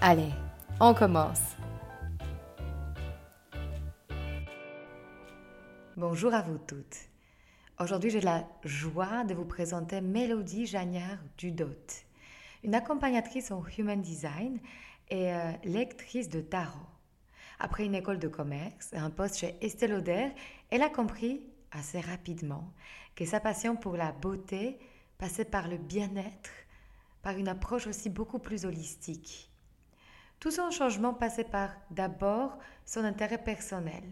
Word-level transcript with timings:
Allez, 0.00 0.30
on 0.78 0.94
commence. 0.94 1.56
Bonjour 5.96 6.32
à 6.32 6.42
vous 6.42 6.58
toutes. 6.58 7.08
Aujourd'hui, 7.80 8.10
j'ai 8.10 8.20
la 8.20 8.46
joie 8.62 9.24
de 9.24 9.34
vous 9.34 9.44
présenter 9.44 10.00
Mélodie 10.00 10.66
Jagnard 10.66 11.18
Dudot, 11.36 11.66
une 12.62 12.76
accompagnatrice 12.76 13.50
en 13.50 13.64
Human 13.76 14.00
Design 14.00 14.60
et 15.10 15.32
euh, 15.32 15.50
lectrice 15.64 16.28
de 16.28 16.42
tarot. 16.42 16.78
Après 17.58 17.84
une 17.84 17.96
école 17.96 18.20
de 18.20 18.28
commerce 18.28 18.92
et 18.92 18.98
un 18.98 19.10
poste 19.10 19.38
chez 19.38 19.56
Estée 19.62 19.88
Lauder, 19.88 20.28
elle 20.70 20.82
a 20.82 20.90
compris 20.90 21.42
assez 21.72 21.98
rapidement 21.98 22.72
que 23.16 23.24
sa 23.24 23.40
passion 23.40 23.74
pour 23.74 23.96
la 23.96 24.12
beauté 24.12 24.78
passait 25.18 25.44
par 25.44 25.66
le 25.66 25.76
bien-être, 25.76 26.50
par 27.20 27.36
une 27.36 27.48
approche 27.48 27.88
aussi 27.88 28.10
beaucoup 28.10 28.38
plus 28.38 28.64
holistique. 28.64 29.50
Tout 30.40 30.50
son 30.52 30.70
changement 30.70 31.14
passait 31.14 31.44
par 31.44 31.70
d'abord 31.90 32.58
son 32.84 33.04
intérêt 33.04 33.42
personnel. 33.42 34.04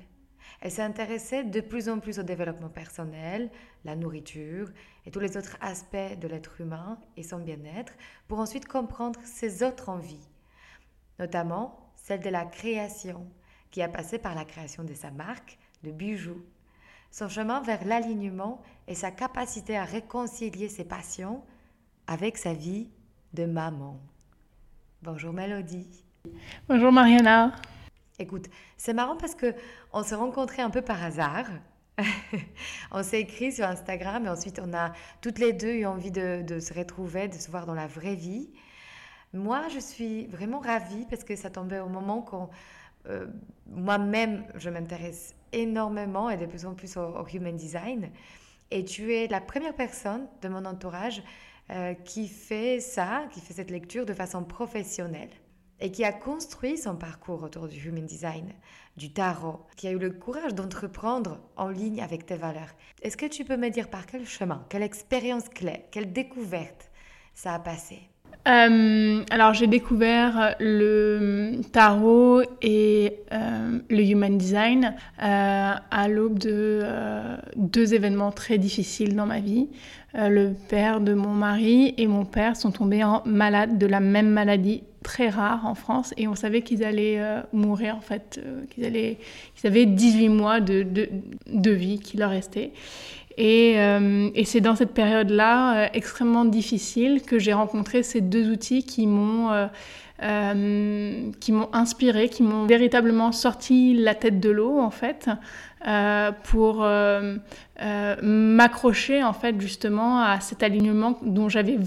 Elle 0.60 0.70
s'est 0.70 0.82
intéressée 0.82 1.44
de 1.44 1.60
plus 1.60 1.88
en 1.88 2.00
plus 2.00 2.18
au 2.18 2.22
développement 2.22 2.68
personnel, 2.68 3.50
la 3.84 3.94
nourriture 3.94 4.70
et 5.04 5.10
tous 5.10 5.20
les 5.20 5.36
autres 5.36 5.56
aspects 5.60 6.18
de 6.18 6.26
l'être 6.26 6.60
humain 6.60 6.98
et 7.16 7.22
son 7.22 7.38
bien-être 7.38 7.92
pour 8.26 8.40
ensuite 8.40 8.66
comprendre 8.66 9.20
ses 9.24 9.62
autres 9.62 9.88
envies, 9.88 10.28
notamment 11.18 11.92
celle 11.94 12.20
de 12.20 12.30
la 12.30 12.44
création, 12.44 13.28
qui 13.70 13.82
a 13.82 13.88
passé 13.88 14.18
par 14.18 14.34
la 14.34 14.44
création 14.44 14.84
de 14.84 14.94
sa 14.94 15.10
marque 15.10 15.58
de 15.82 15.90
bijoux. 15.90 16.44
Son 17.10 17.28
chemin 17.28 17.60
vers 17.60 17.84
l'alignement 17.84 18.62
et 18.88 18.94
sa 18.94 19.10
capacité 19.10 19.76
à 19.76 19.84
réconcilier 19.84 20.68
ses 20.68 20.84
passions 20.84 21.42
avec 22.06 22.36
sa 22.38 22.52
vie 22.52 22.88
de 23.32 23.44
maman. 23.44 24.00
Bonjour 25.02 25.32
Mélodie. 25.32 26.05
Bonjour 26.68 26.92
Mariana. 26.92 27.52
Écoute, 28.18 28.46
c'est 28.76 28.94
marrant 28.94 29.16
parce 29.16 29.34
que 29.34 29.54
on 29.92 30.02
s'est 30.02 30.14
rencontrés 30.14 30.62
un 30.62 30.70
peu 30.70 30.82
par 30.82 31.02
hasard. 31.02 31.46
on 32.92 33.02
s'est 33.02 33.20
écrit 33.20 33.52
sur 33.52 33.66
Instagram 33.66 34.26
et 34.26 34.28
ensuite 34.28 34.60
on 34.62 34.72
a 34.74 34.92
toutes 35.20 35.38
les 35.38 35.52
deux 35.52 35.74
eu 35.74 35.86
envie 35.86 36.10
de, 36.10 36.58
se 36.60 36.74
retrouver, 36.74 37.28
de 37.28 37.34
se 37.34 37.50
voir 37.50 37.66
dans 37.66 37.74
la 37.74 37.86
vraie 37.86 38.14
vie. 38.14 38.50
Moi, 39.32 39.62
je 39.72 39.78
suis 39.78 40.26
vraiment 40.26 40.60
ravie 40.60 41.06
parce 41.10 41.24
que 41.24 41.36
ça 41.36 41.50
tombait 41.50 41.80
au 41.80 41.88
moment 41.88 42.22
quand 42.22 42.50
euh, 43.08 43.26
moi-même, 43.66 44.44
je 44.56 44.70
m'intéresse 44.70 45.34
énormément 45.52 46.30
et 46.30 46.36
de 46.36 46.46
plus 46.46 46.66
en 46.66 46.74
plus 46.74 46.96
au, 46.96 47.26
human 47.32 47.56
design. 47.56 48.10
Et 48.70 48.84
tu 48.84 49.14
es 49.14 49.28
la 49.28 49.40
première 49.40 49.74
personne 49.74 50.26
de 50.42 50.48
mon 50.48 50.64
entourage 50.64 51.22
euh, 51.70 51.94
qui 51.94 52.28
fait 52.28 52.80
ça, 52.80 53.24
qui 53.30 53.40
fait 53.40 53.54
cette 53.54 53.70
lecture 53.70 54.06
de 54.06 54.14
façon 54.14 54.42
professionnelle 54.42 55.30
et 55.80 55.90
qui 55.90 56.04
a 56.04 56.12
construit 56.12 56.78
son 56.78 56.96
parcours 56.96 57.42
autour 57.42 57.68
du 57.68 57.78
Human 57.88 58.06
Design, 58.06 58.52
du 58.96 59.12
tarot, 59.12 59.60
qui 59.76 59.88
a 59.88 59.90
eu 59.90 59.98
le 59.98 60.10
courage 60.10 60.54
d'entreprendre 60.54 61.38
en 61.56 61.68
ligne 61.68 62.00
avec 62.00 62.26
tes 62.26 62.36
valeurs. 62.36 62.74
Est-ce 63.02 63.16
que 63.16 63.26
tu 63.26 63.44
peux 63.44 63.56
me 63.56 63.68
dire 63.68 63.88
par 63.90 64.06
quel 64.06 64.26
chemin, 64.26 64.64
quelle 64.68 64.82
expérience 64.82 65.48
clé, 65.48 65.84
quelle 65.90 66.12
découverte 66.12 66.90
ça 67.34 67.54
a 67.54 67.58
passé? 67.58 68.08
Euh, 68.46 69.24
alors 69.30 69.54
j'ai 69.54 69.66
découvert 69.66 70.54
le 70.60 71.62
tarot 71.72 72.42
et 72.62 73.18
euh, 73.32 73.80
le 73.90 74.02
human 74.02 74.38
design 74.38 74.94
euh, 75.20 75.72
à 75.90 76.08
l'aube 76.08 76.38
de 76.38 76.84
deux 77.56 77.94
événements 77.94 78.30
très 78.30 78.58
difficiles 78.58 79.16
dans 79.16 79.26
ma 79.26 79.40
vie. 79.40 79.68
Le 80.16 80.54
père 80.68 81.00
de 81.00 81.12
mon 81.12 81.28
mari 81.28 81.94
et 81.98 82.06
mon 82.06 82.24
père 82.24 82.56
sont 82.56 82.70
tombés 82.70 83.04
en 83.04 83.22
malade 83.26 83.78
de 83.78 83.86
la 83.86 84.00
même 84.00 84.30
maladie 84.30 84.82
très 85.06 85.28
rare 85.28 85.64
en 85.66 85.76
France 85.76 86.12
et 86.16 86.26
on 86.26 86.34
savait 86.34 86.62
qu'ils 86.62 86.82
allaient 86.82 87.20
euh, 87.20 87.40
mourir 87.52 87.94
en 87.96 88.00
fait, 88.00 88.40
euh, 88.44 88.64
qu'ils 88.68 89.66
avaient 89.66 89.86
18 89.86 90.28
mois 90.28 90.58
de, 90.60 91.70
vie 91.70 92.00
qui 92.00 92.16
leur 92.16 92.30
restait. 92.30 92.72
Et, 93.38 93.74
euh, 93.76 94.30
et 94.34 94.44
c'est 94.44 94.60
dans 94.60 94.74
cette 94.74 94.94
période-là 94.94 95.90
extrêmement 95.94 96.44
difficile 96.44 97.22
que 97.22 97.38
j'ai 97.38 97.52
rencontré 97.52 98.02
ces 98.02 98.20
deux 98.20 98.50
outils 98.50 98.82
qui 98.82 99.06
m'ont 99.06 99.68
qui 101.40 101.52
m'ont 101.52 101.68
inspiré, 101.74 102.30
qui 102.30 102.42
m'ont 102.42 102.64
véritablement 102.64 103.32
sorti 103.32 103.94
la 103.94 104.14
tête 104.14 104.40
de 104.40 104.48
l'eau 104.48 104.80
en 104.80 104.90
fait, 104.90 105.28
pour 106.44 106.84
m'accrocher 108.22 109.22
en 109.22 109.32
fait 109.32 109.60
justement 109.60 110.20
à 110.20 110.40
cet 110.40 110.62
alignement 110.62 111.18
dont 111.22 111.48
j'avais 111.48 111.78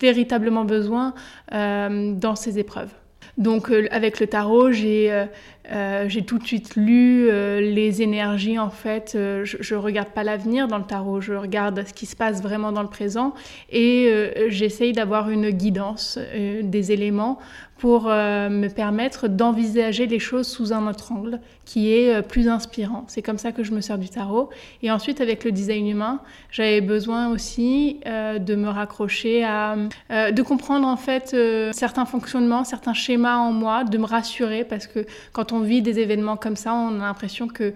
véritablement 0.00 0.64
besoin 0.64 1.14
euh, 1.52 2.12
dans 2.14 2.36
ces 2.36 2.58
épreuves. 2.58 2.92
Donc 3.36 3.70
euh, 3.70 3.86
avec 3.90 4.20
le 4.20 4.26
tarot, 4.26 4.72
j'ai 4.72 5.26
euh, 5.70 6.08
j'ai 6.08 6.22
tout 6.22 6.38
de 6.38 6.46
suite 6.46 6.76
lu 6.76 7.28
les 7.28 8.02
énergies 8.02 8.58
en 8.58 8.70
fait. 8.70 9.10
je, 9.14 9.74
ne 9.74 9.80
regarde 9.80 10.08
pas 10.08 10.24
l'avenir 10.24 10.68
dans 10.68 10.78
le 10.78 10.84
tarot, 10.84 11.20
je 11.20 11.34
regarde 11.34 11.84
ce 11.86 11.92
qui 11.92 12.06
se 12.06 12.16
passe 12.16 12.42
vraiment 12.42 12.72
dans 12.72 12.82
le 12.82 12.88
présent 12.88 13.34
et 13.70 14.10
j'essaye 14.48 14.92
d'avoir 14.92 15.30
une 15.30 15.50
guidance 15.50 16.18
des 16.62 16.92
éléments 16.92 17.38
pour 17.78 18.08
euh, 18.08 18.48
me 18.48 18.68
permettre 18.68 19.28
d'envisager 19.28 20.06
les 20.06 20.18
choses 20.18 20.48
sous 20.48 20.72
un 20.72 20.88
autre 20.88 21.12
angle 21.12 21.40
qui 21.64 21.92
est 21.92 22.12
euh, 22.12 22.22
plus 22.22 22.48
inspirant. 22.48 23.04
C'est 23.06 23.22
comme 23.22 23.38
ça 23.38 23.52
que 23.52 23.62
je 23.62 23.72
me 23.72 23.80
sers 23.80 23.98
du 23.98 24.08
tarot. 24.08 24.50
Et 24.82 24.90
ensuite, 24.90 25.20
avec 25.20 25.44
le 25.44 25.52
design 25.52 25.86
humain, 25.86 26.20
j'avais 26.50 26.80
besoin 26.80 27.28
aussi 27.28 28.00
euh, 28.06 28.38
de 28.38 28.56
me 28.56 28.68
raccrocher 28.68 29.44
à, 29.44 29.76
de 30.10 30.42
comprendre 30.42 30.88
en 30.88 30.96
fait 30.96 31.36
certains 31.72 32.04
fonctionnements, 32.04 32.64
certains 32.64 32.94
schémas 32.94 33.36
en 33.36 33.52
moi, 33.52 33.84
de 33.84 33.96
me 33.96 34.06
rassurer 34.06 34.64
parce 34.64 34.86
que 34.86 35.06
quand 35.32 35.52
on 35.52 35.57
vit 35.62 35.82
des 35.82 35.98
événements 35.98 36.36
comme 36.36 36.56
ça, 36.56 36.74
on 36.74 37.00
a 37.00 37.06
l'impression 37.06 37.48
que 37.48 37.74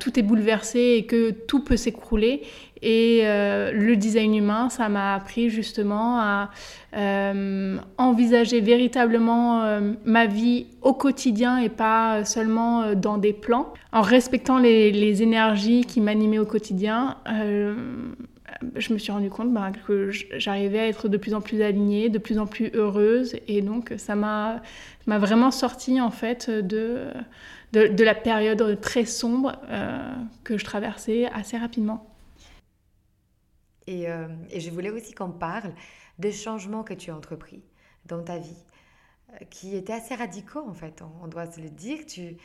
tout 0.00 0.18
est 0.18 0.22
bouleversé 0.22 0.96
et 0.98 1.06
que 1.06 1.30
tout 1.30 1.62
peut 1.62 1.76
s'écrouler. 1.76 2.42
Et 2.82 3.20
euh, 3.22 3.72
le 3.72 3.96
design 3.96 4.34
humain, 4.34 4.68
ça 4.68 4.88
m'a 4.88 5.14
appris 5.14 5.48
justement 5.48 6.20
à 6.20 6.50
euh, 6.96 7.78
envisager 7.96 8.60
véritablement 8.60 9.62
euh, 9.62 9.92
ma 10.04 10.26
vie 10.26 10.66
au 10.82 10.92
quotidien 10.92 11.58
et 11.58 11.68
pas 11.68 12.24
seulement 12.24 12.94
dans 12.94 13.18
des 13.18 13.32
plans, 13.32 13.72
en 13.92 14.02
respectant 14.02 14.58
les, 14.58 15.22
énergies 15.22 15.84
qui 15.84 16.00
m'animaient 16.00 16.38
au 16.38 16.44
quotidien. 16.44 17.16
je 17.26 18.92
me 18.92 18.98
suis 18.98 19.12
rendu 19.12 19.30
compte 19.30 19.52
bah, 19.52 19.72
que 19.86 20.10
j'arrivais 20.36 20.80
à 20.80 20.86
être 20.88 21.08
de 21.08 21.16
plus 21.16 21.32
en 21.32 21.40
plus 21.40 21.62
alignée, 21.62 22.10
de 22.10 22.18
plus 22.18 22.38
en 22.38 22.46
plus 22.46 22.70
heureuse, 22.74 23.36
et 23.48 23.62
donc 23.62 23.94
ça 23.96 24.14
m'a 24.14 24.60
vraiment 25.06 25.50
sorti 25.50 26.00
en 26.00 26.10
fait 26.10 26.50
de, 26.50 27.12
de, 27.72 28.04
la 28.04 28.14
période 28.14 28.80
très 28.80 29.04
sombre 29.04 29.52
que 30.44 30.58
je 30.58 30.64
traversais 30.64 31.26
assez 31.26 31.56
rapidement. 31.56 32.16
Euh, 33.88 34.28
et, 34.50 34.60
je 34.60 34.70
voulais 34.70 34.90
aussi 34.90 35.14
qu'on 35.14 35.30
parle 35.30 35.72
des 36.18 36.32
changements 36.32 36.82
que 36.82 36.94
tu 36.94 37.10
as 37.10 37.16
entrepris 37.16 37.62
dans 38.06 38.22
ta 38.22 38.38
vie, 38.38 38.64
euh, 39.32 39.44
qui 39.50 39.76
étaient 39.76 39.92
assez 39.92 40.14
radicaux 40.14 40.64
en 40.66 40.74
fait, 40.74 41.02
on, 41.22 41.28
doit 41.28 41.50
se 41.50 41.60
le 41.60 41.70
dire. 41.70 42.04
Tu, 42.06 42.36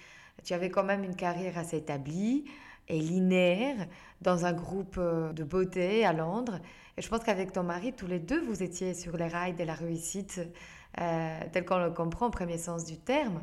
tu 0.43 0.53
avais 0.53 0.69
quand 0.69 0.83
même 0.83 1.03
une 1.03 1.15
carrière 1.15 1.57
assez 1.57 1.77
établie 1.77 2.45
et 2.87 2.99
linéaire 2.99 3.87
dans 4.21 4.45
un 4.45 4.53
groupe 4.53 4.97
euh, 4.97 5.33
de 5.33 5.43
beauté 5.43 6.05
à 6.05 6.13
Londres. 6.13 6.59
Et 6.97 7.01
je 7.01 7.09
pense 7.09 7.23
qu'avec 7.23 7.53
ton 7.53 7.63
mari, 7.63 7.93
tous 7.93 8.07
les 8.07 8.19
deux, 8.19 8.41
vous 8.41 8.61
étiez 8.61 8.93
sur 8.93 9.17
les 9.17 9.27
rails 9.27 9.55
de 9.55 9.63
la 9.63 9.73
réussite 9.73 10.41
tel 10.95 11.65
qu'on 11.65 11.79
le 11.79 11.91
comprend 11.91 12.27
au 12.27 12.31
premier 12.31 12.57
sens 12.57 12.85
du 12.85 12.97
terme. 12.97 13.41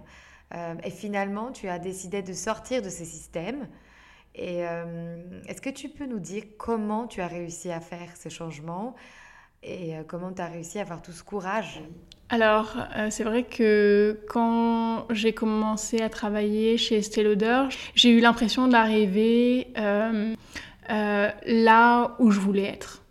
et 0.53 0.91
finalement, 0.91 1.51
tu 1.53 1.69
as 1.69 1.79
décidé 1.79 2.23
de 2.23 2.33
sortir 2.33 2.83
de 2.83 2.91
ce 2.91 3.05
système. 3.05 3.69
Et 4.35 4.61
est-ce 5.47 5.61
que 5.61 5.71
tu 5.71 5.89
peux 5.89 6.07
nous 6.07 6.21
dire 6.21 6.45
comment 6.59 7.07
tu 7.07 7.21
as 7.21 7.27
réussi 7.27 7.71
à 7.71 7.81
faire 7.81 8.17
ce 8.17 8.29
changement 8.29 8.95
et 9.63 9.95
comment 10.07 10.33
tu 10.33 10.41
as 10.43 10.47
réussi 10.47 10.79
à 10.79 10.83
avoir 10.83 11.03
tout 11.03 11.13
ce 11.13 11.23
courage? 11.25 11.81
Alors, 12.31 12.77
c'est 13.11 13.25
vrai 13.25 13.45
que 13.45 14.21
quand 14.29 15.07
j'ai 15.11 15.33
commencé 15.33 16.03
à 16.03 16.11
travailler 16.11 16.77
chez 16.77 16.99
Estée 16.99 17.25
j'ai 17.95 18.11
eu 18.11 18.21
l'impression 18.21 18.69
d'arriver 18.69 19.73
euh, 20.91 21.31
là 21.47 22.17
où 22.19 22.31
je 22.31 22.41
voulais 22.41 22.65
être. 22.65 23.03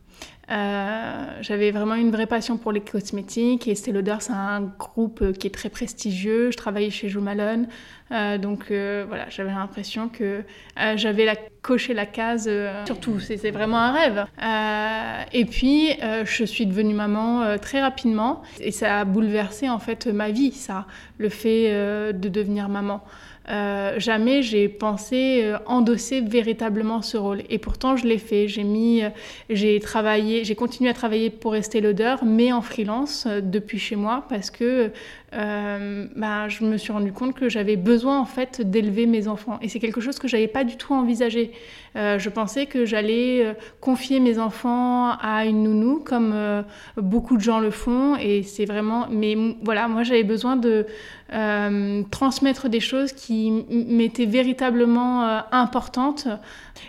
Euh, 0.50 1.26
j'avais 1.42 1.72
vraiment 1.72 1.96
une 1.96 2.10
vraie 2.10 2.26
passion 2.26 2.58
pour 2.58 2.72
les 2.72 2.80
cosmétiques 2.80 3.68
et 3.68 3.72
Estée 3.72 3.94
c'est 4.20 4.32
un 4.32 4.62
groupe 4.62 5.34
qui 5.34 5.48
est 5.48 5.54
très 5.54 5.70
prestigieux. 5.70 6.52
Je 6.52 6.58
travaillais 6.58 6.90
chez 6.90 7.10
Jo 7.10 7.20
Malone, 7.20 7.68
euh, 8.12 8.38
donc 8.38 8.68
voilà, 8.70 9.30
j'avais 9.30 9.52
l'impression 9.52 10.08
que 10.08 10.44
j'avais 10.96 11.28
coché 11.62 11.94
la 11.94 12.06
case. 12.06 12.50
surtout, 12.86 13.20
c'était 13.20 13.52
vraiment 13.52 13.78
un 13.78 13.92
rêve. 13.92 14.26
et 15.34 15.46
puis, 15.46 15.92
je 16.24 16.44
suis 16.46 16.66
devenue 16.66 16.94
maman 16.94 17.58
très 17.58 17.82
rapidement 17.82 18.42
et 18.60 18.72
ça 18.72 19.02
a 19.02 19.06
bouleversé 19.06 19.70
en 19.70 19.80
fait 19.80 20.08
ma 20.08 20.32
vie, 20.32 20.52
ça, 20.52 20.86
le 21.18 21.30
fait 21.30 22.14
de 22.14 22.30
devenir 22.30 22.70
maman. 22.70 23.04
Euh, 23.50 23.98
jamais 23.98 24.42
j'ai 24.42 24.68
pensé 24.68 25.42
euh, 25.44 25.58
endosser 25.66 26.22
véritablement 26.22 27.02
ce 27.02 27.18
rôle. 27.18 27.44
Et 27.50 27.58
pourtant, 27.60 27.96
je 27.96 28.06
l'ai 28.06 28.18
fait. 28.18 28.48
J'ai 28.48 28.64
mis, 28.64 29.04
euh, 29.04 29.10
j'ai 29.50 29.80
travaillé, 29.80 30.44
j'ai 30.44 30.56
continué 30.56 30.90
à 30.90 30.94
travailler 30.94 31.30
pour 31.30 31.54
rester 31.54 31.80
l'odeur, 31.80 32.26
mais 32.26 32.52
en 32.52 32.62
freelance 32.62 33.26
depuis 33.28 33.80
chez 33.80 33.96
moi 33.96 34.26
parce 34.30 34.52
que 34.52 34.92
bah, 35.32 36.48
je 36.48 36.64
me 36.64 36.78
suis 36.78 36.92
rendu 36.92 37.12
compte 37.12 37.36
que 37.36 37.50
j'avais 37.50 37.76
besoin 37.76 38.20
en 38.20 38.26
fait 38.26 38.62
d'élever 38.62 39.06
mes 39.06 39.28
enfants. 39.28 39.60
Et 39.62 39.70
c'est 39.70 39.80
quelque 39.80 40.02
chose 40.02 40.20
que 40.20 40.28
j'avais 40.28 40.48
pas 40.48 40.64
du 40.64 40.78
tout 40.78 40.94
envisagé. 40.94 41.52
je 41.96 42.30
pensais 42.30 42.66
que 42.66 42.86
j'allais 42.86 43.56
confier 43.82 44.20
mes 44.20 44.40
enfants 44.40 45.12
à 45.12 45.46
une 45.46 45.64
nounou 45.64 46.00
comme 46.04 46.34
beaucoup 46.96 47.36
de 47.36 47.42
gens 47.42 47.60
le 47.60 47.72
font. 47.72 48.16
Et 48.16 48.44
c'est 48.44 48.66
vraiment, 48.66 49.08
mais 49.10 49.36
voilà, 49.64 49.88
moi 49.88 50.04
j'avais 50.04 50.24
besoin 50.24 50.56
de 50.56 50.86
euh, 51.34 52.04
transmettre 52.10 52.70
des 52.70 52.80
choses 52.80 53.12
qui 53.12 53.52
m'étaient 53.70 54.26
véritablement 54.26 55.24
euh, 55.24 55.40
importantes. 55.52 56.28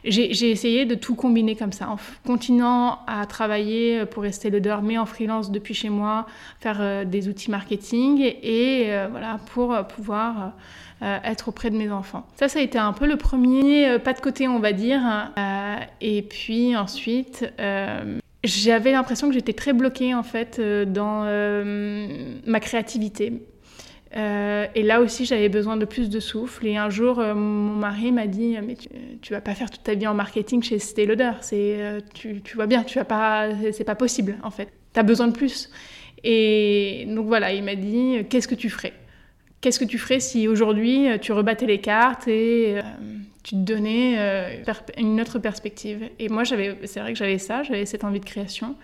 J'ai 0.04 0.50
essayé 0.50 0.84
de 0.84 0.94
tout 0.94 1.14
combiner 1.14 1.56
comme 1.56 1.72
ça, 1.72 1.88
en 1.88 1.96
continuant 2.26 2.98
à 3.06 3.26
travailler 3.26 4.06
pour 4.06 4.22
rester 4.22 4.50
le 4.50 4.60
mais 4.82 4.98
en 4.98 5.06
freelance 5.06 5.50
depuis 5.50 5.74
chez 5.74 5.88
moi, 5.88 6.26
faire 6.60 6.78
euh, 6.80 7.04
des 7.04 7.28
outils 7.28 7.50
marketing 7.50 8.20
et, 8.42 8.90
voilà, 9.10 9.38
pour 9.52 9.74
pouvoir 9.86 10.52
être 11.00 11.48
auprès 11.48 11.70
de 11.70 11.76
mes 11.76 11.90
enfants. 11.90 12.26
Ça, 12.36 12.48
ça 12.48 12.58
a 12.58 12.62
été 12.62 12.76
un 12.76 12.92
peu 12.92 13.06
le 13.06 13.16
premier 13.16 13.98
pas 14.00 14.12
de 14.12 14.20
côté, 14.20 14.48
on 14.48 14.58
va 14.58 14.72
dire. 14.72 15.00
et 16.00 16.22
puis 16.22 16.76
ensuite, 16.76 17.46
j'avais 18.44 18.92
l'impression 18.92 19.28
que 19.28 19.34
j'étais 19.34 19.52
très 19.52 19.72
bloquée 19.72 20.14
en 20.14 20.22
fait 20.22 20.60
dans 20.60 21.24
ma 22.46 22.60
créativité. 22.60 23.42
Euh, 24.16 24.66
et 24.74 24.82
là 24.82 25.00
aussi, 25.00 25.24
j'avais 25.24 25.48
besoin 25.48 25.76
de 25.76 25.84
plus 25.84 26.08
de 26.08 26.20
souffle. 26.20 26.66
Et 26.66 26.76
un 26.76 26.90
jour, 26.90 27.18
euh, 27.18 27.34
mon 27.34 27.74
mari 27.74 28.12
m'a 28.12 28.26
dit 28.26 28.56
Mais 28.64 28.74
tu, 28.74 28.88
tu, 29.20 29.32
vas 29.32 29.40
pas 29.40 29.54
faire 29.54 29.70
toute 29.70 29.82
ta 29.82 29.94
vie 29.94 30.06
en 30.06 30.14
marketing 30.14 30.62
chez 30.62 30.78
Stay 30.78 31.06
Lauder. 31.06 31.32
Euh, 31.52 32.00
tu, 32.14 32.40
vois 32.54 32.66
bien, 32.66 32.84
tu 32.84 32.98
vas 32.98 33.04
pas, 33.04 33.48
c'est 33.72 33.84
pas 33.84 33.94
possible 33.94 34.36
en 34.42 34.50
fait. 34.50 34.68
Tu 34.94 35.00
as 35.00 35.02
besoin 35.02 35.28
de 35.28 35.32
plus. 35.32 35.70
Et 36.24 37.06
donc 37.08 37.26
voilà, 37.26 37.52
il 37.52 37.62
m'a 37.62 37.74
dit 37.74 38.24
Qu'est-ce 38.28 38.48
que 38.48 38.54
tu 38.54 38.70
ferais? 38.70 38.94
Qu'est-ce 39.60 39.80
que 39.80 39.84
tu 39.84 39.98
ferais 39.98 40.20
si 40.20 40.46
aujourd'hui 40.46 41.08
tu 41.20 41.32
rebattais 41.32 41.66
les 41.66 41.80
cartes 41.80 42.28
et 42.28 42.76
tu 43.42 43.56
te 43.56 43.60
donnais 43.60 44.62
une 44.96 45.20
autre 45.20 45.40
perspective? 45.40 46.08
Et 46.20 46.28
moi, 46.28 46.44
c'est 46.44 47.00
vrai 47.00 47.12
que 47.12 47.18
j'avais 47.18 47.38
ça, 47.38 47.64
j'avais 47.64 47.84
cette 47.84 48.04
envie 48.04 48.20
de 48.20 48.24
création. 48.24 48.76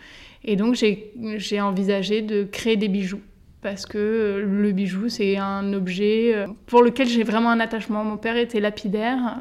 Et 0.45 0.57
donc, 0.57 0.75
j'ai 0.75 1.61
envisagé 1.61 2.23
de 2.23 2.43
créer 2.43 2.77
des 2.77 2.89
bijoux 2.89 3.21
parce 3.65 3.87
que 3.87 3.97
euh, 3.97 4.45
le 4.45 4.73
bijou, 4.73 5.09
c'est 5.09 5.39
un 5.39 5.73
objet 5.73 6.35
euh, 6.35 6.47
pour 6.67 6.83
lequel 6.83 7.09
j'ai 7.09 7.23
vraiment 7.23 7.49
un 7.49 7.61
attachement. 7.61 8.05
Mon 8.05 8.19
père 8.19 8.37
était 8.37 8.61
lapidaire. 8.61 9.41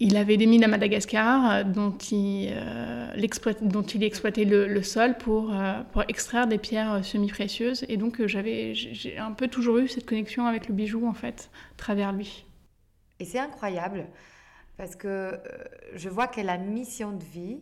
Il 0.00 0.16
avait 0.16 0.38
des 0.38 0.46
mines 0.46 0.64
à 0.64 0.68
Madagascar 0.68 1.50
euh, 1.50 1.64
dont 1.64 1.92
il, 2.00 2.50
exploitait 3.22 4.46
le, 4.46 4.82
sol 4.82 5.18
pour, 5.18 5.52
extraire 6.08 6.46
des 6.46 6.56
pierres 6.56 7.04
semi-précieuses. 7.04 7.84
Et 7.90 7.98
donc, 7.98 8.24
j'ai 8.24 9.18
un 9.18 9.32
peu 9.32 9.48
toujours 9.48 9.76
eu 9.76 9.86
cette 9.86 10.06
connexion 10.06 10.46
avec 10.46 10.66
le 10.68 10.74
bijou, 10.74 11.06
en 11.06 11.12
fait, 11.12 11.50
à 11.72 11.76
travers 11.76 12.12
lui. 12.12 12.46
Et 13.20 13.26
c'est 13.26 13.38
incroyable, 13.38 14.06
parce 14.78 14.96
que 14.96 15.38
je 15.94 16.08
vois 16.08 16.26
que 16.26 16.40
la 16.40 16.56
mission 16.56 17.12
de 17.12 17.24
vie, 17.24 17.60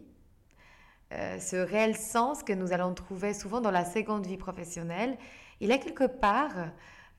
ce 1.11 1.56
réel 1.56 1.97
sens 1.97 2.44
que 2.44 2.53
nous 2.53 2.73
allons 2.73 2.94
trouver 2.94 3.35
souvent 3.35 3.61
dans 3.61 3.73
la 3.73 3.85
seconde 3.85 4.25
vie 4.25 4.37
professionnelle, 4.37 5.17
il 5.61 5.70
est 5.70 5.79
quelque 5.79 6.06
part, 6.06 6.70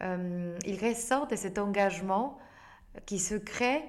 euh, 0.03 0.57
il 0.65 0.83
ressort 0.83 1.27
de 1.27 1.35
cet 1.35 1.57
engagement 1.57 2.37
qui 3.05 3.19
se 3.19 3.35
crée 3.35 3.83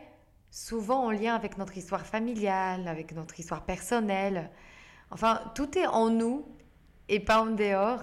souvent 0.50 1.04
en 1.04 1.10
lien 1.10 1.34
avec 1.34 1.58
notre 1.58 1.76
histoire 1.76 2.06
familiale, 2.06 2.88
avec 2.88 3.12
notre 3.12 3.38
histoire 3.38 3.64
personnelle. 3.64 4.50
Enfin, 5.10 5.40
tout 5.54 5.78
est 5.78 5.86
en 5.86 6.10
nous 6.10 6.46
et 7.08 7.20
pas 7.20 7.42
en 7.42 7.46
dehors. 7.46 8.02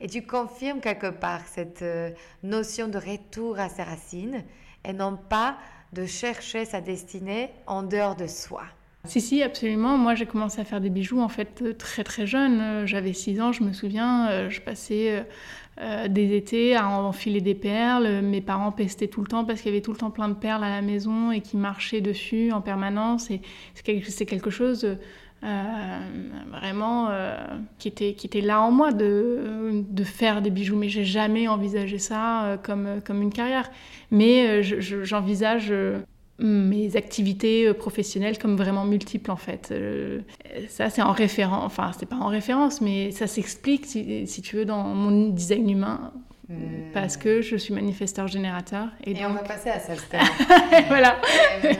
Et 0.00 0.08
tu 0.08 0.26
confirmes 0.26 0.80
quelque 0.80 1.10
part 1.10 1.46
cette 1.46 1.82
euh, 1.82 2.10
notion 2.42 2.88
de 2.88 2.98
retour 2.98 3.58
à 3.58 3.68
ses 3.68 3.82
racines 3.82 4.44
et 4.84 4.92
non 4.92 5.16
pas 5.16 5.58
de 5.92 6.06
chercher 6.06 6.64
sa 6.64 6.80
destinée 6.80 7.50
en 7.66 7.82
dehors 7.82 8.16
de 8.16 8.26
soi. 8.26 8.64
Si, 9.06 9.20
si, 9.20 9.42
absolument. 9.42 9.96
Moi, 9.98 10.14
j'ai 10.14 10.26
commencé 10.26 10.60
à 10.60 10.64
faire 10.64 10.80
des 10.80 10.90
bijoux 10.90 11.20
en 11.20 11.28
fait 11.28 11.62
euh, 11.62 11.72
très 11.72 12.04
très 12.04 12.26
jeune. 12.26 12.60
Euh, 12.60 12.86
j'avais 12.86 13.12
6 13.12 13.40
ans, 13.40 13.52
je 13.52 13.62
me 13.62 13.72
souviens. 13.72 14.28
Euh, 14.28 14.50
je 14.50 14.60
passais 14.60 15.24
des 16.08 16.34
étés 16.34 16.74
à 16.74 16.88
enfiler 16.88 17.42
des 17.42 17.54
perles. 17.54 18.22
Mes 18.22 18.40
parents 18.40 18.72
pestaient 18.72 19.08
tout 19.08 19.20
le 19.20 19.26
temps 19.26 19.44
parce 19.44 19.60
qu'il 19.60 19.70
y 19.70 19.74
avait 19.74 19.82
tout 19.82 19.92
le 19.92 19.98
temps 19.98 20.10
plein 20.10 20.30
de 20.30 20.34
perles 20.34 20.64
à 20.64 20.70
la 20.70 20.80
maison 20.80 21.30
et 21.32 21.42
qui 21.42 21.58
marchaient 21.58 22.00
dessus 22.00 22.50
en 22.50 22.62
permanence. 22.62 23.30
Et 23.30 23.42
c'est 23.74 24.24
quelque 24.24 24.48
chose 24.48 24.96
vraiment 25.42 27.10
qui, 27.78 27.88
était, 27.88 28.14
qui 28.14 28.26
était 28.26 28.40
là 28.40 28.62
en 28.62 28.72
moi 28.72 28.92
de, 28.92 29.84
de 29.86 30.04
faire 30.04 30.40
des 30.40 30.48
bijoux. 30.48 30.76
Mais 30.76 30.88
j'ai 30.88 31.04
jamais 31.04 31.46
envisagé 31.46 31.98
ça 31.98 32.58
comme, 32.62 33.02
comme 33.04 33.20
une 33.20 33.32
carrière. 33.32 33.70
Mais 34.10 34.62
j'envisage 34.62 35.70
mes 36.38 36.96
activités 36.96 37.66
euh, 37.66 37.74
professionnelles 37.74 38.38
comme 38.38 38.56
vraiment 38.56 38.84
multiples 38.84 39.30
en 39.30 39.36
fait. 39.36 39.70
Euh, 39.70 40.20
ça 40.68 40.90
c'est 40.90 41.02
en 41.02 41.12
référence, 41.12 41.64
enfin 41.64 41.92
c'est 41.98 42.06
pas 42.06 42.16
en 42.16 42.28
référence, 42.28 42.80
mais 42.80 43.10
ça 43.10 43.26
s'explique 43.26 43.86
si, 43.86 44.42
tu 44.42 44.56
veux 44.56 44.64
dans 44.64 44.82
mon 44.82 45.30
design 45.30 45.68
humain. 45.70 46.12
Hmm. 46.48 46.92
Parce 46.92 47.16
que 47.16 47.42
je 47.42 47.56
suis 47.56 47.74
manifesteur 47.74 48.28
générateur. 48.28 48.88
Et, 49.04 49.26
on 49.26 49.32
va 49.32 49.42
passer 49.42 49.68
à 49.68 49.80
ça, 49.80 49.94
voilà. 50.86 51.16
Euh, 51.64 51.72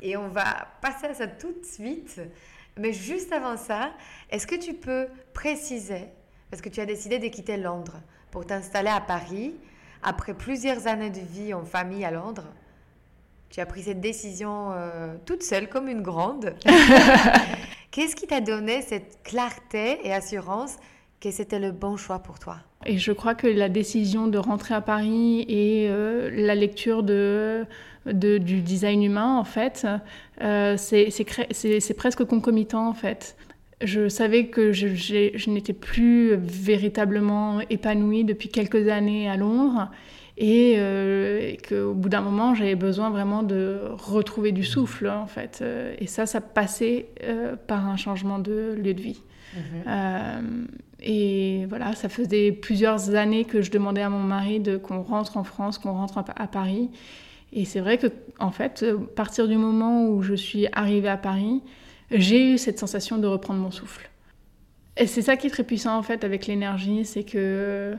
et 0.00 0.16
on 0.16 0.28
va 0.28 0.68
passer 0.80 1.06
à 1.06 1.14
ça 1.14 1.26
tout 1.26 1.52
de 1.52 1.64
suite. 1.64 2.20
Mais 2.78 2.92
juste 2.92 3.32
avant 3.32 3.56
ça, 3.56 3.90
est-ce 4.30 4.46
que 4.46 4.54
tu 4.54 4.74
peux 4.74 5.06
préciser, 5.34 6.04
parce 6.50 6.62
que 6.62 6.68
tu 6.68 6.80
as 6.80 6.86
décidé 6.86 7.18
de 7.18 7.26
quitter 7.26 7.56
Londres 7.56 8.00
pour 8.30 8.46
t'installer 8.46 8.90
à 8.90 9.00
Paris, 9.00 9.54
après 10.04 10.34
plusieurs 10.34 10.86
années 10.86 11.10
de 11.10 11.20
vie 11.20 11.52
en 11.52 11.64
famille 11.64 12.04
à 12.04 12.12
Londres, 12.12 12.46
tu 13.52 13.60
as 13.60 13.66
pris 13.66 13.82
cette 13.82 14.00
décision 14.00 14.70
euh, 14.72 15.14
toute 15.26 15.42
seule, 15.42 15.68
comme 15.68 15.86
une 15.86 16.00
grande. 16.00 16.54
Qu'est-ce 17.90 18.16
qui 18.16 18.26
t'a 18.26 18.40
donné 18.40 18.80
cette 18.80 19.18
clarté 19.22 19.98
et 20.04 20.12
assurance 20.14 20.78
que 21.20 21.30
c'était 21.30 21.58
le 21.58 21.70
bon 21.70 21.98
choix 21.98 22.20
pour 22.20 22.38
toi? 22.38 22.56
Et 22.86 22.96
je 22.96 23.12
crois 23.12 23.34
que 23.34 23.46
la 23.46 23.68
décision 23.68 24.26
de 24.26 24.38
rentrer 24.38 24.72
à 24.72 24.80
Paris 24.80 25.44
et 25.48 25.86
euh, 25.90 26.30
la 26.32 26.54
lecture 26.54 27.02
de, 27.02 27.66
du 28.06 28.62
design 28.62 29.02
humain, 29.02 29.36
en 29.36 29.44
fait, 29.44 29.86
euh, 30.40 30.76
c'est 30.78 31.94
presque 31.94 32.24
concomitant, 32.24 32.88
en 32.88 32.94
fait. 32.94 33.36
Je 33.82 34.08
savais 34.08 34.46
que 34.46 34.72
je, 34.72 34.86
je 34.94 35.50
n'étais 35.50 35.74
plus 35.74 36.36
véritablement 36.36 37.60
épanouie 37.68 38.24
depuis 38.24 38.48
quelques 38.48 38.88
années 38.88 39.28
à 39.28 39.36
Londres 39.36 39.90
euh, 40.40 41.40
et, 41.40 41.56
qu'au 41.56 41.94
bout 41.94 42.08
d'un 42.08 42.20
moment, 42.20 42.54
j'avais 42.54 42.74
besoin 42.74 43.10
vraiment 43.10 43.42
de 43.42 43.80
retrouver 43.90 44.52
du 44.52 44.64
souffle, 44.64 45.08
en 45.08 45.26
fait. 45.26 45.60
Euh, 45.62 45.94
et 45.98 46.06
ça, 46.06 46.26
ça 46.26 46.40
passait 46.40 47.08
euh, 47.22 47.56
par 47.66 47.86
un 47.88 47.96
changement 47.96 48.38
de 48.38 48.74
lieu 48.82 48.94
de 48.94 49.00
vie. 49.00 49.20
Mhm. 49.54 50.68
et 51.02 51.66
voilà, 51.68 51.94
ça 51.94 52.08
faisait 52.08 52.52
plusieurs 52.52 53.14
années 53.14 53.44
que 53.44 53.60
je 53.60 53.70
demandais 53.70 54.00
à 54.00 54.08
mon 54.08 54.20
mari 54.20 54.60
de 54.60 54.78
qu'on 54.78 55.02
rentre 55.02 55.36
en 55.36 55.44
France, 55.44 55.76
qu'on 55.76 55.92
rentre 55.92 56.16
à, 56.16 56.46
Paris. 56.46 56.88
Et 57.52 57.66
c'est 57.66 57.80
vrai 57.80 57.98
que, 57.98 58.06
en 58.38 58.50
fait, 58.50 58.82
à 58.82 59.14
partir 59.14 59.48
du 59.48 59.58
moment 59.58 60.06
où 60.06 60.22
je 60.22 60.32
suis 60.32 60.68
arrivée 60.72 61.10
à 61.10 61.18
Paris, 61.18 61.60
j'ai 62.10 62.54
eu 62.54 62.56
cette 62.56 62.78
sensation 62.78 63.18
de 63.18 63.26
reprendre 63.26 63.60
mon 63.60 63.70
souffle. 63.70 64.08
Et 64.96 65.06
c'est 65.06 65.20
ça 65.20 65.36
qui 65.36 65.48
est 65.48 65.50
très 65.50 65.64
puissant, 65.64 65.98
en 65.98 66.02
fait, 66.02 66.24
avec 66.24 66.46
l'énergie, 66.46 67.04
c'est 67.04 67.24
que 67.24 67.94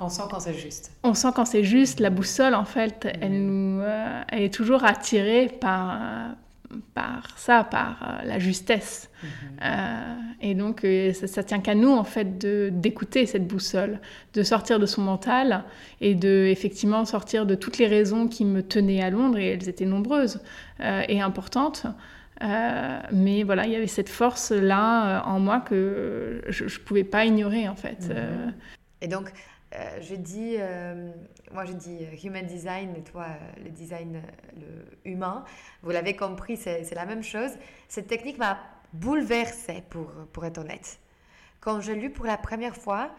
On 0.00 0.08
sent 0.08 0.22
quand 0.30 0.40
c'est 0.40 0.54
juste. 0.54 0.92
On 1.02 1.14
sent 1.14 1.28
quand 1.34 1.44
c'est 1.44 1.64
juste. 1.64 2.00
La 2.00 2.10
boussole, 2.10 2.54
en 2.54 2.64
fait, 2.64 3.08
elle, 3.20 3.32
mm. 3.32 3.46
nous, 3.46 3.80
euh, 3.80 4.22
elle 4.28 4.42
est 4.42 4.54
toujours 4.54 4.84
attirée 4.84 5.48
par, 5.60 5.98
par 6.94 7.36
ça, 7.36 7.64
par 7.64 8.02
euh, 8.02 8.24
la 8.24 8.38
justesse. 8.38 9.10
Mm-hmm. 9.22 9.28
Euh, 9.64 10.14
et 10.40 10.54
donc, 10.54 10.86
ça, 11.14 11.26
ça, 11.26 11.42
tient 11.42 11.58
qu'à 11.58 11.74
nous, 11.74 11.90
en 11.90 12.04
fait, 12.04 12.38
d'écouter 12.38 13.26
cette 13.26 13.48
boussole, 13.48 13.98
de 14.34 14.42
sortir 14.44 14.78
de 14.78 14.86
son 14.86 15.02
mental 15.02 15.64
et 16.00 16.14
de, 16.14 16.46
effectivement, 16.48 17.04
sortir 17.04 17.44
de 17.44 17.56
toutes 17.56 17.78
les 17.78 17.88
raisons 17.88 18.28
qui 18.28 18.44
me 18.44 18.62
tenaient 18.62 19.02
à 19.02 19.10
Londres, 19.10 19.38
et 19.38 19.48
elles 19.48 19.68
étaient 19.68 19.84
nombreuses 19.84 20.40
et 20.80 21.20
importantes. 21.20 21.86
mais 22.40 23.42
voilà, 23.42 23.66
il 23.66 23.72
y 23.72 23.76
avait 23.76 23.88
cette 23.88 24.08
force-là 24.08 25.24
en 25.26 25.40
moi 25.40 25.58
que 25.58 26.40
je 26.46 26.64
ne 26.64 26.84
pouvais 26.84 27.02
pas 27.02 27.24
ignorer, 27.24 27.68
en 27.68 27.74
fait. 27.74 27.98
Mm-hmm. 28.02 28.52
Et 29.00 29.08
donc, 29.08 29.32
euh, 29.74 30.00
je 30.00 30.14
dis, 30.14 30.56
euh, 30.58 31.10
moi 31.52 31.66
je 31.66 31.72
dis 31.74 31.98
euh, 32.00 32.26
human 32.26 32.46
design 32.46 32.96
et 32.96 33.02
toi 33.02 33.26
le 33.62 33.70
design 33.70 34.22
le 34.56 35.10
humain. 35.10 35.44
Vous 35.82 35.90
l'avez 35.90 36.16
compris, 36.16 36.56
c'est 36.56 36.94
la 36.94 37.04
même 37.04 37.22
chose. 37.22 37.50
Cette 37.88 38.06
technique 38.06 38.38
m'a 38.38 38.58
bouleversée 38.94 39.82
pour, 39.90 40.10
pour 40.32 40.44
être 40.46 40.58
honnête. 40.58 40.98
Quand 41.60 41.80
j'ai 41.80 41.94
lu 41.94 42.10
pour 42.10 42.24
la 42.24 42.38
première 42.38 42.76
fois 42.76 43.10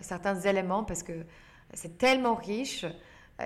certains 0.00 0.40
éléments, 0.40 0.82
parce 0.82 1.02
que 1.02 1.26
c'est 1.74 1.98
tellement 1.98 2.34
riche, 2.34 2.86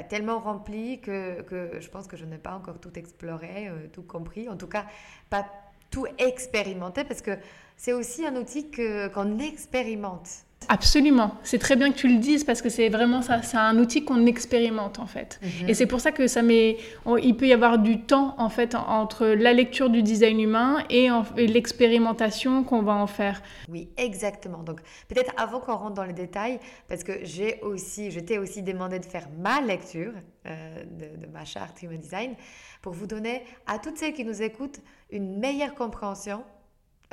tellement 0.09 0.39
rempli 0.39 1.01
que, 1.01 1.43
que, 1.43 1.81
je 1.81 1.89
pense 1.89 2.07
que 2.07 2.17
je 2.17 2.25
n'ai 2.25 2.39
pas 2.39 2.55
encore 2.55 2.79
tout 2.79 2.97
exploré, 2.97 3.69
tout 3.93 4.05
compris, 4.05 4.49
en 4.49 4.57
tout 4.57 4.69
cas 4.69 4.87
pas 5.31 5.45
tout 5.91 6.07
expérimenté, 6.19 7.03
parce 7.03 7.23
que 7.23 7.37
c'est 7.77 7.93
aussi 7.93 8.25
un 8.25 8.37
outil 8.37 8.71
qu'on 8.71 9.41
expérimente. 9.41 10.45
Absolument. 10.69 11.35
C'est 11.45 11.59
très 11.59 11.77
bien 11.77 11.91
que 11.91 11.97
tu 11.97 12.09
le 12.09 12.19
dises 12.19 12.45
parce 12.45 12.61
que 12.61 12.69
c'est 12.69 12.89
vraiment 12.89 13.23
ça. 13.23 13.43
C'est 13.43 13.57
un 13.57 13.79
outil 13.79 14.05
qu'on 14.05 14.27
expérimente 14.27 14.99
en 14.99 15.07
fait. 15.07 15.41
Mhm. 15.43 15.69
Et 15.69 15.75
c'est 15.75 15.87
pour 15.87 16.01
ça 16.01 16.13
que 16.13 16.27
ça 16.27 16.43
met. 16.43 16.77
Il 17.23 17.37
peut 17.37 17.47
y 17.47 17.53
avoir 17.53 17.79
du 17.79 18.03
temps 18.03 18.35
en 18.39 18.51
fait 18.51 18.75
entre 18.75 19.27
la 19.27 19.53
lecture 19.53 19.89
du 19.89 20.03
design 20.03 20.41
humain 20.41 20.85
et, 20.91 21.09
l'expérimentation 21.37 22.65
qu'on 22.65 22.83
va 22.83 22.93
en 22.93 23.07
faire. 23.07 23.43
Oui, 23.69 23.89
exactement. 23.97 24.63
Donc 24.63 24.81
peut-être 25.09 25.33
avant 25.37 25.61
qu'on 25.61 25.77
rentre 25.77 25.95
dans 25.95 26.05
les 26.05 26.13
détails, 26.13 26.61
parce 26.89 27.03
que 27.03 27.25
j'ai 27.25 27.61
aussi, 27.63 28.11
je 28.11 28.21
t'ai 28.21 28.39
aussi 28.39 28.63
demandé 28.63 28.99
de 28.99 29.07
faire 29.07 29.29
ma 29.39 29.61
lecture 29.61 30.13
euh, 30.47 30.85
de, 30.85 31.27
ma 31.33 31.45
charte 31.45 31.83
Human 31.83 31.99
Design 31.99 32.35
pour 32.83 32.93
vous 32.93 33.07
donner 33.07 33.43
à 33.67 33.79
toutes 33.79 33.97
celles 33.97 34.13
qui 34.13 34.25
nous 34.25 34.43
écoutent 34.43 34.81
une 35.11 35.39
meilleure 35.39 35.75
compréhension 35.75 36.45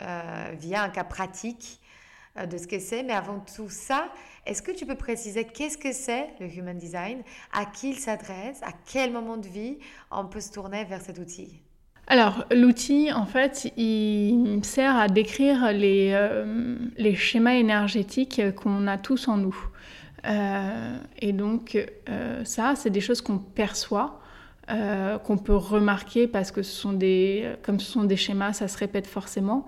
euh, 0.02 0.52
via 0.58 0.84
un 0.84 0.90
cas 0.90 1.06
pratique 1.06 1.80
de 2.44 2.58
ce 2.58 2.68
que 2.68 2.80
c'est. 2.80 3.04
Mais 3.04 3.13
avant 3.13 3.39
tout 3.56 3.70
ça, 3.70 4.08
est-ce 4.46 4.62
que 4.62 4.72
tu 4.72 4.86
peux 4.86 4.96
préciser 4.96 5.46
qu'est-ce 5.46 5.77
que 5.77 5.92
c'est 5.92 6.27
le 6.39 6.48
Human 6.48 6.77
Design? 6.77 7.22
À 7.54 7.65
qui 7.65 7.92
il 7.92 7.98
s'adresse? 7.98 8.62
À 8.62 8.72
quel 8.92 9.12
moment 9.12 9.38
de 9.38 9.48
vie 9.48 9.77
on 10.12 10.25
peut 10.25 10.42
se 10.42 10.51
tourner 10.51 10.84
vers 10.84 11.01
cet 11.01 11.20
outil? 11.20 11.62
Alors, 12.08 12.46
l'outil, 12.51 13.12
en 13.12 13.25
fait, 13.25 13.72
il 13.77 14.60
sert 14.63 14.96
à 14.96 15.08
décrire 15.08 15.72
les, 15.72 16.12
euh, 16.13 16.77
les 16.98 17.15
schémas 17.15 17.56
énergétiques 17.56 18.42
qu'on 18.56 18.86
a 18.86 19.00
tous 19.00 19.27
en 19.27 19.38
nous. 19.38 19.58
Euh, 20.25 20.98
et 21.20 21.34
donc, 21.34 21.77
ça, 22.44 22.75
c'est 22.75 22.92
des 22.92 23.01
choses 23.01 23.22
qu'on 23.22 23.39
perçoit, 23.39 24.20
qu'on 24.68 25.38
peut 25.38 25.56
remarquer 25.56 26.27
parce 26.27 26.51
que 26.51 26.62
ce 26.62 26.72
sont 26.72 26.94
des, 26.94 27.56
comme 27.63 27.80
ce 27.80 27.92
sont 27.92 28.04
des 28.04 28.18
schémas, 28.18 28.54
ça 28.54 28.68
se 28.68 28.77
répète 28.77 29.08
forcément. 29.08 29.68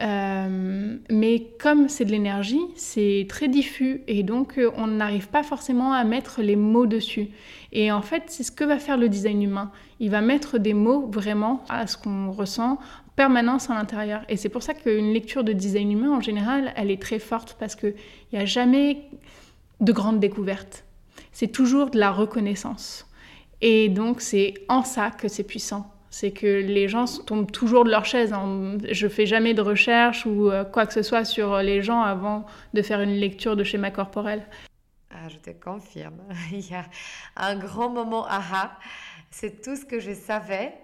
Euh, 0.00 0.96
mais 1.10 1.48
comme 1.60 1.88
c'est 1.88 2.04
de 2.04 2.10
l'énergie, 2.10 2.60
c'est 2.76 3.26
très 3.28 3.48
diffus 3.48 4.02
et 4.06 4.22
donc 4.22 4.56
euh, 4.56 4.70
on 4.76 4.86
n'arrive 4.86 5.28
pas 5.28 5.42
forcément 5.42 5.92
à 5.92 6.02
mettre 6.04 6.40
les 6.40 6.56
mots 6.56 6.86
dessus. 6.86 7.28
Et 7.72 7.92
en 7.92 8.00
fait, 8.00 8.24
c'est 8.28 8.42
ce 8.42 8.50
que 8.50 8.64
va 8.64 8.78
faire 8.78 8.96
le 8.96 9.08
design 9.08 9.42
humain. 9.42 9.70
Il 10.00 10.10
va 10.10 10.22
mettre 10.22 10.58
des 10.58 10.72
mots 10.72 11.06
vraiment 11.06 11.62
à 11.68 11.86
ce 11.86 11.98
qu'on 11.98 12.30
ressent 12.32 12.72
en 12.72 12.78
permanence 13.16 13.68
à 13.68 13.74
l'intérieur. 13.74 14.22
Et 14.28 14.36
c'est 14.36 14.48
pour 14.48 14.62
ça 14.62 14.72
qu'une 14.72 15.12
lecture 15.12 15.44
de 15.44 15.52
design 15.52 15.92
humain, 15.92 16.10
en 16.10 16.20
général, 16.20 16.72
elle 16.76 16.90
est 16.90 17.00
très 17.00 17.18
forte 17.18 17.56
parce 17.60 17.76
qu'il 17.76 17.94
n'y 18.32 18.38
a 18.38 18.46
jamais 18.46 19.02
de 19.80 19.92
grande 19.92 20.20
découverte. 20.20 20.84
C'est 21.32 21.52
toujours 21.52 21.90
de 21.90 21.98
la 21.98 22.10
reconnaissance. 22.10 23.06
Et 23.60 23.88
donc 23.90 24.22
c'est 24.22 24.54
en 24.68 24.84
ça 24.84 25.10
que 25.10 25.28
c'est 25.28 25.44
puissant 25.44 25.91
c'est 26.12 26.30
que 26.30 26.46
les 26.46 26.88
gens 26.88 27.06
tombent 27.24 27.50
toujours 27.50 27.84
de 27.84 27.90
leur 27.90 28.04
chaise. 28.04 28.34
Hein. 28.34 28.76
Je 28.90 29.08
fais 29.08 29.24
jamais 29.24 29.54
de 29.54 29.62
recherche 29.62 30.26
ou 30.26 30.50
euh, 30.50 30.62
quoi 30.62 30.86
que 30.86 30.92
ce 30.92 31.02
soit 31.02 31.24
sur 31.24 31.56
les 31.58 31.82
gens 31.82 32.02
avant 32.02 32.44
de 32.74 32.82
faire 32.82 33.00
une 33.00 33.14
lecture 33.14 33.56
de 33.56 33.64
schéma 33.64 33.90
corporel. 33.90 34.46
Ah, 35.10 35.28
je 35.28 35.38
te 35.38 35.50
confirme, 35.50 36.20
il 36.52 36.70
y 36.70 36.74
a 36.74 36.84
un 37.36 37.56
grand 37.56 37.88
moment 37.88 38.26
aha. 38.26 38.78
C'est 39.30 39.62
tout 39.62 39.74
ce 39.74 39.86
que 39.86 40.00
je 40.00 40.12
savais 40.12 40.74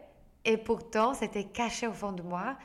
et 0.47 0.57
pourtant 0.57 1.13
c'était 1.13 1.45
caché 1.45 1.87
au 1.87 1.93
fond 1.93 2.13
de 2.13 2.23
moi 2.23 2.57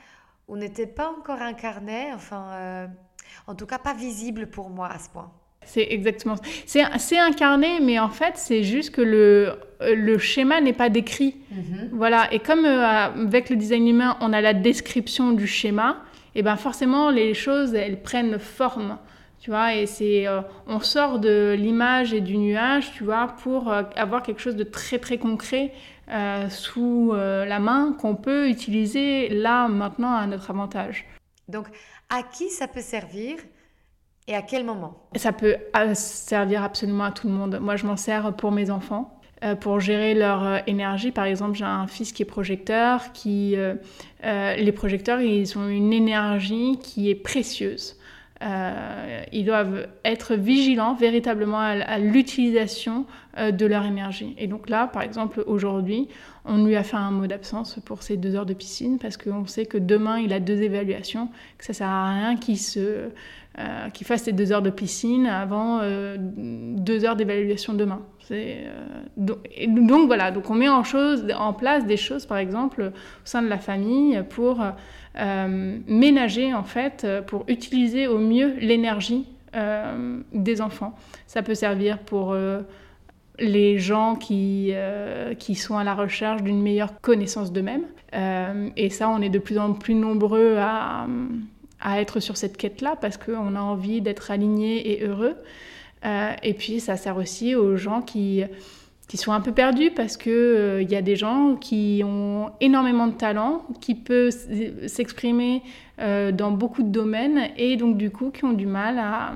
ou 0.48 0.56
n'était 0.56 0.88
pas 0.88 1.10
encore 1.10 1.42
incarné, 1.42 2.14
enfin, 2.14 2.48
euh, 2.54 2.88
en 3.46 3.56
tout 3.56 3.66
cas 3.66 3.78
pas 3.78 3.94
visible 3.94 4.48
pour 4.48 4.70
moi 4.70 4.88
à 4.88 5.00
ce 5.00 5.10
point. 5.10 5.32
C'est 5.66 5.88
exactement 5.90 6.36
C'est 6.66 7.18
incarné, 7.18 7.80
mais 7.82 8.00
en 8.00 8.10
fait, 8.10 8.34
c'est 8.36 8.64
juste 8.64 8.92
que 8.92 9.02
le, 9.02 9.54
le 9.82 10.18
schéma 10.18 10.62
n'est 10.62 10.74
pas 10.74 10.90
décrit. 10.90 11.36
Mhm. 11.52 11.90
Voilà. 11.94 12.32
Et 12.34 12.40
comme 12.40 12.66
euh, 12.66 12.86
avec 12.86 13.50
le 13.50 13.56
design 13.56 13.88
humain, 13.88 14.18
on 14.22 14.34
a 14.34 14.42
la 14.42 14.54
description 14.54 15.32
du 15.32 15.48
schéma, 15.48 15.98
et 16.36 16.42
ben 16.42 16.56
forcément, 16.56 17.10
les 17.10 17.34
choses, 17.34 17.74
elles 17.74 18.02
prennent 18.02 18.40
forme. 18.40 18.98
Tu 19.40 19.50
vois, 19.50 19.76
et 19.76 19.86
c'est, 19.86 20.26
euh, 20.26 20.42
on 20.68 20.80
sort 20.80 21.20
de 21.20 21.54
l'image 21.58 22.14
et 22.14 22.22
du 22.22 22.38
nuage, 22.38 22.94
tu 22.94 23.04
vois, 23.04 23.36
pour 23.44 23.72
euh, 23.72 23.84
avoir 23.96 24.24
quelque 24.24 24.40
chose 24.40 24.56
de 24.56 24.64
très 24.64 25.00
très 25.00 25.18
concret 25.18 25.74
sous 26.50 27.14
la 27.14 27.60
main 27.60 27.96
qu'on 27.98 28.16
peut 28.16 28.50
utiliser 28.50 29.30
là 29.30 29.70
maintenant 29.70 30.14
à 30.14 30.28
notre 30.28 30.52
avantage. 30.52 31.06
Donc, 31.48 31.68
à 32.10 32.24
qui 32.24 32.50
ça 32.50 32.68
peut 32.68 32.82
servir? 32.82 33.38
Et 34.28 34.36
à 34.36 34.42
quel 34.42 34.64
moment? 34.64 34.96
Ça 35.16 35.34
peut 35.34 35.58
euh, 35.76 35.94
servir 35.96 36.64
absolument 36.64 37.06
à 37.06 37.12
tout 37.12 37.28
le 37.28 37.34
monde. 37.34 37.60
Moi, 37.62 37.76
je 37.76 37.86
m'en 37.86 37.98
sers 37.98 38.34
pour 38.34 38.52
mes 38.52 38.70
enfants, 38.70 39.20
euh, 39.44 39.56
pour 39.56 39.80
gérer 39.80 40.14
leur 40.14 40.44
euh, 40.46 40.60
énergie. 40.66 41.12
Par 41.12 41.26
exemple, 41.26 41.58
j'ai 41.58 41.66
un 41.66 41.88
fils 41.88 42.14
qui 42.14 42.22
est 42.24 42.26
projecteur, 42.26 43.12
qui, 43.12 43.56
les 44.24 44.72
projecteurs, 44.72 45.20
ils 45.20 45.58
ont 45.58 45.68
une 45.68 45.92
énergie 45.92 46.80
qui 46.82 47.10
est 47.10 47.16
précieuse. 47.16 47.98
ils 48.42 49.46
doivent 49.46 49.88
être 50.06 50.36
vigilants 50.36 50.96
véritablement 50.96 51.60
à, 51.60 51.98
l'utilisation 52.00 53.06
de 53.38 53.66
leur 53.66 53.86
énergie. 53.86 54.36
Et 54.38 54.48
donc 54.48 54.70
là, 54.70 54.88
par 54.88 55.02
exemple, 55.02 55.44
aujourd'hui, 55.48 56.08
on 56.46 56.66
lui 56.66 56.76
a 56.76 56.84
fait 56.84 56.98
un 56.98 57.12
mot 57.12 57.28
d'absence 57.28 57.80
pour 57.86 58.04
ses 58.04 58.18
deux 58.18 58.36
heures 58.36 58.46
de 58.46 58.54
piscine 58.54 58.98
parce 59.00 59.18
qu'on 59.18 59.46
sait 59.46 59.66
que 59.66 59.78
demain, 59.78 60.20
il 60.20 60.32
a 60.34 60.40
deux 60.40 60.62
évaluations, 60.62 61.30
que 61.58 61.66
ça 61.66 61.74
sert 61.74 61.88
à 61.88 62.14
rien 62.14 62.36
qu'il 62.38 62.58
se 62.58 63.12
euh, 63.60 63.92
qu'il 63.92 64.08
fasse 64.08 64.24
ses 64.24 64.32
deux 64.32 64.52
heures 64.52 64.64
de 64.64 64.72
piscine 64.72 65.28
avant 65.28 65.78
euh, 65.84 66.16
deux 66.18 67.06
heures 67.06 67.16
d'évaluation 67.16 67.76
demain. 67.76 68.02
Euh, 68.32 68.68
donc, 69.16 70.08
voilà, 70.08 70.32
donc 70.32 70.50
on 70.50 70.56
met 70.56 70.68
en, 70.68 71.54
place 71.54 71.86
des 71.86 71.98
choses, 71.98 72.26
par 72.26 72.40
exemple, 72.40 72.92
au 72.94 73.26
sein 73.26 73.44
de 73.44 73.48
la 73.48 73.60
famille 73.60 74.24
pour 74.30 74.60
ménager, 75.88 76.52
en 76.52 76.64
fait, 76.64 77.06
pour 77.28 77.44
utiliser 77.48 78.08
au 78.08 78.18
mieux 78.18 78.56
l'énergie 78.60 79.28
des 80.34 80.62
enfants. 80.62 80.96
Ça 81.28 81.44
peut 81.44 81.54
servir 81.54 82.00
pour 82.00 82.36
les 83.38 83.78
gens 83.78 84.16
qui, 84.16 84.74
qui 85.38 85.54
sont 85.54 85.78
à 85.78 85.84
la 85.84 85.94
recherche 85.94 86.42
d'une 86.42 86.62
meilleure 86.62 87.00
connaissance 87.02 87.54
d'eux-mêmes. 87.54 87.86
et 88.76 88.90
ça, 88.90 89.10
on 89.10 89.22
est 89.22 89.30
de 89.30 89.40
plus 89.40 89.60
en 89.60 89.74
plus 89.74 89.94
nombreux 89.94 90.56
à, 90.58 91.06
à 91.84 92.02
être 92.02 92.20
sur 92.20 92.38
cette 92.38 92.58
quête-là 92.58 92.96
parce 93.00 93.18
qu'on 93.18 93.56
a 93.56 93.60
envie 93.60 94.02
d'être 94.02 94.32
aligné 94.32 94.94
et 94.94 95.06
heureux. 95.06 95.36
Euh, 96.06 96.32
et 96.42 96.54
puis 96.54 96.80
ça 96.80 96.98
sert 96.98 97.18
aussi 97.18 97.56
aux 97.56 97.76
gens 97.76 98.02
qui, 98.02 98.44
qui 99.08 99.18
sont 99.18 99.34
un 99.34 99.42
peu 99.42 99.52
perdus 99.52 99.92
parce 99.92 100.18
qu'il 100.18 100.32
euh, 100.32 100.82
y 100.82 100.96
a 100.96 101.02
des 101.02 101.16
gens 101.16 101.56
qui 101.56 102.02
ont 102.06 102.52
énormément 102.62 103.08
de 103.08 103.14
talent, 103.14 103.66
qui 103.82 103.96
peuvent 103.96 104.32
s'exprimer 104.88 105.62
euh, 106.00 106.32
dans 106.32 106.52
beaucoup 106.52 106.84
de 106.84 106.90
domaines 106.90 107.50
et 107.58 107.76
donc 107.76 107.98
du 107.98 108.10
coup 108.10 108.32
qui 108.32 108.46
ont 108.46 108.54
du 108.54 108.66
mal 108.66 108.98
à... 108.98 109.34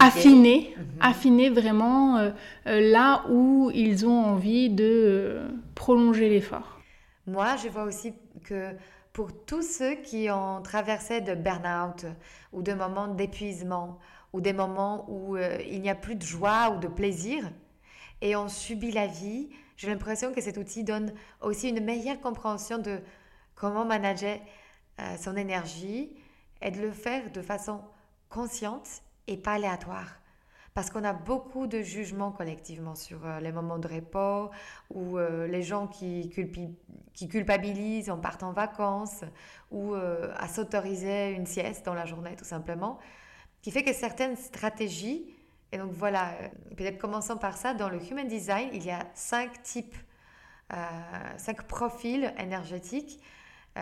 affiner, 0.00 0.74
mhm. 0.76 0.84
affiner 1.00 1.50
vraiment 1.50 2.30
là 2.66 3.24
où 3.30 3.70
ils 3.72 4.06
ont 4.06 4.24
envie 4.24 4.68
de 4.68 5.38
prolonger 5.74 6.28
l'effort. 6.28 6.80
Moi, 7.26 7.56
je 7.62 7.68
vois 7.68 7.84
aussi 7.84 8.14
que 8.44 8.72
pour 9.18 9.32
tous 9.32 9.62
ceux 9.62 9.96
qui 9.96 10.30
ont 10.30 10.62
traversé 10.62 11.20
de 11.20 11.34
burn-out 11.34 12.06
ou 12.52 12.62
de 12.62 12.72
moments 12.72 13.08
d'épuisement 13.08 13.98
ou 14.32 14.40
des 14.40 14.52
moments 14.52 15.06
où 15.08 15.34
euh, 15.34 15.58
il 15.68 15.82
n'y 15.82 15.90
a 15.90 15.96
plus 15.96 16.14
de 16.14 16.22
joie 16.22 16.70
ou 16.70 16.78
de 16.78 16.86
plaisir 16.86 17.50
et 18.20 18.36
on 18.36 18.46
subit 18.46 18.92
la 18.92 19.08
vie, 19.08 19.48
j'ai 19.76 19.88
l'impression 19.88 20.32
que 20.32 20.40
cet 20.40 20.56
outil 20.56 20.84
donne 20.84 21.12
aussi 21.40 21.70
une 21.70 21.84
meilleure 21.84 22.20
compréhension 22.20 22.78
de 22.78 23.00
comment 23.56 23.84
manager 23.84 24.38
euh, 25.00 25.16
son 25.16 25.36
énergie 25.36 26.12
et 26.62 26.70
de 26.70 26.80
le 26.80 26.92
faire 26.92 27.32
de 27.32 27.42
façon 27.42 27.80
consciente 28.28 29.02
et 29.26 29.36
pas 29.36 29.54
aléatoire. 29.54 30.12
Parce 30.78 30.90
qu'on 30.90 31.02
a 31.02 31.12
beaucoup 31.12 31.66
de 31.66 31.80
jugements 31.80 32.30
collectivement 32.30 32.94
sur 32.94 33.26
euh, 33.26 33.40
les 33.40 33.50
moments 33.50 33.80
de 33.80 33.88
repos 33.88 34.52
ou 34.94 35.18
euh, 35.18 35.48
les 35.48 35.64
gens 35.64 35.88
qui, 35.88 36.30
culpabilisent 37.28 38.10
en 38.10 38.18
partant 38.18 38.50
en 38.50 38.52
vacances 38.52 39.24
ou 39.72 39.96
euh, 39.96 40.32
à 40.36 40.46
s'autoriser 40.46 41.30
une 41.30 41.46
sieste 41.46 41.84
dans 41.84 41.94
la 41.94 42.04
journée 42.04 42.36
tout 42.36 42.44
simplement, 42.44 43.00
qui 43.60 43.72
fait 43.72 43.82
que 43.82 43.92
certaines 43.92 44.36
stratégies, 44.36 45.26
et 45.72 45.78
donc 45.78 45.90
voilà, 45.90 46.34
peut-être 46.76 46.98
commençons 46.98 47.38
par 47.38 47.56
ça, 47.56 47.74
dans 47.74 47.88
le 47.88 47.98
Human 48.00 48.28
Design, 48.28 48.68
il 48.72 48.84
y 48.84 48.92
a 48.92 49.04
cinq 49.14 49.60
types, 49.64 49.96
cinq 51.38 51.66
profils 51.66 52.32
énergétiques 52.38 53.20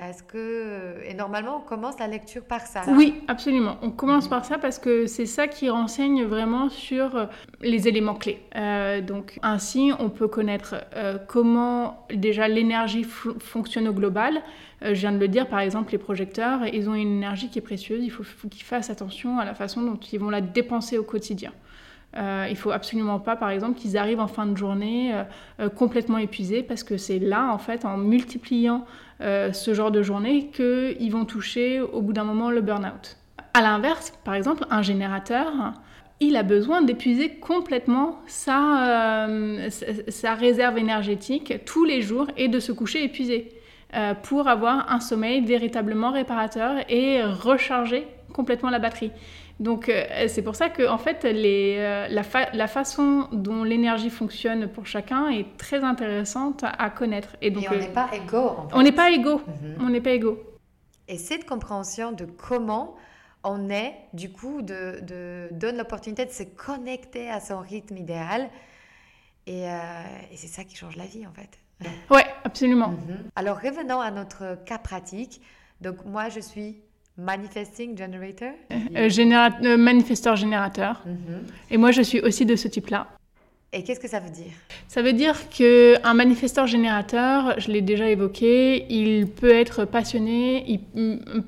est-ce 0.04 0.22
que 0.22 0.96
et 1.06 1.14
normalement 1.14 1.58
on 1.58 1.60
commence 1.60 1.98
la 1.98 2.06
lecture 2.06 2.42
par 2.42 2.60
ça 2.60 2.82
Oui, 2.88 3.14
absolument. 3.28 3.76
On 3.82 3.90
commence 3.90 4.28
par 4.28 4.44
ça 4.44 4.58
parce 4.58 4.78
que 4.78 5.06
c'est 5.06 5.26
ça 5.26 5.48
qui 5.48 5.70
renseigne 5.70 6.24
vraiment 6.24 6.68
sur 6.68 7.16
euh, 7.16 7.26
les 7.60 7.88
éléments 7.88 8.14
clés. 8.14 8.42
Euh, 8.56 9.00
donc 9.00 9.38
ainsi, 9.42 9.92
on 9.98 10.10
peut 10.10 10.28
connaître 10.28 10.76
euh, 10.94 11.18
comment 11.26 12.06
déjà 12.12 12.48
l'énergie 12.48 13.04
fonctionne 13.04 13.88
au 13.88 13.92
global. 13.92 14.42
je 14.82 14.92
viens 14.92 15.12
de 15.12 15.18
le 15.18 15.28
dire, 15.28 15.48
par 15.48 15.60
exemple, 15.60 15.92
les 15.92 15.98
projecteurs, 15.98 16.66
ils 16.66 16.88
ont 16.88 16.94
une 16.94 17.16
énergie 17.16 17.48
qui 17.48 17.58
est 17.58 17.62
précieuse. 17.62 18.04
Il 18.04 18.10
faut, 18.10 18.24
qu'ils 18.48 18.64
fassent 18.64 18.90
attention 18.90 19.38
à 19.38 19.44
la 19.44 19.54
façon 19.54 19.82
dont 19.82 19.96
ils 19.96 20.20
vont 20.20 20.30
la 20.30 20.40
dépenser 20.40 20.98
au 20.98 21.04
quotidien. 21.04 21.52
Euh, 22.16 22.46
il 22.48 22.56
faut 22.56 22.70
absolument 22.70 23.20
pas, 23.20 23.36
par 23.36 23.50
exemple, 23.50 23.78
qu'ils 23.78 23.98
arrivent 23.98 24.20
en 24.20 24.26
fin 24.26 24.46
de 24.46 24.56
journée 24.56 25.14
euh, 25.14 25.24
euh, 25.60 25.68
complètement 25.68 26.18
épuisés, 26.18 26.62
parce 26.62 26.82
que 26.82 26.96
c'est 26.96 27.18
là, 27.18 27.52
en 27.52 27.58
fait, 27.58 27.84
en 27.84 27.98
multipliant 27.98 28.86
ce 29.20 29.74
genre 29.74 29.90
de 29.90 30.02
journée, 30.02 30.50
qu'ils 30.52 31.10
vont 31.10 31.24
toucher 31.24 31.80
au 31.80 32.02
bout 32.02 32.12
d'un 32.12 32.24
moment 32.24 32.50
le 32.50 32.60
burn-out. 32.60 33.16
À 33.54 33.62
l'inverse, 33.62 34.12
par 34.24 34.34
exemple, 34.34 34.64
un 34.70 34.82
générateur, 34.82 35.72
il 36.20 36.36
a 36.36 36.42
besoin 36.42 36.82
d'épuiser 36.82 37.36
complètement 37.36 38.20
sa, 38.26 39.26
sa, 40.08 40.34
réserve 40.34 40.78
énergétique 40.78 41.64
tous 41.64 41.84
les 41.84 42.02
jours 42.02 42.26
et 42.36 42.48
de 42.48 42.60
se 42.60 42.72
coucher 42.72 43.04
épuisé 43.04 43.52
pour 44.22 44.48
avoir 44.48 44.92
un 44.92 45.00
sommeil 45.00 45.40
véritablement 45.44 46.10
réparateur 46.10 46.76
et 46.90 47.22
recharger 47.22 48.06
complètement 48.32 48.70
la 48.70 48.78
batterie. 48.78 49.12
Donc 49.58 49.88
euh, 49.88 50.28
c'est 50.28 50.42
pour 50.42 50.54
ça 50.54 50.68
que 50.68 50.86
en 50.86 50.98
fait 50.98 51.24
les, 51.24 51.76
euh, 51.78 52.08
la, 52.08 52.68
façon 52.68 53.28
dont 53.32 53.64
l'énergie 53.64 54.10
fonctionne 54.10 54.68
pour 54.68 54.86
chacun 54.86 55.28
est 55.28 55.56
très 55.56 55.82
intéressante 55.82 56.62
à, 56.62 56.90
connaître. 56.90 57.36
Et, 57.40 57.50
donc, 57.50 57.64
on 57.70 57.76
n'est 57.76 57.88
pas 57.88 58.10
égaux. 58.12 58.56
On 58.72 58.82
n'est 58.82 58.92
pas 58.92 59.10
égaux. 59.10 59.40
Mhm. 59.46 59.76
On 59.80 59.88
n'est 59.88 60.02
pas 60.02 60.10
égaux. 60.10 60.38
Et 61.08 61.16
cette 61.16 61.46
compréhension 61.46 62.12
de 62.12 62.26
comment 62.26 62.96
on 63.44 63.70
est, 63.70 63.94
du 64.12 64.30
coup, 64.30 64.60
de, 64.60 65.48
donne 65.52 65.76
l'opportunité 65.76 66.26
de 66.26 66.32
se 66.32 66.42
connecter 66.42 67.30
à 67.30 67.40
son 67.40 67.60
rythme 67.60 67.96
idéal. 67.96 68.50
Et, 69.46 69.70
euh, 69.70 69.78
c'est 70.34 70.48
ça 70.48 70.64
qui 70.64 70.76
change 70.76 70.96
la 70.96 71.06
vie, 71.06 71.26
en 71.26 71.32
fait. 71.32 71.58
Oui, 72.10 72.22
absolument. 72.44 72.88
Mhm. 72.88 73.30
Alors 73.36 73.58
revenons 73.60 74.00
à 74.00 74.10
notre 74.10 74.58
cas 74.64 74.78
pratique. 74.78 75.40
Donc 75.80 76.04
moi, 76.04 76.28
je 76.28 76.40
suis 76.40 76.82
Manifesting 77.18 77.96
Generator? 77.96 78.52
Euh, 78.70 79.08
euh, 79.64 79.76
Manifesteur 79.76 80.36
générateur. 80.36 81.02
Mhm. 81.06 81.46
Et 81.70 81.76
moi, 81.78 81.90
je 81.90 82.02
suis 82.02 82.20
aussi 82.20 82.44
de 82.44 82.56
ce 82.56 82.68
type-là. 82.68 83.06
Et 83.72 83.82
qu'est-ce 83.82 84.00
que 84.00 84.08
ça 84.08 84.20
veut 84.20 84.30
dire? 84.30 84.52
Ça 84.86 85.02
veut 85.02 85.12
dire 85.12 85.48
qu'un 85.50 86.14
manifesteur 86.14 86.68
générateur, 86.68 87.58
je 87.58 87.70
l'ai 87.70 87.82
déjà 87.82 88.08
évoqué, 88.08 88.86
il 88.88 89.26
peut 89.26 89.50
être 89.50 89.84
passionné 89.84 90.80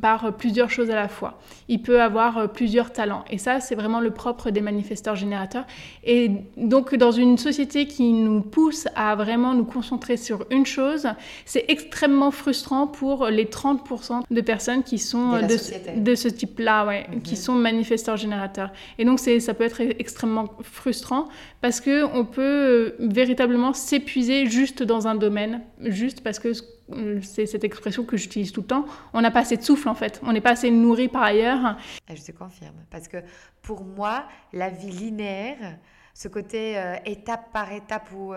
par 0.02 0.36
plusieurs 0.36 0.68
choses 0.68 0.90
à 0.90 0.96
la 0.96 1.08
fois. 1.08 1.38
Il 1.68 1.80
peut 1.80 2.02
avoir 2.02 2.52
plusieurs 2.52 2.92
talents. 2.92 3.24
Et 3.30 3.38
ça, 3.38 3.60
c'est 3.60 3.76
vraiment 3.76 4.00
le 4.00 4.10
propre 4.10 4.50
des 4.50 4.60
manifesteurs 4.60 5.14
générateurs. 5.14 5.64
Et 6.02 6.30
donc, 6.56 6.94
dans 6.96 7.12
une 7.12 7.38
société 7.38 7.86
qui 7.86 8.12
nous 8.12 8.40
pousse 8.40 8.88
à 8.96 9.14
vraiment 9.14 9.54
nous 9.54 9.64
concentrer 9.64 10.16
sur 10.16 10.44
une 10.50 10.66
chose, 10.66 11.06
c'est 11.46 11.66
extrêmement 11.68 12.32
frustrant 12.32 12.88
pour 12.88 13.26
les 13.26 13.44
30% 13.44 14.22
de 14.28 14.40
personnes 14.40 14.82
qui 14.82 14.98
sont 14.98 15.34
de, 15.34 16.00
de, 16.00 16.14
ce 16.14 16.28
type-là, 16.28 16.84
ouais, 16.84 17.06
qui 17.22 17.34
mhm. 17.34 17.40
sont 17.40 17.54
manifesteurs 17.54 18.16
générateurs. 18.16 18.70
Et 18.98 19.04
donc, 19.04 19.20
ça 19.20 19.54
peut 19.54 19.64
être 19.64 19.80
extrêmement 19.80 20.48
frustrant 20.62 21.28
parce 21.60 21.80
que 21.80 22.17
on 22.18 22.24
peut 22.24 22.42
euh, 22.42 22.96
véritablement 22.98 23.72
s'épuiser 23.72 24.46
juste 24.46 24.82
dans 24.82 25.06
un 25.06 25.14
domaine, 25.14 25.62
juste 25.80 26.22
parce 26.22 26.38
que 26.38 26.52
euh, 26.92 27.20
c'est 27.22 27.46
cette 27.46 27.64
expression 27.64 28.04
que 28.04 28.16
j'utilise 28.16 28.50
tout 28.50 28.62
le 28.62 28.66
temps, 28.66 28.86
on 29.12 29.20
n'a 29.20 29.30
pas 29.30 29.40
assez 29.40 29.56
de 29.56 29.62
souffle 29.62 29.88
en 29.88 29.94
fait, 29.94 30.20
on 30.24 30.32
n'est 30.32 30.40
pas 30.40 30.50
assez 30.50 30.70
nourri 30.70 31.08
par 31.08 31.22
ailleurs. 31.22 31.60
Ah, 32.08 32.14
je 32.14 32.22
te 32.22 32.32
confirme, 32.32 32.84
parce 32.90 33.06
que 33.06 33.18
pour 33.62 33.84
moi, 33.84 34.24
la 34.52 34.68
vie 34.68 34.90
linéaire, 34.90 35.78
ce 36.12 36.26
côté 36.26 36.76
euh, 36.76 36.96
étape 37.04 37.52
par 37.52 37.72
étape 37.72 38.10
ou 38.12 38.34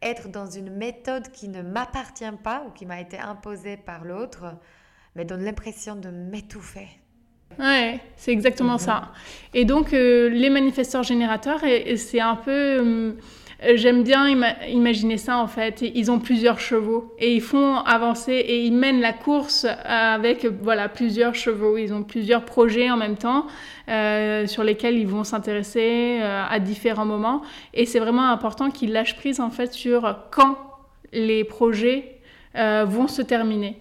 être 0.00 0.28
dans 0.28 0.46
une 0.46 0.70
méthode 0.70 1.30
qui 1.30 1.48
ne 1.48 1.62
m'appartient 1.62 2.24
pas 2.42 2.64
ou 2.66 2.72
qui 2.72 2.86
m'a 2.86 3.00
été 3.00 3.18
imposée 3.18 3.76
par 3.76 4.04
l'autre, 4.04 4.56
me 5.14 5.24
donne 5.24 5.44
l'impression 5.44 5.94
de 5.94 6.10
m'étouffer. 6.10 6.88
Ouais, 7.58 8.00
c'est 8.16 8.32
exactement 8.32 8.78
ça. 8.78 9.12
Et 9.54 9.64
donc, 9.64 9.92
euh, 9.92 10.28
les 10.28 10.50
manifesteurs 10.50 11.02
générateurs, 11.02 11.60
c'est 11.96 12.20
un 12.20 12.36
peu. 12.36 12.50
Euh, 12.50 13.12
j'aime 13.76 14.02
bien 14.02 14.26
imaginer 14.68 15.18
ça 15.18 15.38
en 15.38 15.46
fait. 15.46 15.82
Ils 15.82 16.10
ont 16.10 16.18
plusieurs 16.18 16.58
chevaux 16.58 17.14
et 17.18 17.34
ils 17.34 17.40
font 17.40 17.76
avancer 17.76 18.32
et 18.32 18.64
ils 18.64 18.72
mènent 18.72 19.00
la 19.00 19.12
course 19.12 19.66
avec 19.84 20.46
voilà 20.62 20.88
plusieurs 20.88 21.34
chevaux. 21.34 21.76
Ils 21.76 21.94
ont 21.94 22.02
plusieurs 22.02 22.44
projets 22.44 22.90
en 22.90 22.96
même 22.96 23.16
temps 23.16 23.46
euh, 23.88 24.46
sur 24.48 24.64
lesquels 24.64 24.98
ils 24.98 25.06
vont 25.06 25.22
s'intéresser 25.22 26.20
à 26.22 26.58
différents 26.58 27.04
moments. 27.04 27.42
Et 27.72 27.86
c'est 27.86 28.00
vraiment 28.00 28.30
important 28.30 28.70
qu'ils 28.70 28.92
lâchent 28.92 29.16
prise 29.16 29.38
en 29.38 29.50
fait 29.50 29.72
sur 29.72 30.16
quand 30.32 30.58
les 31.12 31.44
projets 31.44 32.18
vont 32.54 33.06
se 33.06 33.22
terminer. 33.22 33.76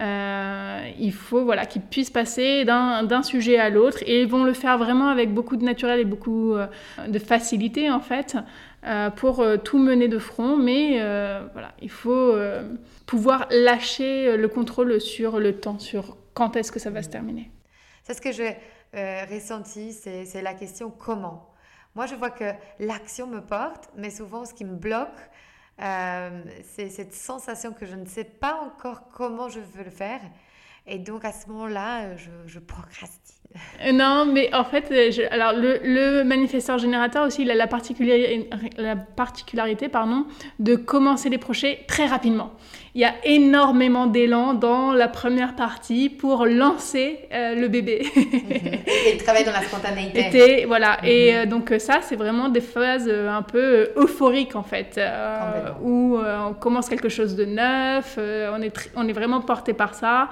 Euh, 0.00 0.90
il 0.98 1.12
faut 1.12 1.44
voilà, 1.44 1.66
qu'ils 1.66 1.82
puissent 1.82 2.10
passer 2.10 2.64
d'un 2.64 3.22
sujet 3.22 3.58
à 3.58 3.70
l'autre 3.70 3.98
et 4.06 4.22
ils 4.22 4.28
vont 4.28 4.42
le 4.42 4.52
faire 4.52 4.76
vraiment 4.76 5.08
avec 5.08 5.32
beaucoup 5.32 5.56
de 5.56 5.64
naturel 5.64 6.00
et 6.00 6.04
beaucoup 6.04 6.54
euh, 6.54 6.66
de 7.06 7.18
facilité 7.20 7.90
en 7.90 8.00
fait 8.00 8.36
euh, 8.84 9.10
pour 9.10 9.44
tout 9.62 9.78
mener 9.78 10.08
de 10.08 10.18
front. 10.18 10.56
Mais 10.56 10.98
voilà, 11.52 11.72
il 11.80 11.90
faut 11.90 12.34
pouvoir 13.06 13.46
lâcher 13.50 14.36
le 14.36 14.48
contrôle 14.48 15.00
sur 15.00 15.38
le 15.38 15.56
temps, 15.56 15.78
sur 15.78 16.16
quand 16.34 16.56
est-ce 16.56 16.72
que 16.72 16.80
ça 16.80 16.90
va 16.90 17.02
se 17.02 17.08
terminer. 17.08 17.50
C'est 18.02 18.14
ce 18.14 18.20
que 18.20 18.32
j'ai 18.32 18.56
ressenti, 18.92 19.92
c'est 19.92 20.42
la 20.42 20.54
question 20.54 20.90
comment. 20.90 21.50
Moi, 21.94 22.06
je 22.06 22.16
vois 22.16 22.30
que 22.30 22.50
l'action 22.80 23.28
me 23.28 23.40
porte, 23.40 23.88
mais 23.96 24.10
souvent, 24.10 24.44
ce 24.44 24.52
qui 24.52 24.64
me 24.64 24.74
bloque, 24.74 25.30
euh, 25.80 26.44
c'est 26.74 26.88
cette 26.88 27.14
sensation 27.14 27.72
que 27.72 27.86
je 27.86 27.94
ne 27.94 28.06
sais 28.06 28.24
pas 28.24 28.60
encore 28.60 29.08
comment 29.08 29.48
je 29.48 29.60
veux 29.60 29.84
le 29.84 29.90
faire. 29.90 30.20
Et 30.86 30.98
donc 30.98 31.24
à 31.24 31.32
ce 31.32 31.48
moment-là, 31.48 32.16
je, 32.16 32.30
je 32.46 32.58
procrastine. 32.58 33.33
Euh, 33.84 33.92
non, 33.92 34.26
mais 34.26 34.52
en 34.52 34.64
fait, 34.64 34.90
euh, 34.90 35.10
alors 35.30 35.52
le, 35.52 35.78
le, 35.82 36.24
manifesteur 36.24 36.78
générateur 36.78 37.26
aussi, 37.26 37.42
il 37.42 37.50
a 37.50 37.54
la 37.54 37.66
particularité, 37.66 38.48
la 38.78 38.96
particularité 38.96 39.88
pardon, 39.88 40.26
de 40.58 40.74
commencer 40.74 41.28
les 41.28 41.38
projets 41.38 41.80
très 41.86 42.06
rapidement. 42.06 42.52
Il 42.96 43.00
y 43.00 43.04
a 43.04 43.14
énormément 43.24 44.06
d'élan 44.06 44.54
dans 44.54 44.92
la 44.92 45.08
première 45.08 45.56
partie 45.56 46.08
pour 46.08 46.46
lancer 46.46 47.20
euh, 47.32 47.54
le 47.54 47.66
bébé. 47.66 48.06
Et 48.16 49.14
il 49.14 49.22
travaille 49.22 49.44
dans 49.44 49.52
la 49.52 49.62
spontanéité. 49.62 50.62
Et, 50.62 50.64
voilà. 50.64 50.98
Et 51.04 51.34
mhm. 51.34 51.46
donc 51.46 51.74
ça, 51.78 52.00
c'est 52.02 52.16
vraiment 52.16 52.48
des 52.48 52.60
phases 52.60 53.08
un 53.08 53.42
peu 53.42 53.90
euphoriques 53.96 54.54
en 54.54 54.62
fait, 54.62 55.00
où 55.82 56.18
on 56.18 56.54
commence 56.54 56.88
quelque 56.88 57.08
chose 57.08 57.34
de 57.34 57.44
neuf, 57.44 58.16
on, 58.16 58.62
est 58.62 58.90
on 58.94 59.08
est 59.08 59.12
vraiment 59.12 59.40
porté 59.40 59.72
par 59.74 59.94
ça. 59.94 60.28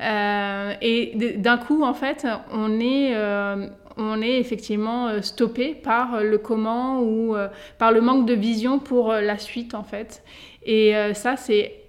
Et 0.00 1.12
d'un 1.36 1.58
coup, 1.58 1.82
en 1.82 1.94
fait, 1.94 2.26
on 2.52 2.80
est, 2.80 3.14
euh, 3.14 3.66
on 3.96 4.20
est 4.20 4.38
effectivement 4.38 5.08
euh, 5.08 5.22
stoppé 5.22 5.74
par 5.74 6.22
le 6.22 6.38
comment 6.38 7.00
ou 7.00 7.36
euh, 7.36 7.48
par 7.78 7.92
le 7.92 8.00
manque 8.00 8.26
de 8.26 8.34
vision 8.34 8.78
pour 8.78 9.12
la 9.12 9.38
suite 9.38 9.74
en 9.74 9.84
fait. 9.84 10.22
Et 10.64 10.94
ça, 11.12 11.36
c'est 11.36 11.80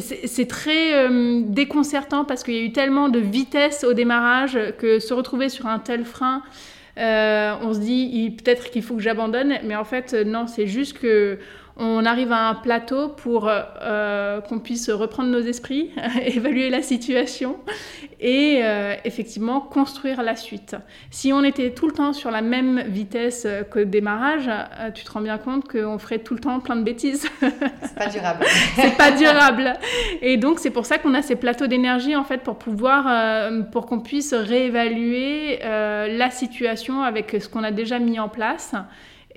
c'est 0.00 0.48
très 0.48 1.08
déconcertant 1.44 2.24
parce 2.26 2.42
qu'il 2.42 2.54
y 2.54 2.58
a 2.58 2.62
eu 2.62 2.72
tellement 2.72 3.08
de 3.08 3.20
vitesse 3.20 3.84
au 3.84 3.94
démarrage 3.94 4.58
que 4.78 4.98
se 4.98 5.14
retrouver 5.14 5.48
sur 5.48 5.66
un 5.66 5.78
tel 5.78 6.04
frein, 6.04 6.42
on 6.96 7.72
se 7.72 7.78
dit 7.78 8.36
peut-être 8.36 8.70
qu'il 8.70 8.82
faut 8.82 8.96
que 8.96 9.00
j'abandonne, 9.00 9.54
mais 9.64 9.76
en 9.76 9.84
fait 9.84 10.12
non, 10.12 10.46
c'est 10.48 10.66
juste 10.66 10.98
que 10.98 11.38
on 11.78 12.04
arrive 12.04 12.32
à 12.32 12.48
un 12.48 12.54
plateau 12.54 13.08
pour 13.08 13.48
euh, 13.48 14.40
qu'on 14.40 14.58
puisse 14.58 14.90
reprendre 14.90 15.30
nos 15.30 15.40
esprits, 15.40 15.90
évaluer 16.24 16.70
la 16.70 16.82
situation 16.82 17.56
et 18.20 18.60
euh, 18.62 18.96
effectivement 19.04 19.60
construire 19.60 20.22
la 20.22 20.34
suite. 20.34 20.74
Si 21.10 21.32
on 21.32 21.44
était 21.44 21.70
tout 21.70 21.86
le 21.86 21.92
temps 21.92 22.12
sur 22.12 22.32
la 22.32 22.42
même 22.42 22.82
vitesse 22.88 23.46
que 23.70 23.78
le 23.78 23.86
démarrage, 23.86 24.48
euh, 24.48 24.90
tu 24.90 25.04
te 25.04 25.12
rends 25.12 25.20
bien 25.20 25.38
compte 25.38 25.70
qu'on 25.70 25.98
ferait 25.98 26.18
tout 26.18 26.34
le 26.34 26.40
temps 26.40 26.58
plein 26.58 26.74
de 26.74 26.82
bêtises. 26.82 27.28
C'est 27.40 27.94
pas 27.94 28.08
durable. 28.08 28.44
c'est 28.74 28.96
pas 28.96 29.10
durable. 29.12 29.72
Et 30.20 30.36
donc 30.36 30.58
c'est 30.58 30.70
pour 30.70 30.84
ça 30.84 30.98
qu'on 30.98 31.14
a 31.14 31.22
ces 31.22 31.36
plateaux 31.36 31.68
d'énergie 31.68 32.16
en 32.16 32.24
fait 32.24 32.38
pour 32.38 32.58
pouvoir, 32.58 33.50
pour 33.70 33.86
qu'on 33.86 34.00
puisse 34.00 34.34
réévaluer 34.34 35.58
la 35.60 36.30
situation 36.30 37.02
avec 37.02 37.36
ce 37.40 37.48
qu'on 37.48 37.62
a 37.62 37.70
déjà 37.70 37.98
mis 37.98 38.18
en 38.18 38.28
place 38.28 38.74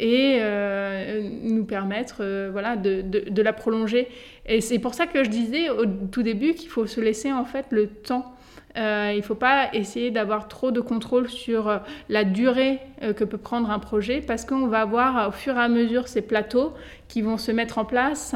et 0.01 0.39
euh, 0.41 1.21
nous 1.43 1.63
permettre 1.63 2.17
euh, 2.21 2.49
voilà, 2.51 2.75
de, 2.75 3.01
de, 3.01 3.41
la 3.41 3.53
prolonger. 3.53 4.07
Et 4.47 4.59
c'est 4.59 4.79
pour 4.79 4.95
ça 4.95 5.05
que 5.05 5.23
je 5.23 5.29
disais 5.29 5.69
au 5.69 5.85
tout 5.85 6.23
début 6.23 6.55
qu'il 6.55 6.69
faut 6.69 6.87
se 6.87 6.99
laisser 6.99 7.31
en 7.31 7.45
fait 7.45 7.67
le 7.69 7.87
temps. 7.87 8.33
Euh, 8.77 9.11
il 9.13 9.17
ne 9.17 9.21
faut 9.21 9.35
pas 9.35 9.69
essayer 9.73 10.09
d'avoir 10.09 10.47
trop 10.47 10.71
de 10.71 10.81
contrôle 10.81 11.29
sur 11.29 11.81
la 12.09 12.23
durée 12.23 12.79
que 13.15 13.23
peut 13.23 13.37
prendre 13.37 13.69
un 13.69 13.79
projet 13.79 14.21
parce 14.21 14.43
qu'on 14.43 14.67
va 14.67 14.81
avoir 14.81 15.29
au 15.29 15.31
fur 15.31 15.55
et 15.55 15.61
à 15.61 15.69
mesure 15.69 16.07
ces 16.07 16.21
plateaux 16.21 16.73
qui 17.07 17.21
vont 17.21 17.37
se 17.37 17.51
mettre 17.51 17.77
en 17.77 17.85
place 17.85 18.33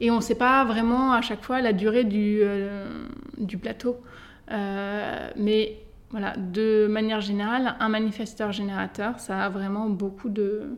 et 0.00 0.10
on 0.10 0.16
ne 0.16 0.20
sait 0.20 0.36
pas 0.36 0.64
vraiment 0.64 1.12
à 1.12 1.22
chaque 1.22 1.42
fois 1.42 1.60
la 1.60 1.72
durée 1.72 2.04
du, 2.04 2.42
du 3.38 3.56
plateau. 3.56 3.96
mais 4.50 5.76
voilà, 6.10 6.36
de 6.36 6.88
manière 6.90 7.20
générale, 7.20 7.76
un 7.78 7.88
manifesteur 7.88 8.50
générateur, 8.50 9.20
ça 9.20 9.44
a 9.44 9.48
vraiment 9.48 9.88
beaucoup 9.88 10.28
de 10.28 10.76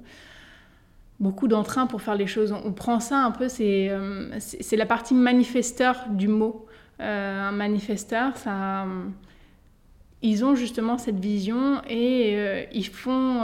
beaucoup 1.20 1.46
d'entrain 1.46 1.86
pour 1.86 2.02
faire 2.02 2.16
les 2.16 2.26
choses. 2.26 2.52
On 2.52 2.72
prend 2.72 2.98
ça 2.98 3.18
un 3.18 3.30
peu, 3.30 3.48
c'est 3.48 3.88
euh, 3.90 4.36
la 4.72 4.86
partie 4.86 5.14
manifesteur 5.14 6.06
du 6.10 6.26
mot. 6.26 6.66
Euh, 7.00 7.48
un 7.48 7.52
manifesteur, 7.52 8.36
ça, 8.36 8.86
ils 10.20 10.44
ont 10.44 10.56
justement 10.56 10.98
cette 10.98 11.20
vision 11.20 11.80
et 11.88 12.34
euh, 12.36 12.64
ils 12.72 12.86
font 12.86 13.40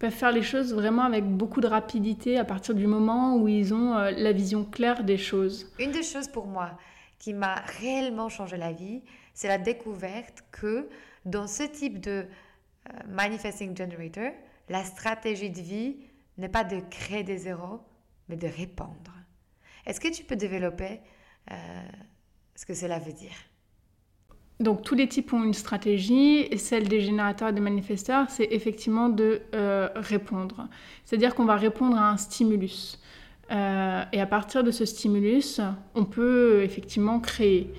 peuvent 0.00 0.10
faire 0.10 0.32
les 0.32 0.42
choses 0.42 0.72
vraiment 0.72 1.02
avec 1.02 1.26
beaucoup 1.26 1.60
de 1.60 1.66
rapidité 1.66 2.38
à 2.38 2.44
partir 2.44 2.74
du 2.74 2.86
moment 2.86 3.36
où 3.36 3.48
ils 3.48 3.74
ont 3.74 3.92
la 3.94 4.32
vision 4.32 4.64
claire 4.64 5.04
des 5.04 5.18
choses. 5.18 5.70
Une 5.78 5.90
des 5.90 6.02
choses 6.02 6.26
pour 6.26 6.46
moi 6.46 6.70
qui 7.18 7.34
m'a 7.34 7.56
réellement 7.80 8.30
changé 8.30 8.56
la 8.56 8.72
vie, 8.72 9.02
c'est 9.40 9.48
la 9.48 9.56
découverte 9.56 10.44
que 10.52 10.86
dans 11.24 11.46
ce 11.46 11.62
type 11.62 11.98
de 11.98 12.10
euh, 12.10 12.92
manifesting 13.08 13.74
generator, 13.74 14.32
la 14.68 14.84
stratégie 14.84 15.48
de 15.48 15.62
vie 15.62 15.96
n'est 16.36 16.50
pas 16.50 16.62
de 16.62 16.78
créer 16.90 17.22
des 17.22 17.38
zéros, 17.38 17.80
mais 18.28 18.36
de 18.36 18.46
répandre. 18.46 19.14
Est-ce 19.86 19.98
que 19.98 20.08
tu 20.08 20.24
peux 20.24 20.36
développer 20.36 21.00
euh, 21.50 21.54
ce 22.54 22.66
que 22.66 22.74
cela 22.74 22.98
veut 22.98 23.14
dire? 23.14 23.32
Donc 24.60 24.82
tous 24.82 24.94
les 24.94 25.08
types 25.08 25.32
ont 25.32 25.42
une 25.42 25.54
stratégie 25.54 26.40
et 26.40 26.58
celle 26.58 26.86
des 26.86 27.00
générateurs 27.00 27.48
et 27.48 27.54
des 27.54 27.62
manifesteurs, 27.62 28.28
c'est 28.28 28.48
effectivement 28.50 29.08
de 29.08 29.40
euh, 29.54 29.88
répondre. 29.94 30.68
C'est-à-dire 31.06 31.34
qu'on 31.34 31.46
va 31.46 31.56
répondre 31.56 31.96
à 31.96 32.10
un 32.10 32.18
stimulus. 32.18 33.00
et 33.50 34.20
à 34.20 34.26
partir 34.28 34.62
de 34.62 34.70
ce 34.70 34.84
stimulus, 34.84 35.62
on 35.94 36.04
peut 36.04 36.62
effectivement 36.62 37.20
créer. 37.20 37.72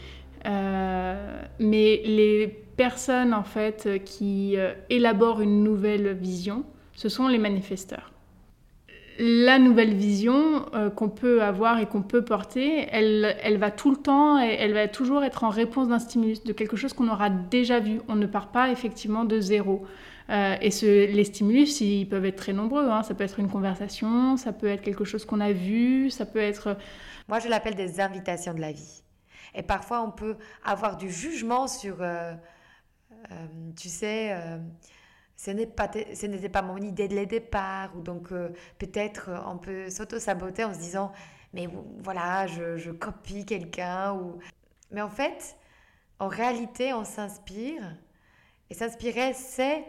Euh, 0.45 1.43
mais 1.59 2.01
les 2.05 2.47
personnes 2.77 3.33
en 3.33 3.43
fait 3.43 4.03
qui 4.05 4.57
euh, 4.57 4.73
élaborent 4.89 5.41
une 5.41 5.63
nouvelle 5.63 6.13
vision, 6.13 6.63
ce 6.93 7.09
sont 7.09 7.27
les 7.27 7.37
manifesteurs. 7.37 8.11
La 9.19 9.59
nouvelle 9.59 9.93
vision 9.93 10.65
euh, 10.73 10.89
qu'on 10.89 11.09
peut 11.09 11.43
avoir 11.43 11.79
et 11.79 11.85
qu'on 11.85 12.01
peut 12.01 12.23
porter, 12.23 12.87
elle, 12.91 13.35
elle 13.43 13.57
va 13.57 13.69
tout 13.69 13.91
le 13.91 13.97
temps, 13.97 14.41
et 14.41 14.55
elle 14.57 14.73
va 14.73 14.87
toujours 14.87 15.23
être 15.23 15.43
en 15.43 15.49
réponse 15.49 15.89
d'un 15.89 15.99
stimulus, 15.99 16.43
de 16.43 16.53
quelque 16.53 16.75
chose 16.75 16.93
qu'on 16.93 17.09
aura 17.09 17.29
déjà 17.29 17.79
vu. 17.79 18.01
On 18.07 18.15
ne 18.15 18.25
part 18.25 18.47
pas 18.47 18.71
effectivement 18.71 19.25
de 19.25 19.39
zéro. 19.39 19.85
et 20.29 20.69
les 20.81 21.23
stimulus, 21.25 21.81
ils 21.81 22.07
peuvent 22.07 22.25
être 22.25 22.37
très 22.37 22.53
nombreux. 22.53 22.89
Hein. 22.89 23.03
Ça 23.03 23.13
peut 23.13 23.23
être 23.23 23.39
une 23.39 23.49
conversation, 23.49 24.37
ça 24.37 24.53
peut 24.53 24.67
être 24.67 24.81
quelque 24.81 25.03
chose 25.03 25.25
qu'on 25.25 25.41
a 25.41 25.51
vu, 25.51 26.09
ça 26.09 26.25
peut 26.25 26.39
être... 26.39 26.77
Moi, 27.27 27.39
je 27.39 27.49
l'appelle 27.49 27.75
des 27.75 27.99
invitations 27.99 28.55
de 28.55 28.61
la 28.61 28.71
vie. 28.71 29.03
Et 29.53 29.63
parfois, 29.63 30.01
on 30.01 30.11
peut 30.11 30.37
avoir 30.63 30.97
du 30.97 31.09
jugement 31.09 31.67
sur, 31.67 32.01
euh, 32.01 32.33
euh, 33.31 33.47
tu 33.77 33.89
sais, 33.89 34.33
euh, 34.33 34.57
ce 35.35 35.51
n'était 35.51 36.49
pas 36.49 36.61
mon 36.61 36.77
idée 36.77 37.07
de 37.07 37.15
le 37.15 37.25
départ, 37.25 37.95
ou 37.95 38.01
donc 38.01 38.29
peut-être 38.77 39.31
on 39.47 39.57
peut 39.57 39.89
s'auto-saboter 39.89 40.63
en 40.63 40.73
se 40.73 40.79
disant, 40.79 41.11
mais 41.53 41.67
voilà, 42.03 42.45
je, 42.47 42.91
copie 42.91 43.45
quelqu'un. 43.45 44.17
Mais 44.91 45.01
en 45.01 45.09
fait, 45.09 45.57
en 46.19 46.27
réalité, 46.27 46.93
on 46.93 47.03
s'inspire, 47.03 47.97
et 48.69 48.75
s'inspirer, 48.75 49.33
c'est, 49.33 49.83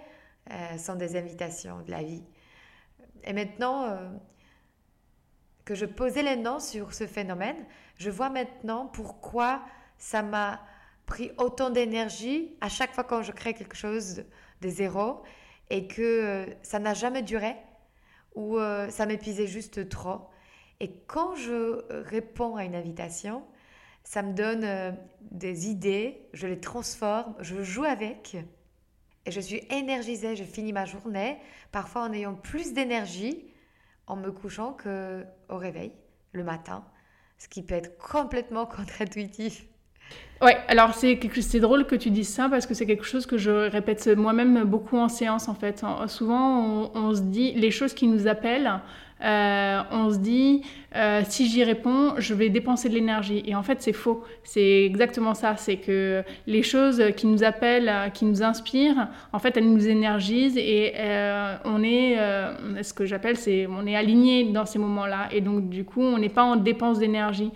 sont 0.79 0.97
des 0.97 1.17
invitations 1.17 1.83
de 1.83 1.91
la 1.91 2.03
vie. 2.03 2.25
Et 3.25 3.35
maintenant 3.35 3.99
que 5.65 5.75
je 5.75 5.87
posais 5.87 6.23
les 6.23 6.37
noms 6.37 6.61
sur 6.61 6.95
ce 6.95 7.07
phénomène, 7.07 7.57
je 7.97 8.11
vois 8.11 8.31
maintenant 8.31 8.87
pourquoi 8.87 9.63
ça 9.99 10.23
m'a 10.23 10.61
pris 11.07 11.31
autant 11.39 11.71
d'énergie 11.71 12.57
à 12.61 12.69
chaque 12.69 12.93
fois 12.93 13.05
quand 13.05 13.23
je 13.23 13.33
crée 13.33 13.55
quelque 13.55 13.77
chose 13.77 14.25
de 14.61 14.69
zéro 14.69 15.23
et 15.71 15.87
que 15.87 16.03
euh, 16.03 16.47
ça 16.63 16.79
n'a 16.79 16.95
jamais 16.95 17.23
duré 17.23 17.57
ou 18.35 18.59
euh, 18.59 18.89
ça 18.89 19.07
m'épuisait 19.07 19.47
juste 19.47 19.89
trop. 19.89 20.29
Et 20.81 20.91
quand 21.07 21.37
je 21.37 21.85
réponds 22.05 22.57
à 22.57 22.65
une 22.65 22.75
invitation, 22.75 23.45
ça 24.05 24.23
me 24.23 24.33
donne 24.33 24.65
euh, 24.65 24.91
des 25.31 25.69
idées, 25.69 26.29
je 26.33 26.47
les 26.47 26.61
transforme, 26.61 27.35
je 27.41 27.63
joue 27.63 27.85
avec 27.85 28.37
et 29.25 29.31
je 29.31 29.41
suis 29.41 29.63
énergisée, 29.71 30.35
je 30.35 30.43
finis 30.43 30.73
ma 30.73 30.85
journée, 30.85 31.39
parfois 31.71 32.03
en 32.03 32.13
ayant 32.13 32.35
plus 32.35 32.73
d'énergie 32.73 33.47
en 34.07 34.17
me 34.17 34.31
couchant 34.31 34.77
qu'au 34.83 35.57
réveil 35.57 35.93
le 36.33 36.45
matin 36.45 36.85
ce 37.43 37.49
qui 37.49 37.63
peut 37.63 37.75
être 37.75 37.99
complètement 37.99 38.67
contre-intuitif. 38.77 39.65
Ouais, 40.43 40.59
alors 40.69 40.93
c'est 40.95 41.61
drôle 41.61 41.87
que 41.87 41.95
tu 41.95 42.11
dises 42.11 42.29
ça 42.29 42.49
parce 42.49 42.67
que 42.67 42.75
c'est 42.75 42.85
quelque 42.85 43.05
chose 43.05 43.27
que 43.27 43.39
je 43.39 43.71
répète 43.71 44.07
moi-même 44.09 44.65
beaucoup 44.65 44.99
en 44.99 45.09
séance 45.09 45.49
en 45.49 45.55
fait. 45.55 45.85
Souvent 46.09 46.91
on, 46.95 47.15
se 47.15 47.23
dit 47.23 47.53
les 47.53 47.71
choses 47.71 47.95
qui 47.95 48.07
nous 48.09 48.27
appellent, 48.27 48.81
euh, 49.25 49.83
on 49.91 50.11
se 50.11 50.19
dit 50.19 50.63
euh, 50.95 51.23
si 51.27 51.49
j'y 51.49 51.65
réponds, 51.65 52.15
je 52.19 52.35
vais 52.35 52.49
dépenser 52.51 52.89
de 52.89 52.95
l'énergie. 52.95 53.43
Et 53.47 53.55
en 53.55 53.63
fait 53.63 53.81
c'est 53.81 53.93
faux. 53.93 54.25
C'est 54.45 54.85
exactement 54.85 55.35
ça. 55.35 55.57
C'est 55.57 55.77
que 55.77 56.23
les 56.47 56.63
choses 56.63 57.03
qui 57.17 57.27
nous 57.27 57.45
appellent, 57.45 58.11
qui 58.15 58.25
nous 58.25 58.43
inspirent, 58.43 59.09
en 59.33 59.39
fait 59.39 59.57
elles 59.57 59.71
nous 59.71 59.87
énergisent 59.87 60.57
et 60.59 60.93
euh, 60.97 61.57
on 61.65 61.83
est, 61.83 62.17
ce 62.83 62.93
que 62.93 63.07
j'appelle, 63.07 63.37
c'est 63.37 63.67
on 63.67 63.87
est 63.87 63.97
aligné 63.97 64.45
dans 64.45 64.67
ces 64.67 64.79
moments-là. 64.79 65.29
Et 65.33 65.41
donc 65.41 65.69
du 65.69 65.85
coup 65.85 66.03
on 66.03 66.19
n'est 66.19 66.29
pas 66.29 66.45
en 66.45 66.57
dépense 66.57 66.99
d'énergie. 66.99 67.51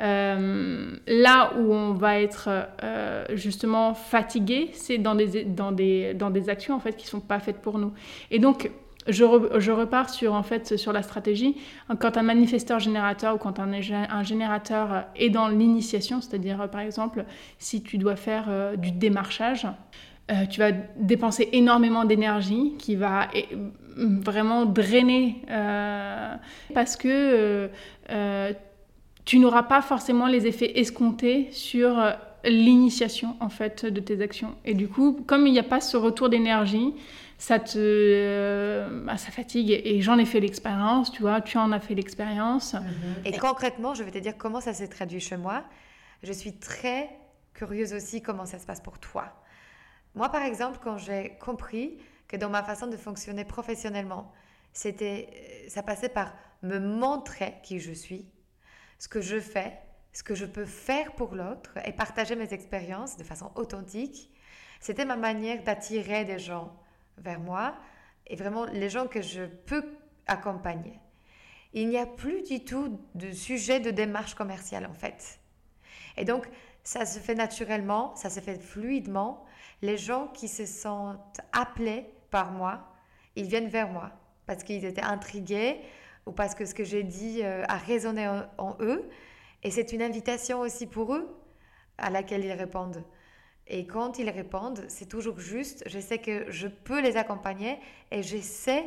Euh, 0.00 0.92
là 1.06 1.52
où 1.58 1.74
on 1.74 1.92
va 1.92 2.20
être 2.20 2.48
euh, 2.82 3.24
justement 3.34 3.92
fatigué, 3.92 4.70
c'est 4.72 4.96
dans 4.96 5.14
des, 5.14 5.44
dans, 5.44 5.72
des, 5.72 6.14
dans 6.14 6.30
des 6.30 6.48
actions 6.48 6.74
en 6.74 6.80
fait 6.80 6.96
qui 6.96 7.06
sont 7.06 7.20
pas 7.20 7.38
faites 7.38 7.60
pour 7.60 7.78
nous. 7.78 7.92
Et 8.30 8.38
donc, 8.38 8.70
je, 9.10 9.70
repars 9.70 10.10
sur, 10.10 10.34
en 10.34 10.42
fait, 10.42 10.76
sur 10.76 10.92
la 10.92 11.02
stratégie. 11.02 11.56
Quand 11.98 12.16
un 12.16 12.22
manifesteur 12.22 12.78
générateur 12.78 13.34
ou 13.34 13.38
quand 13.38 13.58
un, 13.58 13.70
un 13.72 14.22
générateur 14.22 15.04
est 15.16 15.30
dans 15.30 15.48
l'initiation, 15.48 16.20
c'est-à-dire 16.20 16.68
par 16.70 16.80
exemple 16.80 17.24
si 17.58 17.82
tu 17.82 17.98
dois 17.98 18.16
faire 18.16 18.46
euh, 18.48 18.76
du 18.76 18.90
démarchage, 18.90 19.66
tu 20.48 20.60
vas 20.60 20.70
dépenser 20.96 21.48
énormément 21.50 22.04
d'énergie 22.04 22.74
qui 22.78 22.94
va 22.94 23.26
vraiment 23.96 24.64
drainer 24.64 25.42
parce 26.72 26.94
que 26.96 27.68
tu 29.30 29.38
n'auras 29.38 29.62
pas 29.62 29.80
forcément 29.80 30.26
les 30.26 30.48
effets 30.48 30.80
escomptés 30.80 31.48
sur 31.52 31.98
euh, 31.98 32.10
l'initiation 32.44 33.36
en 33.38 33.48
fait 33.48 33.86
de 33.86 34.00
tes 34.00 34.22
actions. 34.22 34.56
Et 34.64 34.74
du 34.74 34.88
coup, 34.88 35.20
comme 35.24 35.46
il 35.46 35.52
n'y 35.52 35.58
a 35.60 35.62
pas 35.62 35.80
ce 35.80 35.96
retour 35.96 36.28
d'énergie, 36.28 36.94
ça 37.40 37.58
te 37.58 37.78
euh, 37.78 39.02
bah, 39.06 39.16
ça 39.16 39.30
fatigue 39.30 39.70
et 39.70 40.02
j'en 40.02 40.18
ai 40.18 40.26
fait 40.26 40.40
l'expérience, 40.40 41.10
tu 41.10 41.22
vois, 41.22 41.40
tu 41.40 41.56
en 41.56 41.72
as 41.72 41.80
fait 41.80 41.94
l'expérience. 41.94 42.74
Mhm. 42.74 42.82
Et 43.24 43.38
concrètement, 43.38 43.94
je 43.94 44.02
vais 44.02 44.10
te 44.10 44.18
dire 44.18 44.36
comment 44.36 44.60
ça 44.60 44.74
s'est 44.74 44.88
traduit 44.88 45.20
chez 45.20 45.38
moi. 45.38 45.64
Je 46.22 46.32
suis 46.32 46.58
très 46.58 47.08
curieuse 47.54 47.94
aussi 47.94 48.20
comment 48.20 48.44
ça 48.44 48.58
se 48.58 48.66
passe 48.66 48.82
pour 48.82 48.98
toi. 48.98 49.32
Moi, 50.14 50.28
par 50.28 50.42
exemple, 50.42 50.80
quand 50.84 50.98
j'ai 50.98 51.38
compris 51.40 51.96
que 52.28 52.36
dans 52.36 52.50
ma 52.50 52.62
façon 52.62 52.88
de 52.88 52.96
fonctionner 52.98 53.46
professionnellement, 53.46 54.30
c'était 54.74 55.64
ça 55.68 55.82
passait 55.82 56.10
par 56.10 56.34
me 56.62 56.78
montrer 56.78 57.54
qui 57.62 57.80
je 57.80 57.92
suis, 57.92 58.26
ce 58.98 59.08
que 59.08 59.22
je 59.22 59.40
fais, 59.40 59.78
ce 60.12 60.22
que 60.22 60.34
je 60.34 60.44
peux 60.44 60.66
faire 60.66 61.12
pour 61.12 61.34
l'autre 61.34 61.70
et 61.86 61.92
partager 61.92 62.36
mes 62.36 62.52
expériences 62.52 63.16
de 63.16 63.24
façon 63.24 63.50
authentique. 63.54 64.30
C'était 64.78 65.06
ma 65.06 65.16
manière 65.16 65.62
d'attirer 65.62 66.26
des 66.26 66.38
gens 66.38 66.76
vers 67.20 67.40
moi 67.40 67.74
et 68.26 68.36
vraiment 68.36 68.64
les 68.66 68.90
gens 68.90 69.06
que 69.06 69.22
je 69.22 69.42
peux 69.44 69.84
accompagner. 70.26 70.98
il 71.72 71.88
n'y 71.88 71.98
a 71.98 72.06
plus 72.06 72.42
du 72.42 72.64
tout 72.64 73.00
de 73.14 73.32
sujet 73.32 73.80
de 73.80 73.90
démarche 73.90 74.34
commerciale 74.34 74.86
en 74.86 74.94
fait. 74.94 75.40
Et 76.16 76.24
donc, 76.24 76.48
ça 76.82 77.06
se 77.06 77.18
fait 77.18 77.34
naturellement, 77.34 78.14
ça 78.16 78.30
se 78.30 78.40
fait 78.40 78.58
fluidement. 78.58 79.44
Les 79.82 79.96
gens 79.96 80.28
qui 80.28 80.48
se 80.48 80.66
sentent 80.66 81.40
appelés 81.52 82.06
par 82.30 82.52
moi, 82.52 82.92
ils 83.36 83.46
viennent 83.46 83.68
vers 83.68 83.88
moi 83.88 84.10
parce 84.46 84.64
qu'ils 84.64 84.84
étaient 84.84 85.02
intrigués 85.02 85.80
ou 86.26 86.32
parce 86.32 86.54
que 86.54 86.64
ce 86.64 86.74
que 86.74 86.84
j'ai 86.84 87.02
dit 87.02 87.40
euh, 87.42 87.64
a 87.68 87.76
résonné 87.76 88.28
en, 88.58 88.76
eux. 88.80 89.08
Et 89.62 89.70
c'est 89.70 89.92
une 89.92 90.02
invitation 90.02 90.60
aussi 90.60 90.86
pour 90.86 91.14
eux 91.14 91.28
à 91.98 92.10
laquelle 92.10 92.44
ils 92.44 92.52
répondent. 92.52 93.04
Et 93.70 93.84
quand 93.84 94.18
ils 94.18 94.28
répondent, 94.28 94.82
c'est 94.88 95.08
toujours 95.08 95.38
juste. 95.38 95.84
Je 95.86 96.00
sais 96.00 96.18
que 96.18 96.50
je 96.50 96.66
peux 96.66 97.00
les 97.00 97.16
accompagner 97.16 97.78
et 98.10 98.22
je 98.22 98.36
sais 98.38 98.84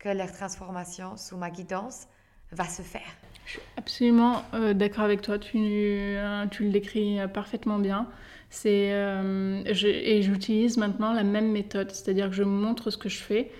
que 0.00 0.08
leur 0.08 0.32
transformation 0.32 1.16
sous 1.16 1.36
ma 1.36 1.50
guidance 1.50 2.08
va 2.50 2.64
se 2.64 2.82
faire. 2.82 3.06
Je 3.46 3.52
suis 3.52 3.60
absolument 3.76 4.42
euh, 4.54 4.74
d'accord 4.74 5.04
avec 5.04 5.22
toi, 5.22 5.38
tu, 5.38 5.56
euh, 5.56 6.46
tu 6.50 6.64
le 6.64 6.70
décris 6.70 7.18
parfaitement 7.32 7.78
bien. 7.78 8.08
C'est, 8.50 8.92
euh, 8.92 9.62
et 9.64 10.22
j'utilise 10.22 10.78
maintenant 10.78 11.12
la 11.12 11.24
même 11.24 11.50
méthode, 11.50 11.90
c'est-à-dire 11.92 12.28
que 12.28 12.34
je 12.34 12.42
montre 12.42 12.90
ce 12.90 12.96
que 12.96 13.08
je 13.08 13.18
fais. 13.22 13.50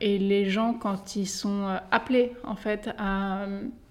et 0.00 0.18
les 0.18 0.44
gens, 0.48 0.74
quand 0.74 1.16
ils 1.16 1.26
sont 1.26 1.78
appelés 1.90 2.32
en 2.44 2.54
fait 2.54 2.90
à 2.98 3.46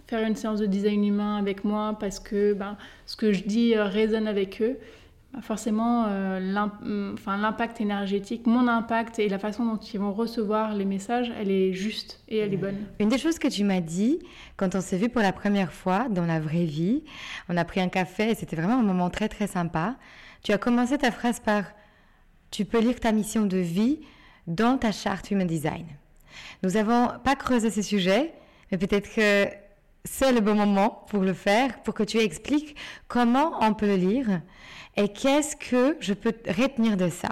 faire 0.07 0.25
une 0.25 0.35
séance 0.35 0.59
de 0.59 0.65
design 0.65 1.03
humain 1.03 1.37
avec 1.37 1.65
moi 1.65 1.97
parce 1.99 2.19
que 2.19 2.53
ben, 2.53 2.77
ce 3.05 3.17
que 3.17 3.33
je 3.33 3.43
dis 3.43 3.75
résonne 3.75 4.27
avec 4.27 4.61
eux, 4.61 4.77
forcément 5.41 6.05
euh, 6.07 6.39
l'impact 6.39 7.81
énergétique, 7.81 8.47
mon 8.47 8.67
impact 8.67 9.19
et 9.19 9.29
la 9.29 9.39
façon 9.39 9.65
dont 9.65 9.77
ils 9.77 9.99
vont 9.99 10.13
recevoir 10.13 10.73
les 10.73 10.85
messages, 10.85 11.31
elle 11.39 11.51
est 11.51 11.73
juste 11.73 12.21
et 12.27 12.37
elle 12.37 12.53
est 12.53 12.57
bonne. 12.57 12.77
Une 12.99 13.09
des 13.09 13.17
choses 13.17 13.39
que 13.39 13.47
tu 13.47 13.63
m'as 13.63 13.81
dit 13.81 14.19
quand 14.55 14.75
on 14.75 14.81
s'est 14.81 14.97
vu 14.97 15.09
pour 15.09 15.21
la 15.21 15.33
première 15.33 15.73
fois 15.73 16.07
dans 16.09 16.25
la 16.25 16.39
vraie 16.39 16.65
vie, 16.65 17.03
on 17.49 17.57
a 17.57 17.65
pris 17.65 17.81
un 17.81 17.89
café 17.89 18.31
et 18.31 18.35
c'était 18.35 18.55
vraiment 18.55 18.79
un 18.79 18.83
moment 18.83 19.09
très 19.09 19.29
très 19.29 19.47
sympa. 19.47 19.95
Tu 20.43 20.51
as 20.51 20.57
commencé 20.57 20.97
ta 20.97 21.11
phrase 21.11 21.39
par 21.39 21.63
tu 22.51 22.65
peux 22.65 22.79
lire 22.79 22.99
ta 22.99 23.11
mission 23.11 23.45
de 23.45 23.57
vie 23.57 23.99
dans 24.47 24.77
ta 24.77 24.91
charte 24.91 25.29
Human 25.31 25.47
Design. 25.47 25.85
Nous 26.63 26.71
n'avons 26.71 27.09
pas 27.23 27.35
creusé 27.35 27.69
ce 27.69 27.81
sujet, 27.81 28.33
mais 28.71 28.77
peut-être 28.77 29.13
que 29.13 29.47
c'est 30.05 30.31
le 30.31 30.39
bon 30.39 30.55
moment 30.55 31.05
pour 31.09 31.21
le 31.21 31.33
faire, 31.33 31.81
pour 31.83 31.93
que 31.93 32.03
tu 32.03 32.17
expliques 32.17 32.75
comment 33.07 33.51
on 33.61 33.73
peut 33.73 33.87
le 33.87 33.95
lire 33.95 34.41
et 34.97 35.09
qu'est-ce 35.09 35.55
que 35.55 35.95
je 35.99 36.13
peux 36.13 36.33
retenir 36.47 36.97
de 36.97 37.09
ça? 37.09 37.29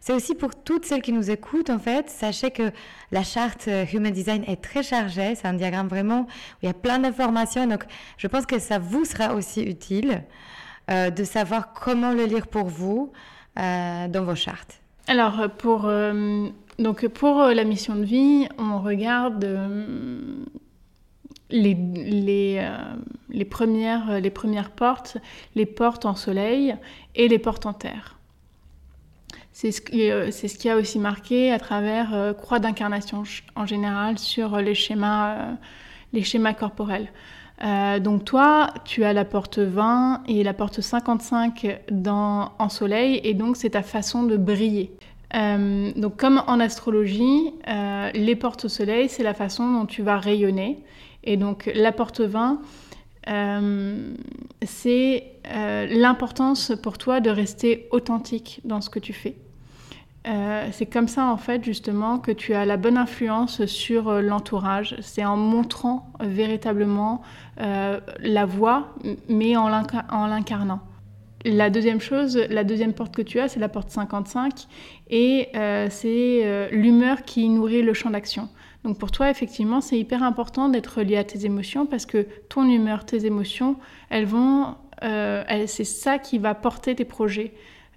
C'est 0.00 0.14
aussi 0.14 0.34
pour 0.34 0.54
toutes 0.54 0.86
celles 0.86 1.02
qui 1.02 1.12
nous 1.12 1.30
écoutent, 1.30 1.68
en 1.68 1.78
fait, 1.78 2.08
sachez 2.08 2.50
que 2.50 2.72
la 3.12 3.22
charte 3.22 3.68
euh, 3.68 3.84
Human 3.92 4.12
Design 4.12 4.44
est 4.46 4.62
très 4.62 4.82
chargée, 4.82 5.34
c'est 5.34 5.46
un 5.46 5.52
diagramme 5.52 5.88
vraiment 5.88 6.20
où 6.22 6.26
il 6.62 6.66
y 6.66 6.70
a 6.70 6.74
plein 6.74 6.98
d'informations, 6.98 7.66
donc 7.66 7.84
je 8.16 8.26
pense 8.26 8.46
que 8.46 8.58
ça 8.58 8.78
vous 8.78 9.04
sera 9.04 9.34
aussi 9.34 9.62
utile 9.62 10.22
euh, 10.90 11.10
de 11.10 11.22
savoir 11.22 11.74
comment 11.74 12.12
le 12.12 12.24
lire 12.24 12.46
pour 12.46 12.64
vous 12.64 13.12
euh, 13.58 14.08
dans 14.08 14.24
vos 14.24 14.34
chartes. 14.34 14.80
Alors, 15.06 15.50
pour, 15.58 15.90
donc 16.78 17.06
pour 17.08 17.42
la 17.42 17.64
mission 17.64 17.96
de 17.96 18.04
vie, 18.04 18.48
on 18.58 18.80
regarde 18.80 19.44
les, 21.50 21.74
les, 21.74 22.58
euh, 22.60 22.76
les, 23.28 23.44
premières, 23.44 24.10
euh, 24.10 24.20
les 24.20 24.30
premières 24.30 24.70
portes, 24.70 25.18
les 25.54 25.66
portes 25.66 26.06
en 26.06 26.14
soleil 26.14 26.76
et 27.14 27.28
les 27.28 27.38
portes 27.38 27.66
en 27.66 27.72
terre. 27.72 28.16
C'est 29.52 29.72
ce, 29.72 29.82
euh, 29.92 30.30
qui 30.30 30.68
a 30.68 30.76
aussi 30.76 30.98
marqué 30.98 31.52
à 31.52 31.58
travers 31.58 32.34
croix 32.38 32.58
d'incarnation 32.58 33.24
en 33.56 33.66
général 33.66 34.18
sur 34.18 34.56
les 34.56 34.74
schémas, 34.74 35.56
les 36.12 36.22
schémas 36.22 36.54
corporels. 36.54 37.08
donc 38.00 38.24
toi, 38.24 38.72
tu 38.84 39.04
as 39.04 39.12
la 39.12 39.26
porte 39.26 39.58
20 39.58 40.22
et 40.28 40.42
la 40.44 40.54
porte 40.54 40.80
55 40.80 41.82
dans, 41.90 42.52
en 42.58 42.68
soleil 42.70 43.20
et 43.22 43.34
donc 43.34 43.56
c'est 43.56 43.70
ta 43.70 43.82
façon 43.82 44.22
de 44.22 44.38
briller. 44.38 44.92
donc 45.34 46.16
comme 46.16 46.42
en 46.46 46.58
astrologie, 46.58 47.52
les 48.14 48.36
portes 48.36 48.64
au 48.64 48.68
soleil, 48.68 49.10
c'est 49.10 49.24
la 49.24 49.34
façon 49.34 49.70
dont 49.70 49.84
tu 49.84 50.02
vas 50.02 50.16
rayonner 50.16 50.82
et 51.24 51.36
donc 51.36 51.70
la 51.74 51.92
porte 51.92 52.20
20, 52.20 52.60
euh, 53.28 54.14
c'est 54.62 55.24
euh, 55.52 55.86
l'importance 55.90 56.72
pour 56.82 56.98
toi 56.98 57.20
de 57.20 57.30
rester 57.30 57.88
authentique 57.90 58.60
dans 58.64 58.80
ce 58.80 58.90
que 58.90 58.98
tu 58.98 59.12
fais. 59.12 59.36
Euh, 60.28 60.68
c'est 60.72 60.84
comme 60.84 61.08
ça 61.08 61.24
en 61.26 61.38
fait 61.38 61.64
justement 61.64 62.18
que 62.18 62.30
tu 62.30 62.52
as 62.52 62.66
la 62.66 62.76
bonne 62.76 62.96
influence 62.96 63.64
sur 63.66 64.20
l'entourage. 64.20 64.96
C'est 65.00 65.24
en 65.24 65.36
montrant 65.36 66.10
véritablement 66.20 67.22
la 67.58 68.46
voie, 68.46 68.94
mais 69.28 69.56
en 69.56 69.68
l'incarnant. 69.68 70.80
La 71.44 71.70
deuxième 71.70 72.00
chose, 72.00 72.36
la 72.50 72.64
deuxième 72.64 72.92
porte 72.92 73.14
que 73.14 73.22
tu 73.22 73.38
as, 73.38 73.48
c'est 73.48 73.60
la 73.60 73.68
porte 73.68 73.90
55, 73.90 74.66
et 75.10 75.48
c'est 75.90 76.68
l'humeur 76.70 77.22
qui 77.22 77.48
nourrit 77.48 77.82
le 77.82 77.92
champ 77.92 78.10
d'action. 78.10 78.48
Donc 78.84 78.98
pour 78.98 79.10
toi, 79.10 79.30
effectivement, 79.30 79.80
c'est 79.80 79.98
hyper 79.98 80.22
important 80.22 80.68
d'être 80.68 81.02
lié 81.02 81.16
à 81.16 81.24
tes 81.24 81.44
émotions 81.44 81.86
parce 81.86 82.06
que 82.06 82.26
ton 82.48 82.68
humeur, 82.68 83.04
tes 83.04 83.26
émotions, 83.26 83.76
elles 84.08 84.24
vont, 84.24 84.74
euh, 85.02 85.44
c'est 85.66 85.84
ça 85.84 86.18
qui 86.18 86.38
va 86.38 86.54
porter 86.54 86.94
tes 86.94 87.04
projets. 87.04 87.52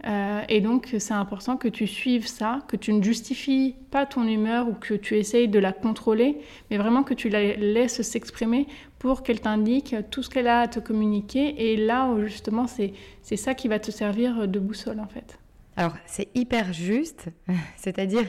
Euh, 0.05 0.41
et 0.49 0.59
donc 0.59 0.93
c'est 0.99 1.13
important 1.13 1.55
que 1.55 1.69
tu 1.69 1.87
suives 1.87 2.27
ça, 2.27 2.59
que 2.67 2.75
tu 2.75 2.91
ne 2.91 3.01
justifies 3.01 3.75
pas 3.89 4.05
ton 4.05 4.27
humeur 4.27 4.67
ou 4.67 4.73
que 4.73 4.93
tu 4.93 5.15
essayes 5.17 5.47
de 5.47 5.59
la 5.59 5.71
contrôler, 5.71 6.39
mais 6.69 6.77
vraiment 6.77 7.03
que 7.03 7.13
tu 7.13 7.29
la 7.29 7.55
laisses 7.55 8.01
s'exprimer 8.01 8.67
pour 8.99 9.23
qu'elle 9.23 9.39
t'indique 9.39 9.95
tout 10.11 10.21
ce 10.21 10.29
qu'elle 10.29 10.47
a 10.47 10.61
à 10.61 10.67
te 10.67 10.81
communiquer. 10.81 11.71
Et 11.71 11.77
là, 11.77 12.13
justement, 12.25 12.67
c'est 12.67 13.37
ça 13.37 13.53
qui 13.53 13.69
va 13.69 13.79
te 13.79 13.91
servir 13.91 14.49
de 14.49 14.59
boussole 14.59 14.99
en 14.99 15.07
fait. 15.07 15.39
Alors, 15.75 15.93
c'est 16.05 16.29
hyper 16.35 16.73
juste, 16.73 17.29
c'est-à-dire 17.77 18.25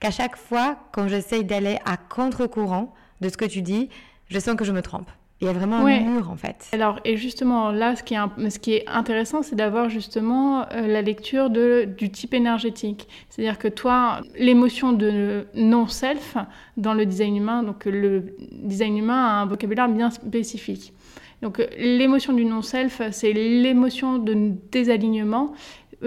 qu'à 0.00 0.10
chaque 0.10 0.36
fois, 0.36 0.78
quand 0.92 1.08
j'essaye 1.08 1.44
d'aller 1.44 1.78
à 1.84 1.96
contre-courant 1.96 2.94
de 3.20 3.28
ce 3.28 3.36
que 3.36 3.44
tu 3.44 3.62
dis, 3.62 3.88
je 4.28 4.38
sens 4.38 4.56
que 4.56 4.64
je 4.64 4.72
me 4.72 4.82
trompe. 4.82 5.10
Il 5.40 5.48
y 5.48 5.50
a 5.50 5.52
vraiment 5.52 5.84
un 5.84 6.00
mur 6.00 6.30
en 6.30 6.36
fait. 6.36 6.68
Alors, 6.72 7.00
et 7.04 7.16
justement, 7.16 7.72
là, 7.72 7.96
ce 7.96 8.02
qui 8.02 8.14
est, 8.14 8.50
ce 8.50 8.58
qui 8.58 8.74
est 8.74 8.88
intéressant, 8.88 9.42
c'est 9.42 9.56
d'avoir 9.56 9.90
justement 9.90 10.62
euh, 10.72 10.86
la 10.86 11.02
lecture 11.02 11.50
de, 11.50 11.86
du 11.98 12.10
type 12.10 12.34
énergétique. 12.34 13.08
C'est-à-dire 13.28 13.58
que 13.58 13.68
toi, 13.68 14.20
l'émotion 14.38 14.92
de 14.92 15.46
non-self 15.54 16.36
dans 16.76 16.94
le 16.94 17.04
design 17.04 17.36
humain, 17.36 17.62
donc 17.64 17.84
le 17.84 18.36
design 18.52 18.96
humain 18.96 19.26
a 19.26 19.42
un 19.42 19.46
vocabulaire 19.46 19.88
bien 19.88 20.10
spécifique. 20.10 20.94
Donc, 21.42 21.62
l'émotion 21.76 22.32
du 22.32 22.46
non-self, 22.46 23.02
c'est 23.10 23.34
l'émotion 23.34 24.18
de 24.18 24.52
désalignement 24.70 25.52
euh, 25.52 25.56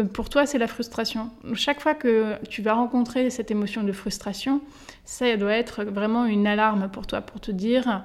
pour 0.03 0.29
toi, 0.29 0.45
c'est 0.45 0.57
la 0.57 0.67
frustration. 0.67 1.29
Chaque 1.53 1.81
fois 1.81 1.93
que 1.93 2.35
tu 2.49 2.61
vas 2.61 2.73
rencontrer 2.73 3.29
cette 3.29 3.51
émotion 3.51 3.83
de 3.83 3.91
frustration, 3.91 4.61
ça 5.05 5.35
doit 5.37 5.53
être 5.53 5.83
vraiment 5.83 6.25
une 6.25 6.47
alarme 6.47 6.89
pour 6.89 7.07
toi, 7.07 7.21
pour 7.21 7.39
te 7.39 7.51
dire, 7.51 8.03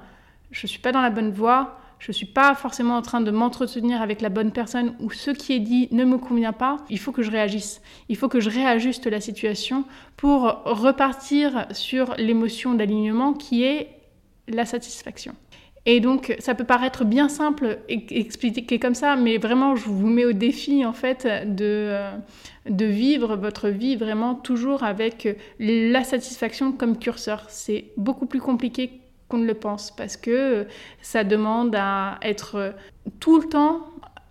je 0.51 0.65
ne 0.65 0.69
suis 0.69 0.79
pas 0.79 0.91
dans 0.91 1.01
la 1.01 1.09
bonne 1.09 1.31
voie, 1.31 1.79
je 1.99 2.09
ne 2.09 2.13
suis 2.13 2.25
pas 2.25 2.53
forcément 2.53 2.97
en 2.97 3.01
train 3.01 3.21
de 3.21 3.31
m'entretenir 3.31 4.01
avec 4.01 4.19
la 4.21 4.29
bonne 4.29 4.51
personne 4.51 4.95
ou 4.99 5.11
ce 5.11 5.31
qui 5.31 5.53
est 5.53 5.59
dit 5.59 5.87
ne 5.91 6.03
me 6.03 6.17
convient 6.17 6.51
pas, 6.51 6.77
il 6.89 6.99
faut 6.99 7.13
que 7.13 7.23
je 7.23 7.31
réagisse. 7.31 7.81
Il 8.09 8.17
faut 8.17 8.27
que 8.27 8.41
je 8.41 8.49
réajuste 8.49 9.07
la 9.07 9.21
situation 9.21 9.85
pour 10.17 10.63
repartir 10.65 11.65
sur 11.71 12.13
l'émotion 12.17 12.73
d'alignement 12.73 13.33
qui 13.33 13.63
est 13.63 13.89
la 14.49 14.65
satisfaction. 14.65 15.33
Et 15.85 15.99
donc, 15.99 16.35
ça 16.39 16.55
peut 16.55 16.63
paraître 16.63 17.03
bien 17.03 17.27
simple 17.27 17.79
expliquer 17.89 18.79
comme 18.79 18.95
ça, 18.95 19.15
mais 19.15 19.37
vraiment, 19.37 19.75
je 19.75 19.89
vous 19.89 20.07
mets 20.07 20.25
au 20.25 20.31
défi, 20.31 20.85
en 20.85 20.93
fait, 20.93 21.25
de, 21.25 21.65
euh, 21.65 22.11
de 22.69 22.85
vivre 22.85 23.35
votre 23.35 23.67
vie 23.67 23.97
vraiment 23.97 24.33
toujours 24.33 24.83
avec 24.83 25.37
la 25.59 26.03
satisfaction 26.03 26.71
comme 26.71 26.97
curseur. 26.97 27.45
C'est 27.49 27.85
beaucoup 27.97 28.27
plus 28.27 28.39
compliqué 28.39 29.01
qu'on 29.27 29.39
ne 29.39 29.45
le 29.45 29.55
pense, 29.55 29.91
parce 29.91 30.15
que 30.15 30.67
ça 31.01 31.25
demande 31.25 31.75
à 31.75 32.17
être 32.21 32.73
tout 33.19 33.39
le 33.39 33.49
temps 33.49 33.81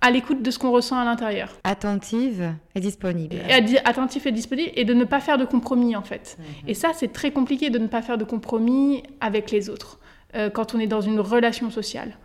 à 0.03 0.11
l'écoute 0.11 0.43
de 0.43 0.51
ce 0.51 0.59
qu'on 0.59 0.73
ressent 0.73 0.99
à 0.99 1.05
l'intérieur. 1.05 1.57
Attentive 1.65 2.53
et 2.75 2.81
disponible. 2.81 3.37
Et 3.49 3.79
attentif 3.85 4.27
et 4.27 4.33
disponible 4.33 4.73
et 4.75 4.85
de 4.85 4.95
ne 4.95 5.05
pas 5.05 5.21
faire 5.21 5.39
de 5.39 5.45
compromis 5.45 5.95
en 5.95 6.03
fait. 6.03 6.37
Mhm. 6.39 6.69
Et 6.69 6.75
ça, 6.75 6.91
c'est 6.93 7.13
très 7.13 7.31
compliqué 7.31 7.71
de 7.71 7.79
ne 7.79 7.87
pas 7.87 8.03
faire 8.03 8.19
de 8.19 8.25
compromis 8.25 9.05
avec 9.21 9.51
les 9.53 9.71
autres. 9.71 10.01
Euh, 10.35 10.49
quand 10.49 10.75
on 10.75 10.79
est 10.79 10.87
dans 10.87 11.03
une 11.03 11.21
relation 11.21 11.71
sociale. 11.71 12.17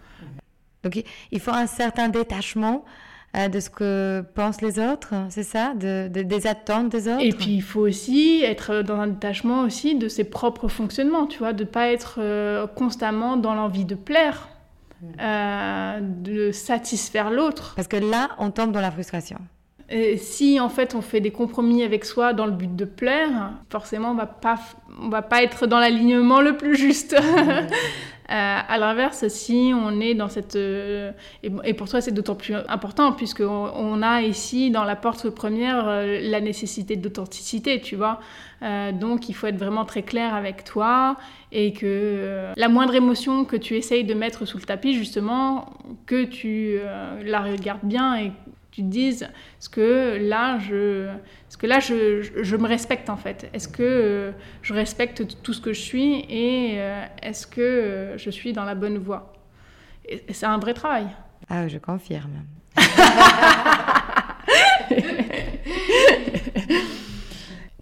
Donc 0.83 1.03
il 1.31 1.39
faut 1.41 1.51
un 1.51 1.67
certain 1.67 2.07
détachement 2.07 2.85
euh, 3.35 3.49
de 3.49 3.59
ce 3.59 3.69
que 3.69 4.23
pensent 4.33 4.61
les 4.61 4.79
autres, 4.79 5.13
c'est 5.29 5.43
ça? 5.43 5.73
De, 5.73 6.07
Des 6.07 6.47
attentes 6.47 6.89
des 6.89 7.09
autres? 7.09 7.21
Et 7.21 7.33
puis 7.33 7.55
il 7.55 7.61
faut 7.61 7.81
aussi 7.81 8.41
être 8.43 8.81
dans 8.81 8.95
un 8.95 9.07
détachement 9.07 9.61
aussi 9.61 9.95
de 9.95 10.07
ses 10.07 10.23
propres 10.23 10.69
fonctionnements, 10.69 11.27
tu 11.27 11.39
vois, 11.39 11.51
de 11.51 11.63
ne 11.63 11.69
pas 11.69 11.89
être 11.89 12.19
euh, 12.19 12.65
constamment 12.65 13.35
dans 13.35 13.53
l'envie 13.55 13.83
de 13.83 13.95
plaire, 13.95 14.47
mm. 15.01 16.21
de 16.21 16.51
satisfaire 16.53 17.29
l'autre. 17.29 17.73
Parce 17.75 17.89
que 17.89 17.97
là, 17.97 18.29
on 18.37 18.51
tombe 18.51 18.71
dans 18.71 18.81
la 18.81 18.91
frustration. 18.91 19.39
Si 20.17 20.59
en 20.59 20.69
fait 20.69 20.95
on 20.95 21.01
fait 21.01 21.21
des 21.21 21.31
compromis 21.31 21.83
avec 21.83 22.03
soi 22.03 22.33
dans 22.33 22.45
le 22.45 22.51
but 22.51 22.75
de 22.75 22.85
plaire, 22.85 23.51
forcément 23.69 24.11
on 24.11 24.15
va 24.15 24.25
pas, 24.25 24.59
on 25.01 25.09
va 25.09 25.21
pas 25.21 25.43
être 25.43 25.67
dans 25.67 25.79
l'alignement 25.79 26.41
le 26.41 26.57
plus 26.57 26.75
juste. 26.75 27.15
Euh, 28.29 28.59
à 28.67 28.77
l'inverse, 28.77 29.25
si 29.29 29.71
on 29.73 30.01
est 30.01 30.13
dans 30.13 30.27
cette... 30.27 30.57
Euh, 30.57 31.11
et, 31.43 31.73
pour 31.73 31.87
toi, 31.87 32.01
c'est 32.01 32.11
d'autant 32.11 32.35
plus 32.35 32.55
important, 32.67 33.13
puisqu'on 33.13 33.71
on 33.73 34.01
a 34.01 34.21
ici, 34.21 34.69
dans 34.69 34.83
la 34.83 34.97
porte 34.97 35.29
première, 35.29 35.87
euh, 35.87 36.19
la 36.21 36.41
nécessité 36.41 36.97
d'authenticité, 36.97 37.79
tu 37.79 37.95
vois. 37.95 38.19
donc, 38.91 39.29
il 39.29 39.33
faut 39.33 39.47
être 39.47 39.57
vraiment 39.57 39.85
très 39.85 40.01
clair 40.01 40.33
avec 40.33 40.65
toi 40.65 41.15
et 41.53 41.71
que 41.71 42.47
la 42.57 42.67
moindre 42.67 42.95
émotion 42.95 43.45
que 43.45 43.55
tu 43.55 43.75
essayes 43.75 44.03
de 44.03 44.13
mettre 44.13 44.45
sous 44.45 44.57
le 44.57 44.63
tapis, 44.63 44.93
justement, 44.93 45.69
que 46.05 46.25
tu 46.25 46.79
la 47.23 47.39
regardes 47.39 47.83
bien 47.83 48.17
et 48.17 48.31
tu 48.77 48.83
te 48.83 48.89
dises 48.89 49.27
ce 49.59 49.69
que 49.69 50.19
là 50.21 50.59
je 50.59 51.07
ce 51.49 51.57
que 51.57 51.65
là 51.65 51.79
je, 51.79 52.21
je, 52.21 52.55
me 52.55 52.67
respecte 52.67 53.09
en 53.09 53.17
fait? 53.17 53.49
Est-ce 53.51 53.67
que 53.67 53.81
euh, 53.81 54.31
je 54.61 54.71
respecte 54.75 55.23
tout 55.41 55.53
ce 55.53 55.61
que 55.61 55.73
je 55.73 55.81
suis 55.81 56.19
et 56.29 56.75
euh, 56.75 57.03
est-ce 57.23 57.47
que 57.47 57.59
euh, 57.59 58.17
je 58.19 58.29
suis 58.29 58.53
dans 58.53 58.65
la 58.65 58.75
bonne 58.75 58.99
voie? 58.99 59.33
Et, 60.07 60.23
c'est 60.29 60.45
un 60.45 60.59
vrai 60.59 60.75
travail. 60.75 61.07
Ah 61.49 61.67
je 61.67 61.79
confirme. 61.79 62.43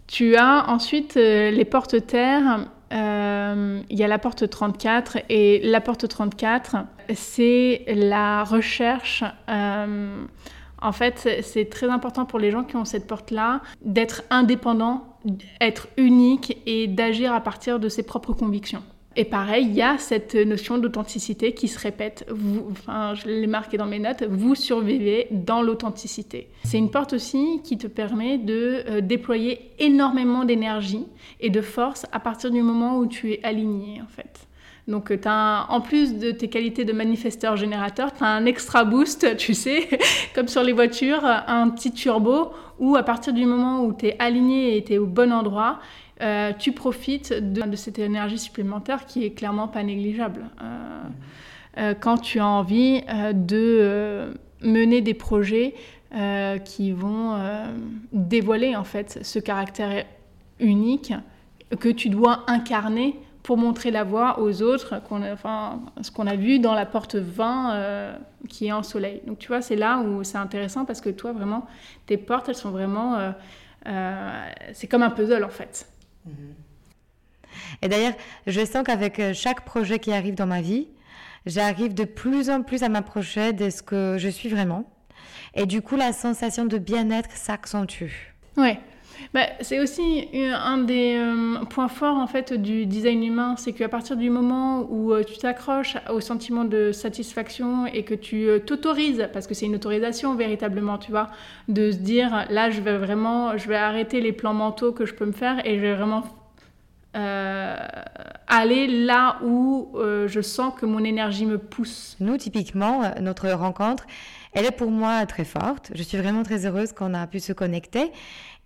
Tu 0.07 0.37
as 0.37 0.69
ensuite 0.69 1.15
les 1.15 1.65
portes 1.65 2.07
terres 2.07 2.69
il 2.91 3.97
y 3.99 4.03
a 4.03 4.07
la 4.07 4.17
porte 4.17 4.49
34 4.49 5.17
et 5.27 5.59
la 5.61 5.81
porte 5.81 6.07
34 6.07 6.77
c'est 7.13 7.83
la 7.89 8.45
recherche 8.45 9.25
en 10.85 10.91
fait, 10.91 11.41
c'est 11.41 11.65
très 11.65 11.89
important 11.89 12.25
pour 12.25 12.37
les 12.37 12.51
gens 12.51 12.63
qui 12.63 12.75
ont 12.75 12.85
cette 12.85 13.07
porte-là 13.07 13.61
d'être 13.81 14.21
indépendant, 14.29 15.17
être 15.59 15.87
unique 15.97 16.61
et 16.67 16.87
d'agir 16.87 17.33
à 17.33 17.41
partir 17.41 17.79
de 17.79 17.89
ses 17.89 18.03
propres 18.03 18.33
convictions. 18.33 18.83
Et 19.17 19.25
pareil, 19.25 19.65
il 19.65 19.73
y 19.73 19.81
a 19.81 19.97
cette 19.97 20.35
notion 20.35 20.77
d'authenticité 20.77 21.53
qui 21.53 21.67
se 21.67 21.79
répète. 21.79 22.27
Je 22.29 23.27
l'ai 23.27 23.47
marqué 23.47 23.77
dans 23.77 23.87
mes 23.87 23.97
notes, 23.97 24.23
vous 24.29 24.53
survivez 24.53 25.27
dans 25.31 25.63
l'authenticité. 25.63 26.49
C'est 26.65 26.77
une 26.77 26.91
porte 26.91 27.13
aussi 27.13 27.61
qui 27.63 27.77
te 27.77 27.87
permet 27.87 28.37
de 28.37 28.83
euh, 28.87 29.01
déployer 29.01 29.71
énormément 29.79 30.43
d'énergie 30.43 31.07
et 31.39 31.49
de 31.49 31.61
force 31.61 32.05
à 32.11 32.19
partir 32.19 32.51
du 32.51 32.61
moment 32.61 32.99
où 32.99 33.07
tu 33.07 33.31
es 33.31 33.43
aligné, 33.43 34.01
en 34.01 34.07
fait. 34.07 34.47
Donc, 34.87 35.09
euh, 35.09 35.17
en 35.25 35.81
plus 35.81 36.17
de 36.19 36.31
tes 36.31 36.47
qualités 36.47 36.85
de 36.85 36.93
manifesteur 36.93 37.57
générateur, 37.57 38.13
tu 38.13 38.23
as 38.23 38.27
un 38.27 38.45
extra 38.45 38.85
boost, 38.85 39.35
tu 39.37 39.53
sais, 39.53 39.89
comme 40.35 40.47
sur 40.47 40.63
les 40.63 40.73
voitures, 40.73 41.25
un 41.25 41.69
petit 41.69 41.91
turbo 41.91 42.51
où 42.79 42.95
à 42.95 43.03
partir 43.03 43.33
du 43.33 43.45
moment 43.45 43.83
où 43.83 43.93
tu 43.93 44.07
es 44.07 44.15
aligné 44.19 44.77
et 44.77 44.83
tu 44.83 44.93
es 44.93 44.97
au 44.97 45.07
bon 45.07 45.31
endroit, 45.31 45.79
euh, 46.21 46.53
tu 46.57 46.71
profites 46.71 47.33
de, 47.33 47.75
cette 47.75 47.99
énergie 47.99 48.37
supplémentaire 48.37 49.05
qui 49.05 49.25
est 49.25 49.31
clairement 49.31 49.67
pas 49.67 49.83
négligeable. 49.83 50.45
Euh, 51.77 51.93
quand 51.99 52.17
tu 52.17 52.39
as 52.39 52.47
envie 52.47 53.01
de 53.33 54.33
mener 54.61 55.01
des 55.01 55.13
projets 55.13 55.75
qui 56.63 56.93
vont 56.93 57.37
dévoiler 58.13 58.77
en 58.77 58.85
fait 58.85 59.19
ce 59.23 59.39
caractère 59.39 60.05
unique 60.61 61.11
que 61.81 61.89
tu 61.89 62.07
dois 62.07 62.45
incarner 62.47 63.19
pour 63.45 63.57
montrer 63.57 63.91
la 63.91 64.03
voie 64.03 64.39
aux 64.39 64.63
autres, 64.63 64.99
enfin, 65.31 65.79
ce 66.01 66.09
qu'on 66.09 66.25
a 66.25 66.35
vu 66.35 66.57
dans 66.57 66.73
la 66.73 66.87
porte 66.87 67.13
20 67.13 67.75
euh, 67.75 68.15
qui 68.49 68.65
est 68.65 68.71
en 68.71 68.81
soleil. 68.81 69.21
Donc 69.27 69.37
tu 69.37 69.49
vois, 69.49 69.61
c'est 69.61 69.75
là 69.75 69.99
où 69.99 70.23
c'est 70.23 70.39
intéressant 70.39 70.83
parce 70.83 70.99
que 70.99 71.11
toi, 71.11 71.31
vraiment, 71.31 71.67
tes 72.07 72.17
portes, 72.17 72.49
elles 72.49 72.55
sont 72.55 72.71
vraiment... 72.71 73.15
Euh, 73.15 73.31
euh, 73.85 74.45
c'est 74.73 74.87
comme 74.87 75.03
un 75.03 75.11
puzzle 75.11 75.43
en 75.43 75.49
fait. 75.49 75.87
Et 77.83 77.87
d'ailleurs, 77.87 78.13
je 78.47 78.65
sens 78.65 78.83
qu'avec 78.83 79.21
chaque 79.33 79.63
projet 79.63 79.99
qui 79.99 80.11
arrive 80.11 80.33
dans 80.33 80.47
ma 80.47 80.61
vie, 80.61 80.87
j'arrive 81.45 81.93
de 81.93 82.03
plus 82.03 82.49
en 82.49 82.63
plus 82.63 82.81
à 82.81 82.89
m'approcher 82.89 83.53
de 83.53 83.69
ce 83.69 83.83
que 83.83 84.15
je 84.17 84.27
suis 84.27 84.49
vraiment. 84.49 84.91
Et 85.53 85.67
du 85.67 85.83
coup, 85.83 85.97
la 85.97 86.13
sensation 86.13 86.65
de 86.65 86.79
bien-être 86.79 87.29
s'accentue. 87.29 88.33
Ouais, 88.57 88.79
bah, 89.33 89.47
c'est 89.61 89.79
aussi 89.79 90.29
un 90.33 90.77
des 90.79 91.15
euh, 91.17 91.65
points 91.65 91.87
forts 91.87 92.17
en 92.17 92.27
fait 92.27 92.53
du 92.53 92.85
design 92.85 93.23
humain, 93.23 93.55
c'est 93.57 93.73
qu'à 93.73 93.89
partir 93.89 94.17
du 94.17 94.29
moment 94.29 94.87
où 94.89 95.13
euh, 95.13 95.23
tu 95.23 95.37
t'accroches 95.37 95.97
au 96.09 96.19
sentiment 96.19 96.63
de 96.63 96.91
satisfaction 96.91 97.85
et 97.85 98.03
que 98.03 98.13
tu 98.13 98.47
euh, 98.47 98.59
t'autorises, 98.59 99.27
parce 99.33 99.47
que 99.47 99.53
c'est 99.53 99.65
une 99.65 99.75
autorisation 99.75 100.35
véritablement, 100.35 100.97
tu 100.97 101.11
vois, 101.11 101.29
de 101.67 101.91
se 101.91 101.97
dire 101.97 102.45
là 102.49 102.69
je 102.69 102.81
vais 102.81 102.97
vraiment, 102.97 103.57
je 103.57 103.67
vais 103.67 103.75
arrêter 103.75 104.21
les 104.21 104.31
plans 104.31 104.53
mentaux 104.53 104.91
que 104.91 105.05
je 105.05 105.13
peux 105.13 105.25
me 105.25 105.31
faire 105.31 105.65
et 105.65 105.75
je 105.75 105.81
vais 105.81 105.95
vraiment 105.95 106.23
aller 108.47 108.87
là 108.87 109.37
où 109.41 109.95
je 110.27 110.41
sens 110.41 110.73
que 110.77 110.85
mon 110.85 111.01
énergie 111.01 111.45
me 111.45 111.57
pousse. 111.57 112.17
Nous, 112.19 112.35
typiquement, 112.35 113.03
notre 113.21 113.49
rencontre, 113.51 114.05
elle 114.55 114.65
est 114.65 114.71
pour 114.71 114.89
moi 114.89 115.25
très 115.25 115.43
forte. 115.43 115.91
Je 115.93 116.01
suis 116.01 116.17
vraiment 116.17 116.43
très 116.43 116.65
heureuse 116.65 116.93
qu'on 116.93 117.13
a 117.13 117.27
pu 117.27 117.39
se 117.39 117.53
connecter. 117.53 118.11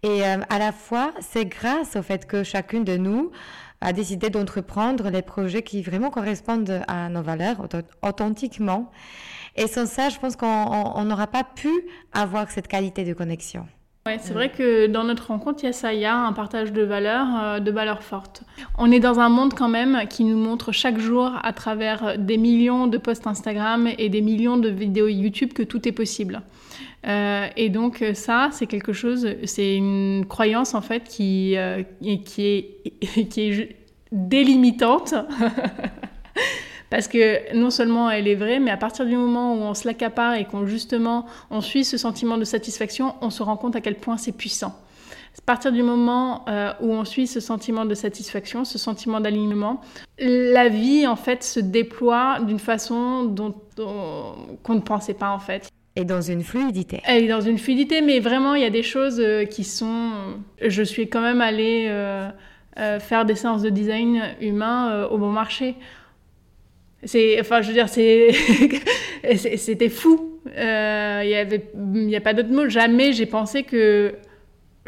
Et 0.03 0.23
euh, 0.23 0.37
à 0.49 0.59
la 0.59 0.71
fois, 0.71 1.13
c'est 1.19 1.45
grâce 1.45 1.95
au 1.95 2.01
fait 2.01 2.25
que 2.25 2.43
chacune 2.43 2.83
de 2.83 2.97
nous 2.97 3.31
a 3.81 3.93
décidé 3.93 4.29
d'entreprendre 4.29 5.09
les 5.09 5.21
projets 5.21 5.61
qui 5.61 5.81
vraiment 5.81 6.09
correspondent 6.09 6.81
à 6.87 7.09
nos 7.09 7.21
valeurs 7.21 7.67
authentiquement. 8.01 8.91
Et 9.55 9.67
sans 9.67 9.85
ça, 9.85 10.09
je 10.09 10.17
pense 10.19 10.35
qu'on 10.35 11.03
n'aura 11.03 11.27
pas 11.27 11.43
pu 11.43 11.69
avoir 12.13 12.49
cette 12.51 12.67
qualité 12.67 13.03
de 13.03 13.13
connexion. 13.13 13.65
Ouais, 14.05 14.17
c'est 14.21 14.33
vrai 14.33 14.49
que 14.49 14.87
dans 14.87 15.03
notre 15.03 15.27
rencontre, 15.27 15.59
il 15.63 15.65
y 15.67 15.69
a 15.69 15.73
ça, 15.73 15.93
il 15.93 15.99
y 15.99 16.05
a 16.05 16.15
un 16.15 16.31
partage 16.31 16.71
de 16.71 16.81
valeurs, 16.81 17.27
euh, 17.41 17.59
de 17.59 17.69
valeurs 17.69 18.01
fortes. 18.01 18.43
On 18.77 18.91
est 18.91 19.01
dans 19.01 19.19
un 19.19 19.27
monde 19.29 19.53
quand 19.53 19.67
même 19.67 20.07
qui 20.09 20.23
nous 20.23 20.37
montre 20.37 20.71
chaque 20.71 20.97
jour 20.97 21.31
à 21.43 21.51
travers 21.51 22.17
des 22.17 22.37
millions 22.37 22.87
de 22.87 22.97
posts 22.97 23.27
Instagram 23.27 23.89
et 23.97 24.09
des 24.09 24.21
millions 24.21 24.57
de 24.57 24.69
vidéos 24.69 25.09
YouTube 25.09 25.51
que 25.53 25.63
tout 25.63 25.87
est 25.87 25.91
possible. 25.91 26.41
Euh, 27.07 27.47
et 27.55 27.69
donc 27.69 28.03
ça, 28.13 28.49
c'est 28.51 28.67
quelque 28.67 28.93
chose, 28.93 29.27
c'est 29.45 29.75
une 29.75 30.25
croyance 30.27 30.73
en 30.73 30.81
fait 30.81 31.03
qui, 31.05 31.55
euh, 31.57 31.83
qui, 32.01 32.41
est, 32.41 33.37
est 33.37 33.77
délimitante. 34.11 35.15
Parce 36.89 37.07
que 37.07 37.55
non 37.55 37.69
seulement 37.69 38.09
elle 38.09 38.27
est 38.27 38.35
vraie, 38.35 38.59
mais 38.59 38.71
à 38.71 38.77
partir 38.77 39.05
du 39.05 39.15
moment 39.15 39.53
où 39.53 39.57
on 39.57 39.75
se 39.75 39.87
l'accapare 39.87 40.33
et 40.35 40.45
qu'on 40.45 40.65
justement 40.65 41.27
on 41.51 41.61
suit 41.61 41.85
ce 41.85 41.97
sentiment 41.97 42.37
de 42.37 42.43
satisfaction, 42.43 43.13
on 43.21 43.29
se 43.29 43.43
rend 43.43 43.57
compte 43.57 43.75
à 43.75 43.81
quel 43.81 43.95
point 43.95 44.17
c'est 44.17 44.31
puissant. 44.31 44.75
À 45.37 45.41
partir 45.45 45.71
du 45.71 45.83
moment 45.83 46.45
euh, 46.49 46.73
où 46.81 46.91
on 46.91 47.05
suit 47.05 47.27
ce 47.27 47.39
sentiment 47.39 47.85
de 47.85 47.93
satisfaction, 47.93 48.65
ce 48.65 48.79
sentiment 48.79 49.21
d'alignement, 49.21 49.81
la 50.17 50.67
vie 50.67 51.05
en 51.05 51.15
fait 51.15 51.43
se 51.43 51.59
déploie 51.59 52.39
d'une 52.41 52.59
façon 52.59 53.23
dont, 53.23 53.53
qu'on 54.63 54.75
ne 54.75 54.81
pensait 54.81 55.13
pas 55.13 55.29
en 55.29 55.39
fait. 55.39 55.69
Et 55.95 56.05
dans 56.05 56.21
une 56.21 56.43
fluidité. 56.43 57.01
Est 57.07 57.27
dans 57.27 57.41
une 57.41 57.57
fluidité, 57.57 58.01
mais 58.01 58.19
vraiment, 58.19 58.55
il 58.55 58.61
y 58.61 58.65
a 58.65 58.69
des 58.69 58.83
choses 58.83 59.19
euh, 59.19 59.45
qui 59.45 59.63
sont... 59.63 60.11
Je 60.61 60.83
suis 60.83 61.09
quand 61.09 61.21
même 61.21 61.41
allée 61.41 61.87
euh, 61.89 62.29
euh, 62.77 62.99
faire 62.99 63.25
des 63.25 63.35
séances 63.35 63.63
de 63.63 63.69
design 63.69 64.21
humain 64.39 65.05
au 65.05 65.17
bon 65.17 65.31
marché. 65.31 65.75
C'est, 67.03 67.39
enfin, 67.39 67.61
je 67.61 67.67
veux 67.69 67.73
dire, 67.73 67.89
c'était 69.35 69.89
fou. 69.89 70.39
Il 70.55 71.83
n'y 71.83 72.15
a 72.15 72.21
pas 72.21 72.33
d'autre 72.33 72.49
mot. 72.49 72.69
Jamais 72.69 73.13
j'ai 73.13 73.25
pensé 73.25 73.63
que 73.63 74.15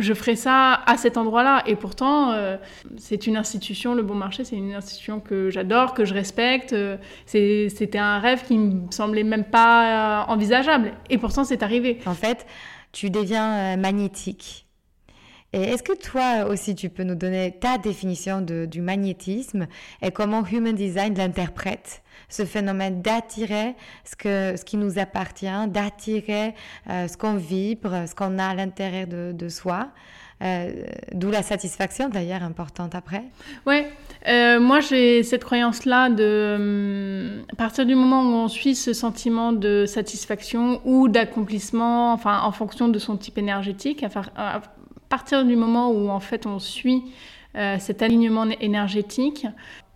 je 0.02 0.14
ferai 0.14 0.36
ça 0.36 0.82
à 0.86 0.98
cet 0.98 1.18
endroit-là. 1.18 1.64
Et 1.66 1.76
pourtant, 1.76 2.32
euh, 2.32 2.58
c'est 2.98 3.28
une 3.28 3.38
institution, 3.38 3.94
le 3.94 4.04
bon 4.04 4.16
marché, 4.16 4.44
c'est 4.44 4.56
une 4.56 4.74
institution 4.74 5.20
que 5.20 5.50
j'adore, 5.50 5.94
que 5.94 6.06
je 6.06 6.14
respecte. 6.14 6.74
Euh, 6.74 6.98
c'était 7.26 7.98
un 7.98 8.20
rêve 8.20 8.44
qui 8.46 8.58
me 8.58 8.92
semblait 8.92 9.24
même 9.24 9.46
pas 9.46 10.24
euh, 10.24 10.32
envisageable. 10.32 10.94
Et 11.10 11.18
pourtant, 11.18 11.44
c'est 11.44 11.64
arrivé. 11.64 12.00
En 12.06 12.14
fait, 12.14 12.46
tu 12.92 13.10
deviens 13.10 13.78
magnétique. 13.78 14.66
Et 15.54 15.62
est-ce 15.62 15.84
que 15.84 15.94
toi 15.94 16.46
aussi, 16.50 16.76
tu 16.76 16.90
peux 16.90 17.04
nous 17.04 17.16
donner 17.16 17.52
ta 17.60 17.78
définition 17.78 18.42
du 18.42 18.82
magnétisme 18.82 19.68
et 20.02 20.12
comment 20.12 20.46
Human 20.46 20.74
Design 20.74 21.14
l'interprète 21.16 22.02
ce 22.32 22.46
phénomène 22.46 23.02
d'attirer 23.02 23.76
ce, 24.06 24.16
que, 24.16 24.58
ce 24.58 24.64
qui 24.64 24.78
nous 24.78 24.98
appartient, 24.98 25.68
d'attirer 25.68 26.56
euh, 26.90 27.08
ce 27.08 27.18
qu'on 27.18 27.36
vibre, 27.36 28.08
ce 28.08 28.16
qu'on 28.16 28.40
a 28.40 28.46
à 28.46 28.56
l'intérieur 28.56 29.08
de, 29.08 29.50
soi. 29.50 29.90
Euh, 30.42 30.72
d'où 31.12 31.30
la 31.30 31.44
satisfaction 31.44 32.10
d'ailleurs 32.10 32.42
importante 32.42 32.96
après? 32.96 33.24
Oui, 33.68 33.84
euh, 34.28 34.60
moi 34.60 34.80
j'ai 34.80 35.22
cette 35.22 35.44
croyance-là 35.44 36.10
de 36.10 37.44
à 37.52 37.56
partir 37.56 37.86
du 37.86 37.94
moment 37.94 38.24
où 38.24 38.34
on 38.34 38.48
suit 38.48 38.74
ce 38.74 38.94
sentiment 38.94 39.52
de 39.52 39.86
satisfaction 39.86 40.82
ou 40.84 41.10
d'accomplissement, 41.10 42.12
enfin 42.14 42.42
en 42.42 42.52
fonction 42.52 42.88
de 42.88 42.98
son 42.98 43.18
type 43.18 43.38
énergétique, 43.38 44.04
à, 44.36 44.62
partir 45.12 45.46
du 45.46 45.56
moment 45.56 45.92
où 45.92 46.10
en 46.10 46.20
fait 46.20 46.46
on 46.48 46.58
suit 46.58 47.04
cet 47.80 48.02
alignement 48.02 48.46
énergétique, 48.62 49.46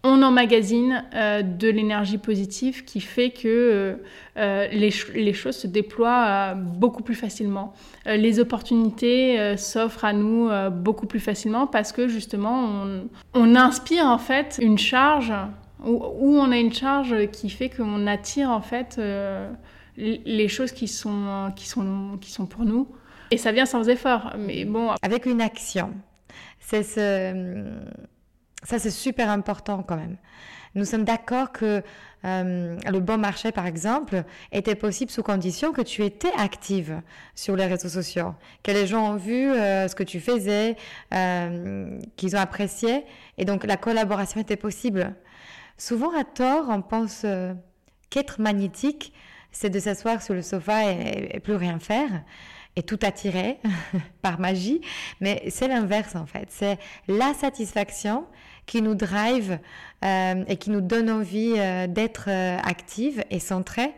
on 0.06 0.22
emmagasine 0.22 1.04
euh, 1.16 1.42
de 1.42 1.68
l'énergie 1.68 2.20
positive 2.20 2.86
qui 2.86 3.02
fait 3.02 3.32
que 3.32 3.98
euh, 4.38 4.68
les, 4.72 5.34
choses 5.34 5.56
se 5.56 5.68
déploient 5.68 6.54
beaucoup 6.54 7.02
plus 7.02 7.16
facilement. 7.16 7.74
les 8.06 8.40
opportunités 8.40 9.58
s'offrent 9.58 10.06
à 10.06 10.14
nous 10.14 10.50
beaucoup 10.72 11.08
plus 11.08 11.20
facilement 11.20 11.66
parce 11.66 11.92
que 11.92 12.08
justement, 12.08 12.86
on, 13.34 13.56
inspire 13.56 14.06
en 14.06 14.20
fait 14.20 14.60
une 14.62 14.78
charge 14.78 15.34
ou, 15.84 16.38
on 16.38 16.52
a 16.52 16.58
une 16.58 16.74
charge 16.74 17.32
qui 17.32 17.50
fait 17.50 17.70
qu'on 17.70 18.06
attire 18.06 18.52
en 18.52 18.62
fait 18.62 19.00
les 19.98 20.48
choses 20.48 20.72
qui 20.72 20.88
sont, 20.88 21.52
qui, 21.56 21.68
sont, 21.68 22.18
qui 22.22 22.32
sont 22.32 22.46
pour 22.46 22.64
nous. 22.64 22.88
Et 23.32 23.38
ça 23.38 23.52
vient 23.52 23.66
sans 23.66 23.90
effort. 23.90 24.34
Mais 24.38 24.66
bon. 24.66 24.92
Avec 25.02 25.26
une 25.26 25.42
action. 25.42 25.94
Ce 26.60 26.82
ça, 28.66 28.80
c'est 28.80 28.92
super 28.92 29.30
important 29.30 29.84
quand 29.84 29.96
même. 29.96 30.18
Nous 30.74 30.86
sommes 30.86 31.06
d'accord 31.06 31.52
que 31.52 31.84
euh, 32.26 32.78
le 32.92 33.00
bon 33.00 33.18
marché, 33.18 33.52
par 33.52 33.66
exemple, 33.66 34.24
était 34.52 34.76
possible 34.76 35.12
sous 35.12 35.24
condition 35.24 35.72
que 35.72 35.82
tu 35.82 36.04
étais 36.04 36.34
active 36.38 37.02
sur 37.36 37.56
les 37.56 37.66
réseaux 37.66 37.90
sociaux, 37.90 38.34
que 38.64 38.72
les 38.72 38.88
gens 38.88 39.14
ont 39.14 39.16
vu 39.16 39.52
euh, 39.52 39.88
ce 39.88 39.96
que 39.96 40.04
tu 40.04 40.20
faisais, 40.20 40.76
euh, 41.14 41.98
qu'ils 42.18 42.36
ont 42.36 42.40
apprécié, 42.40 43.06
et 43.38 43.46
donc 43.46 43.64
la 43.64 43.78
collaboration 43.78 44.42
était 44.42 44.58
possible. 44.58 45.14
Souvent, 45.78 46.18
à 46.18 46.24
tort, 46.24 46.66
on 46.70 46.82
pense 46.82 47.26
qu'être 48.10 48.42
magnétique, 48.42 49.14
c'est 49.52 49.70
de 49.70 49.80
s'asseoir 49.80 50.22
sur 50.22 50.34
le 50.34 50.42
sofa 50.42 50.92
et, 50.92 51.40
plus 51.42 51.56
rien 51.56 51.80
faire 51.80 52.10
et 52.76 52.84
tout 52.84 53.00
attirer 53.04 53.58
par 54.22 54.40
magie, 54.40 54.82
mais 55.22 55.44
c'est 55.50 55.68
l'inverse 55.68 56.16
en 56.16 56.26
fait. 56.26 56.48
C'est 56.50 56.78
la 57.08 57.34
satisfaction 57.34 58.26
qui 58.66 58.82
nous 58.82 58.96
drive 58.96 59.60
euh, 60.04 60.44
et 60.48 60.58
qui 60.58 60.72
nous 60.72 60.82
donne 60.82 61.10
envie 61.10 61.54
euh, 61.58 61.88
d'être 61.88 62.26
euh, 62.28 62.58
active 62.64 63.24
et 63.30 63.40
centrée 63.40 63.92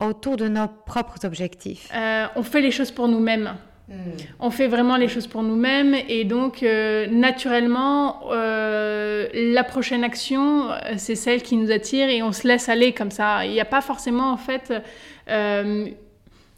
autour 0.00 0.36
de 0.36 0.48
nos 0.48 0.66
propres 0.86 1.24
objectifs. 1.24 1.88
on 2.34 2.42
fait 2.42 2.60
les 2.60 2.70
choses 2.70 2.90
pour 2.90 3.08
nous-mêmes. 3.08 3.54
Hmm. 3.88 3.92
On 4.40 4.50
fait 4.50 4.68
vraiment 4.68 4.96
les 4.96 5.08
choses 5.08 5.26
pour 5.26 5.42
nous-mêmes 5.42 5.94
et 6.08 6.24
donc 6.24 6.62
naturellement 6.62 8.20
la 8.30 9.64
prochaine 9.64 10.02
action 10.02 10.70
c'est 10.96 11.14
celle 11.14 11.42
qui 11.42 11.56
nous 11.56 11.70
attire 11.70 12.08
et 12.08 12.22
on 12.22 12.32
se 12.32 12.48
laisse 12.48 12.68
aller 12.68 12.92
comme 12.92 13.10
ça. 13.12 13.44
Il 13.44 13.52
n'y 13.52 13.60
a 13.60 13.64
pas 13.64 13.80
forcément 13.80 14.32
en 14.32 14.36
fait 14.36 14.72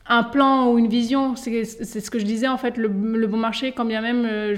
un 0.06 0.22
plan 0.22 0.70
ou 0.70 0.78
une 0.78 0.88
vision, 0.88 1.34
c'est 1.34 1.64
ce 1.64 2.10
que 2.10 2.18
je 2.18 2.26
disais 2.26 2.46
en 2.46 2.58
fait, 2.58 2.76
le, 2.76 2.88
bon 2.88 3.38
marché, 3.38 3.72
quand 3.72 3.86
bien 3.86 4.02
même 4.02 4.26
euh, 4.26 4.54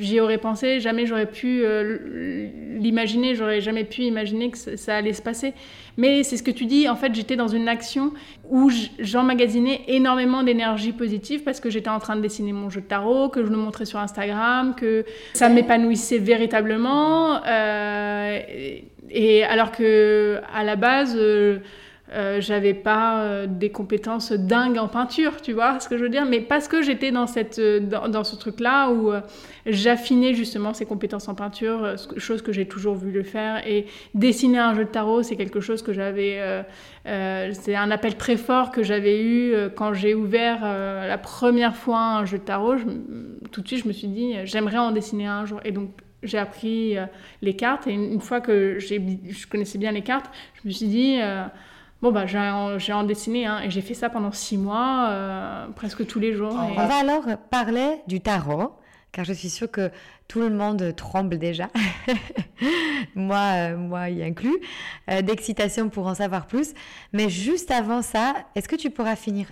j'y 0.00 0.18
aurais 0.18 0.38
pensé, 0.38 0.80
jamais 0.80 1.06
j'aurais 1.06 1.30
pu 1.30 1.62
euh, 1.62 2.48
l'imaginer, 2.78 3.36
j'aurais 3.36 3.60
jamais 3.60 3.84
pu 3.84 4.02
imaginer 4.02 4.50
que 4.50 4.58
ça, 4.58 4.96
allait 4.96 5.12
se 5.12 5.22
passer. 5.22 5.54
Mais 5.96 6.24
c'est 6.24 6.36
ce 6.36 6.42
que 6.42 6.50
tu 6.50 6.64
dis, 6.64 6.88
en 6.88 6.96
fait 6.96 7.14
j'étais 7.14 7.36
dans 7.36 7.46
une 7.46 7.68
action 7.68 8.12
où 8.50 8.72
j'emmagasinais 8.98 9.82
énormément 9.86 10.42
d'énergie 10.42 10.92
positive 10.92 11.44
parce 11.44 11.60
que 11.60 11.70
j'étais 11.70 11.90
en 11.90 12.00
train 12.00 12.16
de 12.16 12.20
dessiner 12.20 12.52
mon 12.52 12.68
jeu 12.68 12.80
de 12.80 12.86
tarot, 12.86 13.28
que 13.28 13.44
je 13.44 13.50
le 13.50 13.58
montrais 13.58 13.84
sur 13.84 14.00
Instagram, 14.00 14.74
que 14.74 15.04
ça 15.34 15.48
m'épanouissait 15.48 16.18
véritablement. 16.18 17.40
Euh, 17.46 18.40
et, 19.10 19.44
alors 19.44 19.70
que 19.70 20.40
à 20.52 20.64
la 20.64 20.74
base... 20.74 21.16
Euh, 22.14 22.42
j'avais 22.42 22.74
pas 22.74 23.22
euh, 23.22 23.46
des 23.46 23.70
compétences 23.70 24.32
dingues 24.32 24.76
en 24.76 24.88
peinture, 24.88 25.40
tu 25.40 25.52
vois 25.52 25.80
ce 25.80 25.88
que 25.88 25.96
je 25.96 26.02
veux 26.02 26.10
dire, 26.10 26.26
mais 26.26 26.40
parce 26.40 26.68
que 26.68 26.82
j'étais 26.82 27.10
dans, 27.10 27.26
cette, 27.26 27.58
euh, 27.58 27.80
dans, 27.80 28.24
ce 28.24 28.36
truc-là 28.36 28.90
où 28.90 29.12
j'affinais 29.64 30.34
justement 30.34 30.74
ces 30.74 30.84
compétences 30.84 31.28
en 31.28 31.34
peinture, 31.34 31.94
chose 32.18 32.42
que 32.42 32.52
j'ai 32.52 32.66
toujours 32.66 32.94
voulu 32.94 33.24
faire. 33.24 33.66
Et 33.66 33.86
dessiner 34.14 34.58
un 34.58 34.74
jeu 34.74 34.84
de 34.84 34.90
tarot, 34.90 35.22
c'est 35.22 35.36
quelque 35.36 35.60
chose 35.60 35.82
que 35.82 35.92
j'avais. 35.92 36.64
c'est 37.04 37.74
un 37.74 37.90
appel 37.90 38.16
très 38.16 38.36
fort 38.36 38.70
que 38.70 38.82
j'avais 38.82 39.22
eu 39.22 39.54
quand 39.74 39.94
j'ai 39.94 40.14
ouvert 40.14 40.62
la 40.62 41.18
première 41.18 41.76
fois 41.76 42.00
un 42.00 42.24
jeu 42.24 42.38
de 42.38 42.44
tarot. 42.44 42.74
tout 43.50 43.62
de 43.62 43.68
suite, 43.68 43.82
je 43.84 43.88
me 43.88 43.92
suis 43.92 44.08
dit, 44.08 44.34
j'aimerais 44.44 44.78
en 44.78 44.90
dessiner 44.90 45.26
un 45.26 45.46
jour. 45.46 45.60
Et 45.64 45.72
donc, 45.72 45.90
j'ai 46.22 46.38
appris 46.38 46.96
les 47.40 47.56
cartes 47.56 47.86
et 47.86 47.92
une, 47.92 48.20
fois 48.20 48.40
que 48.40 48.78
je 48.78 49.46
connaissais 49.46 49.78
bien 49.78 49.92
les 49.92 50.02
cartes, 50.02 50.30
je 50.62 50.68
me 50.68 50.72
suis 50.72 50.88
dit 50.88 51.18
Bon, 52.02 52.10
bah, 52.10 52.26
j'ai 52.26 52.92
en, 52.92 53.04
dessiné 53.04 53.46
hein, 53.46 53.60
et 53.62 53.70
j'ai 53.70 53.80
fait 53.80 53.94
ça 53.94 54.10
pendant 54.10 54.32
six 54.32 54.58
mois, 54.58 55.06
euh, 55.10 55.68
presque 55.68 56.04
tous 56.04 56.18
les 56.18 56.32
jours. 56.32 56.52
On 56.52 56.74
va 56.74 56.96
alors 56.96 57.22
parler 57.48 58.02
du 58.08 58.20
tarot, 58.20 58.72
car 59.12 59.24
je 59.24 59.32
suis 59.32 59.48
sûre 59.48 59.70
que 59.70 59.88
tout 60.26 60.40
le 60.40 60.50
monde 60.50 60.96
tremble 60.96 61.38
déjà, 61.38 61.68
moi, 63.14 63.52
euh, 63.54 63.76
moi 63.76 64.10
y 64.10 64.24
inclus, 64.24 64.56
euh, 65.12 65.22
d'excitation 65.22 65.90
pour 65.90 66.08
en 66.08 66.16
savoir 66.16 66.48
plus. 66.48 66.74
Mais 67.12 67.28
juste 67.28 67.70
avant 67.70 68.02
ça, 68.02 68.34
est-ce 68.56 68.68
que 68.68 68.74
tu 68.74 68.90
pourras 68.90 69.14
finir 69.14 69.46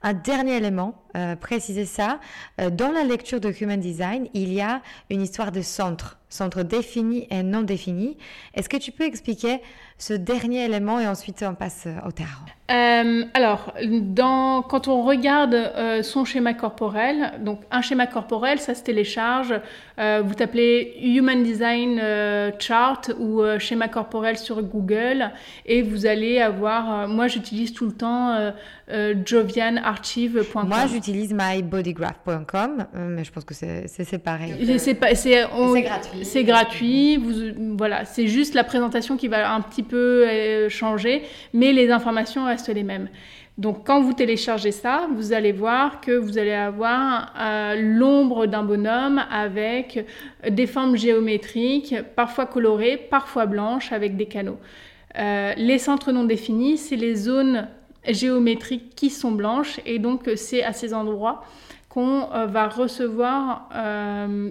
un 0.00 0.12
dernier 0.12 0.58
élément, 0.58 1.02
préciser 1.40 1.84
ça? 1.84 2.20
dans 2.56 2.92
la 2.92 3.02
lecture 3.02 3.40
de 3.40 3.52
Human 3.60 3.80
Design, 3.80 4.28
il 4.32 4.52
y 4.52 4.60
a 4.60 4.80
une 5.10 5.20
histoire 5.20 5.50
de 5.50 5.60
centre, 5.60 6.20
centre 6.28 6.62
défini 6.62 7.26
et 7.30 7.42
non 7.42 7.62
défini. 7.62 8.16
Est-ce 8.54 8.68
que 8.68 8.76
tu 8.76 8.92
peux 8.92 9.02
expliquer 9.02 9.60
ce 9.98 10.14
dernier 10.14 10.64
élément 10.64 11.00
et 11.00 11.08
ensuite 11.08 11.44
on 11.46 11.54
passe 11.54 11.84
euh, 11.86 12.06
au 12.06 12.12
tarot 12.12 12.28
euh, 12.70 13.24
alors, 13.32 13.72
dans, 13.82 14.60
quand 14.60 14.88
on 14.88 15.02
regarde 15.02 15.54
euh, 15.54 16.02
son 16.02 16.26
schéma 16.26 16.52
corporel, 16.52 17.32
donc 17.40 17.60
un 17.70 17.80
schéma 17.80 18.06
corporel, 18.06 18.58
ça 18.58 18.74
se 18.74 18.82
télécharge. 18.82 19.54
vous 19.96 20.34
tapez 20.34 20.94
Human 21.02 21.42
Design 21.42 21.98
Chart 22.58 23.10
ou 23.18 23.42
schéma 23.58 23.88
corporel 23.88 24.36
sur 24.36 24.62
Google 24.62 25.30
et 25.64 25.80
vous 25.80 26.04
allez 26.04 26.40
avoir. 26.40 27.08
moi, 27.08 27.26
j'utilise 27.26 27.72
tout 27.72 27.86
le 27.86 27.92
temps 27.92 28.52
jovianarchive.com. 29.24 30.68
Moi, 30.68 30.86
j'utilise 30.92 31.32
mybodygraph.com, 31.32 32.86
mais 32.94 33.24
je 33.24 33.32
pense 33.32 33.44
que 33.44 33.54
c'est 33.54 34.18
pareil. 34.18 34.78
C'est 34.78 34.94
gratuit. 34.94 36.24
C'est 36.24 36.44
gratuit. 36.44 37.16
Vous, 37.16 37.76
voilà, 37.78 38.04
c'est 38.04 38.26
juste 38.26 38.52
la 38.54 38.64
présentation 38.64 39.16
qui 39.16 39.28
va 39.28 39.52
un 39.52 39.62
petit 39.62 39.82
peu 39.88 40.24
euh, 40.26 40.68
changer, 40.68 41.22
mais 41.52 41.72
les 41.72 41.90
informations 41.90 42.44
restent 42.44 42.74
les 42.74 42.84
mêmes. 42.84 43.08
Donc 43.56 43.84
quand 43.84 44.00
vous 44.00 44.12
téléchargez 44.12 44.70
ça, 44.70 45.08
vous 45.12 45.32
allez 45.32 45.50
voir 45.50 46.00
que 46.00 46.12
vous 46.12 46.38
allez 46.38 46.52
avoir 46.52 47.34
euh, 47.40 47.74
l'ombre 47.76 48.46
d'un 48.46 48.62
bonhomme 48.62 49.20
avec 49.32 50.06
des 50.48 50.66
formes 50.68 50.96
géométriques, 50.96 51.96
parfois 52.14 52.46
colorées, 52.46 52.96
parfois 52.96 53.46
blanches, 53.46 53.90
avec 53.90 54.16
des 54.16 54.26
canaux. 54.26 54.58
Euh, 55.18 55.54
les 55.56 55.78
centres 55.78 56.12
non 56.12 56.22
définis, 56.24 56.78
c'est 56.78 56.94
les 56.94 57.16
zones 57.16 57.66
géométriques 58.06 58.94
qui 58.94 59.10
sont 59.10 59.32
blanches 59.32 59.80
et 59.84 59.98
donc 59.98 60.30
c'est 60.36 60.62
à 60.62 60.72
ces 60.72 60.94
endroits 60.94 61.42
qu'on 61.88 62.28
va 62.46 62.68
recevoir 62.68 63.68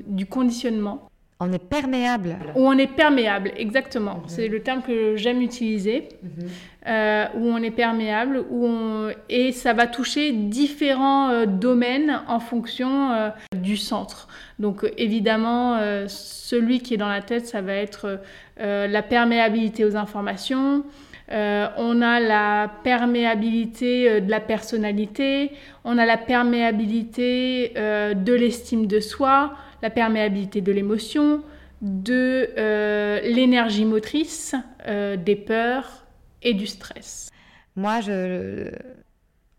du 0.07 0.25
conditionnement. 0.25 1.09
On 1.39 1.51
est 1.51 1.63
perméable. 1.63 2.35
Ou 2.55 2.67
on 2.67 2.77
est 2.77 2.87
perméable, 2.87 3.51
exactement. 3.55 4.15
Mhm. 4.15 4.23
C'est 4.27 4.47
le 4.47 4.61
terme 4.61 4.81
que 4.81 5.15
j'aime 5.15 5.41
utiliser. 5.41 6.09
Mhm. 6.23 6.47
Euh, 6.87 7.25
où 7.35 7.49
on 7.49 7.57
est 7.57 7.71
perméable, 7.71 8.45
où 8.49 8.65
on... 8.65 9.09
et 9.27 9.51
ça 9.51 9.73
va 9.73 9.87
toucher 9.87 10.31
différents 10.31 11.29
euh, 11.29 11.45
domaines 11.45 12.21
en 12.29 12.39
fonction 12.39 13.11
euh, 13.11 13.29
du 13.53 13.75
centre. 13.75 14.29
Donc 14.57 14.89
évidemment, 14.97 15.77
celui 16.07 16.79
qui 16.79 16.93
est 16.93 16.97
dans 16.97 17.09
la 17.09 17.21
tête, 17.21 17.45
ça 17.45 17.61
va 17.61 17.73
être 17.73 18.19
la 18.57 19.03
perméabilité 19.03 19.85
aux 19.85 19.95
informations. 19.95 20.83
on 21.29 22.01
a 22.01 22.19
la 22.19 22.71
perméabilité 22.83 24.19
de 24.21 24.31
la 24.31 24.39
personnalité, 24.39 25.51
on 25.83 25.99
a 25.99 26.05
la 26.07 26.17
perméabilité 26.17 27.73
de 27.75 28.33
l'estime 28.33 28.87
de 28.87 28.99
soi, 28.99 29.53
la 29.81 29.89
perméabilité 29.89 30.61
de 30.61 30.71
l'émotion, 30.71 31.43
de 31.81 32.49
euh, 32.57 33.21
l'énergie 33.21 33.85
motrice, 33.85 34.55
euh, 34.87 35.15
des 35.15 35.35
peurs 35.35 36.05
et 36.41 36.53
du 36.53 36.67
stress. 36.67 37.29
Moi, 37.75 38.01
je... 38.01 38.71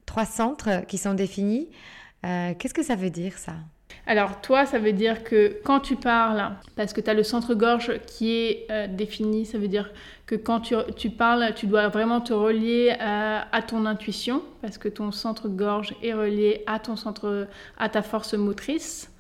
trois 0.07 0.25
centres 0.25 0.85
qui 0.87 0.99
sont 0.99 1.15
définis. 1.15 1.69
Euh, 2.27 2.55
qu'est-ce 2.59 2.75
que 2.75 2.83
ça 2.83 2.97
veut 2.97 3.11
dire 3.11 3.39
ça? 3.39 3.55
Alors 4.07 4.41
toi, 4.41 4.67
ça 4.67 4.79
veut 4.79 4.93
dire 4.93 5.23
que 5.23 5.61
quand 5.65 5.81
tu 5.81 5.95
parles, 5.95 6.53
parce 6.77 6.93
que 6.93 7.01
tu 7.01 7.09
as 7.11 7.15
le 7.15 7.23
centre-gorge 7.23 8.01
qui 8.07 8.33
est 8.33 8.89
défini, 8.89 9.45
ça 9.45 9.59
veut 9.59 9.69
dire 9.69 9.93
que 10.27 10.35
quand 10.35 10.61
tu, 10.97 11.11
parles, 11.11 11.53
tu 11.55 11.67
dois 11.67 11.89
vraiment 11.89 12.21
te 12.21 12.33
relier 12.33 12.97
à, 13.01 13.63
ton 13.67 13.85
intuition, 13.85 14.43
parce 14.63 14.79
que 14.79 14.89
ton 14.89 15.13
centre-gorge 15.13 15.95
est 16.03 16.15
relié 16.15 16.63
à, 16.67 16.79
ton 16.79 16.97
centre, 16.97 17.49
à 17.79 17.89
ta 17.89 18.03
force 18.03 18.33
motrice. 18.33 19.11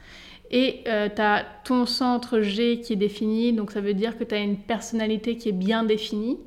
Et 0.50 0.82
euh, 0.86 1.08
tu 1.14 1.20
as 1.20 1.44
ton 1.64 1.84
centre 1.84 2.40
G 2.40 2.80
qui 2.80 2.94
est 2.94 2.96
défini, 2.96 3.52
donc 3.52 3.70
ça 3.70 3.80
veut 3.80 3.94
dire 3.94 4.16
que 4.16 4.24
tu 4.24 4.34
as 4.34 4.38
une 4.38 4.56
personnalité 4.56 5.36
qui 5.36 5.50
est 5.50 5.52
bien 5.52 5.82
définie 5.82 6.38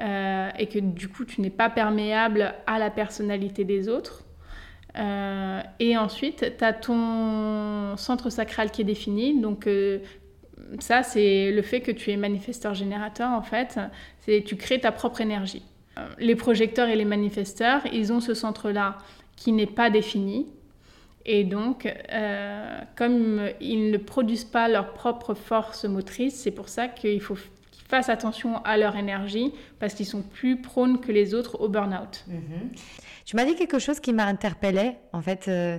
euh, 0.00 0.48
et 0.58 0.66
que 0.66 0.80
du 0.80 1.08
coup 1.08 1.24
tu 1.24 1.40
n'es 1.40 1.50
pas 1.50 1.70
perméable 1.70 2.54
à 2.66 2.78
la 2.78 2.90
personnalité 2.90 3.64
des 3.64 3.88
autres. 3.88 4.24
Euh, 4.96 5.60
et 5.78 5.96
ensuite, 5.96 6.54
tu 6.58 6.64
as 6.64 6.72
ton 6.72 7.96
centre 7.96 8.30
sacral 8.30 8.70
qui 8.70 8.82
est 8.82 8.84
défini, 8.84 9.40
donc 9.40 9.68
ça, 10.80 11.02
c'est 11.02 11.50
le 11.50 11.62
fait 11.62 11.80
que 11.80 11.90
tu 11.90 12.10
es 12.10 12.16
manifesteur-générateur, 12.16 13.30
en 13.30 13.42
fait. 13.42 13.78
C'est 14.20 14.42
tu 14.44 14.56
crées 14.56 14.80
ta 14.80 14.92
propre 14.92 15.20
énergie. 15.20 15.62
Les 16.18 16.34
projecteurs 16.34 16.88
et 16.88 16.96
les 16.96 17.04
manifesteurs, 17.04 17.82
ils 17.92 18.12
ont 18.12 18.20
ce 18.20 18.34
centre-là 18.34 18.98
qui 19.36 19.52
n'est 19.52 19.66
pas 19.66 19.90
défini. 19.90 20.46
Et 21.26 21.44
donc, 21.44 21.86
euh, 22.12 22.80
comme 22.96 23.48
ils 23.60 23.90
ne 23.90 23.96
produisent 23.96 24.44
pas 24.44 24.68
leur 24.68 24.92
propre 24.92 25.34
force 25.34 25.84
motrice, 25.84 26.34
c'est 26.34 26.50
pour 26.50 26.68
ça 26.68 26.88
qu'il 26.88 27.20
faut 27.20 27.36
qu'ils 27.70 27.86
fassent 27.86 28.10
attention 28.10 28.62
à 28.64 28.76
leur 28.76 28.96
énergie 28.96 29.52
parce 29.78 29.94
qu'ils 29.94 30.06
sont 30.06 30.22
plus 30.22 30.60
prônes 30.60 31.00
que 31.00 31.12
les 31.12 31.34
autres 31.34 31.60
au 31.60 31.68
burn-out. 31.68 32.24
Mhm. 32.28 32.70
Tu 33.24 33.36
m'as 33.36 33.46
dit 33.46 33.54
quelque 33.54 33.78
chose 33.78 34.00
qui 34.00 34.12
m'a 34.12 34.26
interpellée, 34.26 34.96
en 35.12 35.22
fait. 35.22 35.48
Euh, 35.48 35.78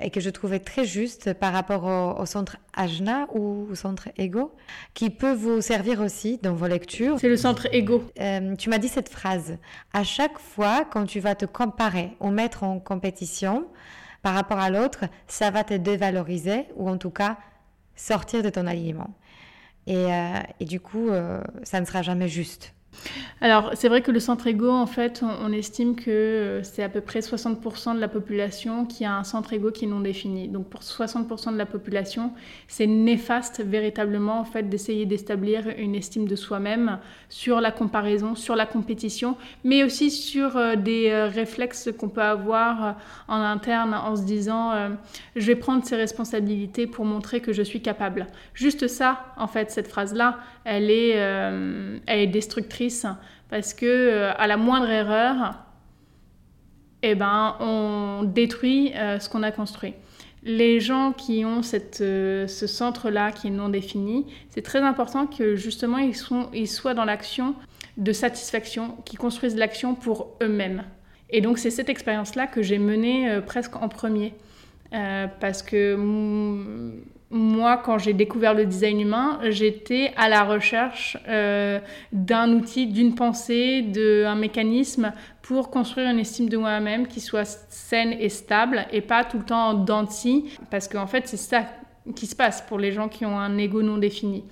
et 0.00 0.10
que 0.10 0.20
je 0.20 0.30
trouvais 0.30 0.58
très 0.58 0.84
juste 0.84 1.34
par 1.34 1.52
rapport 1.52 2.18
au, 2.18 2.26
centre 2.26 2.56
Ajna 2.74 3.28
ou 3.32 3.68
au 3.70 3.74
centre 3.74 4.08
Ego, 4.16 4.52
qui 4.92 5.08
peut 5.08 5.32
vous 5.32 5.60
servir 5.60 6.00
aussi 6.00 6.38
dans 6.42 6.54
vos 6.54 6.66
lectures. 6.66 7.18
C'est 7.20 7.28
le 7.28 7.36
centre 7.36 7.68
Ego. 7.72 8.02
Euh, 8.20 8.56
tu 8.56 8.70
m'as 8.70 8.78
dit 8.78 8.88
cette 8.88 9.08
phrase. 9.08 9.56
À 9.92 10.02
chaque 10.02 10.38
fois, 10.38 10.84
quand 10.84 11.06
tu 11.06 11.20
vas 11.20 11.36
te 11.36 11.46
comparer 11.46 12.10
ou 12.20 12.30
mettre 12.30 12.64
en 12.64 12.80
compétition 12.80 13.66
par 14.24 14.32
rapport 14.32 14.58
à 14.58 14.70
l'autre, 14.70 15.04
ça 15.28 15.50
va 15.50 15.64
te 15.64 15.74
dévaloriser 15.74 16.64
ou 16.76 16.88
en 16.88 16.96
tout 16.96 17.10
cas 17.10 17.36
sortir 17.94 18.42
de 18.42 18.48
ton 18.48 18.66
alignement. 18.66 19.10
Et, 19.86 19.96
euh, 19.96 20.40
du 20.62 20.80
coup, 20.80 21.10
euh, 21.10 21.42
ça 21.62 21.78
ne 21.78 21.84
sera 21.84 22.00
jamais 22.00 22.26
juste. 22.26 22.74
Alors, 23.40 23.72
c'est 23.74 23.88
vrai 23.88 24.00
que 24.00 24.10
le 24.10 24.20
centre 24.20 24.46
égo, 24.46 24.70
en 24.70 24.86
fait, 24.86 25.22
on, 25.22 25.52
estime 25.52 25.96
que 25.96 26.10
euh, 26.10 26.62
c'est 26.62 26.82
à 26.82 26.88
peu 26.88 27.00
près 27.00 27.20
60% 27.20 27.94
de 27.94 28.00
la 28.00 28.08
population 28.08 28.86
qui 28.86 29.04
a 29.04 29.16
un 29.16 29.24
centre 29.24 29.52
égo 29.52 29.70
qui 29.70 29.84
est 29.84 29.88
non 29.88 30.00
défini. 30.00 30.48
Donc, 30.48 30.68
pour 30.68 30.80
60% 30.80 31.52
de 31.52 31.58
la 31.58 31.66
population, 31.66 32.32
c'est 32.68 32.86
néfaste 32.86 33.62
véritablement, 33.64 34.40
en 34.40 34.44
fait, 34.44 34.68
d'essayer 34.68 35.04
d'établir 35.04 35.68
une 35.78 35.94
estime 35.94 36.26
de 36.26 36.36
soi-même 36.36 36.98
sur 37.28 37.60
la 37.60 37.70
comparaison, 37.70 38.34
sur 38.34 38.56
la 38.56 38.66
compétition, 38.66 39.36
mais 39.62 39.84
aussi 39.84 40.10
sur 40.10 40.56
euh, 40.56 40.76
des 40.76 41.10
euh, 41.10 41.28
réflexes 41.28 41.90
qu'on 41.98 42.08
peut 42.08 42.22
avoir 42.22 42.96
en 43.28 43.40
interne 43.40 43.94
en 43.94 44.16
se 44.16 44.22
disant 44.22 44.72
je 45.36 45.46
vais 45.46 45.56
prendre 45.56 45.84
ces 45.84 45.96
responsabilités 45.96 46.86
pour 46.86 47.04
montrer 47.04 47.40
que 47.40 47.52
je 47.52 47.62
suis 47.62 47.80
capable. 47.80 48.26
Juste 48.54 48.88
ça, 48.88 49.26
en 49.36 49.46
fait, 49.46 49.70
cette 49.70 49.88
phrase-là, 49.88 50.38
elle 50.64 50.90
est, 50.90 51.10
elle 51.10 52.18
est 52.20 52.26
destructrice 52.26 53.06
parce 53.54 53.72
que 53.72 53.86
euh, 53.86 54.32
à 54.36 54.48
la 54.48 54.56
moindre 54.56 54.90
erreur, 54.90 55.54
eh 57.02 57.14
ben, 57.14 57.54
on 57.60 58.24
détruit 58.24 58.92
euh, 58.96 59.20
ce 59.20 59.28
qu'on 59.28 59.44
a 59.44 59.52
construit. 59.52 59.94
Les 60.42 60.80
gens 60.80 61.12
qui 61.12 61.44
ont 61.44 61.62
cette, 61.62 62.00
euh, 62.00 62.48
ce 62.48 62.66
centre-là 62.66 63.30
qui 63.30 63.46
est 63.46 63.50
non 63.50 63.68
défini, 63.68 64.26
c'est 64.50 64.62
très 64.62 64.80
important 64.80 65.28
que 65.28 65.54
justement 65.54 65.98
ils, 65.98 66.16
sont, 66.16 66.48
ils 66.52 66.68
soient 66.68 66.94
dans 66.94 67.04
l'action 67.04 67.54
de 67.96 68.12
satisfaction, 68.12 68.96
qu'ils 69.04 69.20
construisent 69.20 69.54
l'action 69.54 69.94
pour 69.94 70.36
eux-mêmes. 70.42 70.82
Et 71.30 71.40
donc 71.40 71.58
c'est 71.58 71.70
cette 71.70 71.88
expérience-là 71.88 72.48
que 72.48 72.60
j'ai 72.60 72.78
menée 72.78 73.40
presque 73.46 73.76
en 73.76 73.88
premier. 73.88 74.34
parce 75.40 75.62
que 75.62 75.96
moi, 77.34 77.78
quand 77.78 77.98
j'ai 77.98 78.12
découvert 78.12 78.54
le 78.54 78.64
design 78.64 79.00
humain, 79.00 79.40
j'étais 79.42 80.12
à 80.16 80.28
la 80.28 80.44
recherche 80.44 81.18
euh, 81.26 81.80
d'un 82.12 82.52
outil, 82.52 82.86
d'une 82.86 83.16
pensée, 83.16 83.82
d'un 83.82 84.36
mécanisme 84.36 85.12
pour 85.42 85.68
construire 85.68 86.08
une 86.08 86.20
estime 86.20 86.48
de 86.48 86.56
moi-même 86.56 87.08
qui 87.08 87.20
soit 87.20 87.44
saine 87.68 88.14
et 88.20 88.28
stable 88.28 88.86
et 88.92 89.00
pas 89.00 89.24
tout 89.24 89.38
le 89.38 89.44
temps 89.44 89.70
en 89.70 89.74
dents 89.74 90.08
parce 90.70 90.86
qu'en 90.86 91.08
fait, 91.08 91.26
c'est 91.26 91.36
ça 91.36 91.64
qui 92.14 92.28
se 92.28 92.36
passe 92.36 92.62
pour 92.62 92.78
les 92.78 92.92
gens 92.92 93.08
qui 93.08 93.26
ont 93.26 93.36
un 93.36 93.58
ego 93.58 93.82
non 93.82 93.98
défini. 93.98 94.44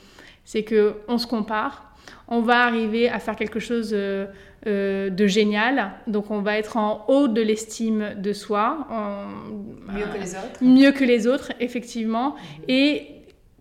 C'est 0.45 0.65
qu'on 0.65 1.19
se 1.19 1.27
compare, 1.29 1.92
on 2.29 2.41
va 2.41 2.65
arriver 2.65 3.09
à 3.09 3.19
faire 3.19 3.37
quelque 3.37 3.61
chose 3.61 3.91
euh, 3.93 4.27
euh, 4.67 5.11
de 5.11 5.27
génial. 5.27 5.93
Donc 6.07 6.31
on 6.31 6.41
va 6.41 6.59
être 6.59 6.77
en 6.77 7.05
haut 7.09 7.29
de 7.29 7.43
l'estime 7.43 8.15
de 8.17 8.33
soi. 8.33 8.87
mieux 9.89 10.07
que 10.07 10.19
les 10.19 10.35
autres. 10.35 10.63
Mieux 10.63 10.93
que 10.93 11.05
les 11.05 11.27
autres, 11.27 11.53
effectivement. 11.61 12.31
Mhm. 12.31 12.65
Et 12.69 13.07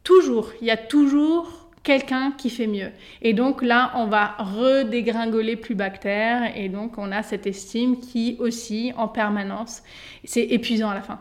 toujours, 0.04 0.52
il 0.62 0.68
y 0.68 0.72
a 0.72 0.78
toujours 0.78 1.70
quelqu'un 1.84 2.32
qui 2.38 2.50
fait 2.50 2.68
mieux. 2.68 2.92
Et 3.22 3.34
donc 3.34 3.62
là, 3.62 3.92
on 3.96 4.06
va 4.06 4.36
redégringoler 4.38 5.56
plus 5.56 5.76
bactère. 5.76 6.56
Et 6.56 6.70
donc 6.70 6.98
on 6.98 7.12
a 7.12 7.24
cette 7.24 7.48
estime 7.48 8.00
qui 8.00 8.38
aussi 8.40 8.94
en 8.98 9.08
permanence. 9.08 9.84
C'est 10.24 10.44
épuisant 10.44 10.90
à 10.90 10.96
la 10.96 11.02
fin 11.02 11.20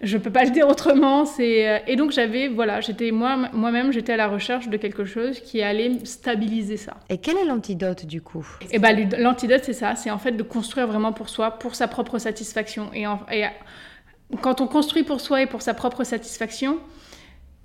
je 0.00 0.18
peux 0.18 0.30
pas 0.30 0.44
le 0.44 0.50
dire 0.50 0.68
autrement. 0.68 1.24
C'est 1.24 1.68
euh, 1.68 1.78
et 1.86 1.96
donc 1.96 2.10
j'avais 2.12 2.48
voilà, 2.48 2.80
j'étais 2.80 3.10
moi 3.10 3.48
moi-même 3.52 3.92
j'étais 3.92 4.12
à 4.12 4.16
la 4.16 4.28
recherche 4.28 4.68
de 4.68 4.76
quelque 4.76 5.04
chose 5.04 5.40
qui 5.40 5.62
allait 5.62 6.04
stabiliser 6.04 6.76
ça. 6.76 6.96
Et 7.08 7.18
quel 7.18 7.36
est 7.36 7.44
l'antidote 7.44 8.06
du 8.06 8.20
coup? 8.20 8.46
Et 8.62 8.66
eh 8.72 8.78
ben 8.78 9.10
l'antidote 9.18 9.62
c'est 9.64 9.72
ça, 9.72 9.94
c'est 9.96 10.10
en 10.10 10.18
fait 10.18 10.32
de 10.32 10.42
construire 10.42 10.86
vraiment 10.86 11.12
pour 11.12 11.28
soi, 11.28 11.52
pour 11.52 11.74
sa 11.74 11.88
propre 11.88 12.18
satisfaction. 12.18 12.90
Et, 12.94 13.04
et 13.32 13.46
quand 14.40 14.60
on 14.60 14.66
construit 14.66 15.02
pour 15.02 15.20
soi 15.20 15.42
et 15.42 15.46
pour 15.46 15.62
sa 15.62 15.74
propre 15.74 16.04
satisfaction, 16.04 16.78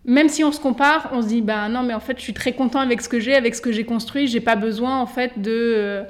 même 0.06 0.30
si 0.30 0.44
on 0.44 0.52
se 0.52 0.60
compare, 0.60 1.10
on 1.12 1.22
se 1.22 1.28
dit 1.28 1.42
ben 1.42 1.70
non 1.70 1.84
mais 1.84 1.94
en 1.94 2.00
fait 2.00 2.18
je 2.18 2.24
suis 2.24 2.34
très 2.34 2.54
content 2.54 2.80
avec 2.80 3.02
ce 3.02 3.10
que 3.10 3.20
j'ai, 3.20 3.36
avec 3.36 3.56
ce 3.56 3.62
que 3.62 3.72
j'ai 3.72 3.84
construit, 3.84 4.28
j'ai 4.28 4.42
pas 4.42 4.56
besoin 4.56 5.00
en 5.00 5.06
fait 5.06 5.40
de 5.40 5.52
euh, 5.52 6.04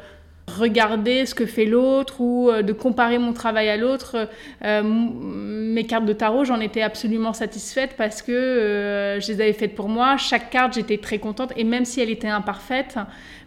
regarder 0.48 1.26
ce 1.26 1.36
que 1.36 1.46
fait 1.46 1.66
l'autre 1.66 2.22
ou 2.22 2.50
euh, 2.50 2.62
de 2.62 2.72
comparer 2.74 3.18
mon 3.18 3.34
travail 3.34 3.70
à 3.70 3.78
l'autre. 3.78 4.30
Euh, 4.64 4.82
mes 4.84 5.86
cartes 5.86 6.06
de 6.06 6.14
tarot, 6.14 6.46
j'en 6.46 6.60
étais 6.60 6.82
absolument 6.82 7.34
satisfaite 7.34 7.96
parce 7.98 8.22
que 8.22 8.32
euh, 8.32 9.20
je 9.20 9.28
les 9.32 9.42
avais 9.42 9.54
faites 9.54 9.76
pour 9.76 9.90
moi. 9.90 10.18
Chaque 10.18 10.50
carte, 10.50 10.74
j'étais 10.74 10.98
très 10.98 11.20
contente 11.20 11.52
et 11.58 11.64
même 11.64 11.86
si 11.86 12.02
elle 12.02 12.10
était 12.10 12.28
imparfaite, 12.28 12.98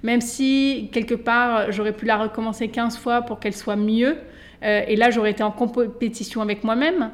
même 0.02 0.20
si 0.20 0.90
quelque 0.92 1.14
part 1.14 1.72
j'aurais 1.72 1.92
pu 1.92 2.04
la 2.04 2.18
recommencer 2.18 2.68
15 2.68 2.98
fois 2.98 3.22
pour 3.22 3.40
qu'elle 3.40 3.56
soit 3.56 3.76
mieux, 3.76 4.18
et 4.62 4.94
là 4.94 5.10
j'aurais 5.10 5.30
été 5.30 5.42
en 5.42 5.50
compétition 5.50 6.42
avec 6.42 6.64
moi-même 6.64 7.10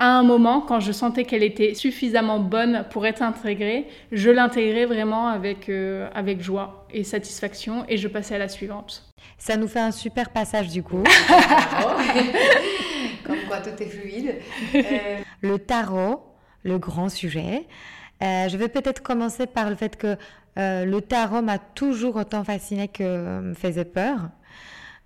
à 0.00 0.18
un 0.18 0.22
moment, 0.22 0.60
quand 0.62 0.80
je 0.80 0.92
sentais 0.92 1.24
qu'elle 1.24 1.42
était 1.42 1.74
suffisamment 1.74 2.38
bonne 2.38 2.84
pour 2.90 3.04
être 3.04 3.20
intégrée, 3.20 3.88
je 4.12 4.30
l'intégrais 4.30 4.86
vraiment 4.86 5.28
avec, 5.28 5.70
avec 6.14 6.40
joie 6.40 6.77
et 6.92 7.04
satisfaction 7.04 7.84
et 7.88 7.96
je 7.96 8.08
passais 8.08 8.34
à 8.34 8.38
la 8.38 8.48
suivante. 8.48 9.12
Ça 9.38 9.56
nous 9.56 9.68
fait 9.68 9.80
un 9.80 9.90
super 9.90 10.30
passage 10.30 10.68
du 10.68 10.82
coup. 10.82 11.02
Comme 13.24 13.40
quoi 13.48 13.58
tout 13.58 13.82
est 13.82 13.86
fluide. 13.86 14.36
Euh, 14.74 15.18
le 15.42 15.58
tarot, 15.58 16.22
le 16.62 16.78
grand 16.78 17.08
sujet. 17.08 17.66
Euh, 18.22 18.48
je 18.48 18.56
vais 18.56 18.68
peut-être 18.68 19.02
commencer 19.02 19.46
par 19.46 19.70
le 19.70 19.76
fait 19.76 19.96
que 19.96 20.16
le 20.56 20.98
tarot 20.98 21.40
m'a 21.40 21.58
toujours 21.58 22.16
autant 22.16 22.42
fasciné 22.42 22.88
que 22.88 23.40
me 23.40 23.54
faisait 23.54 23.84
peur. 23.84 24.30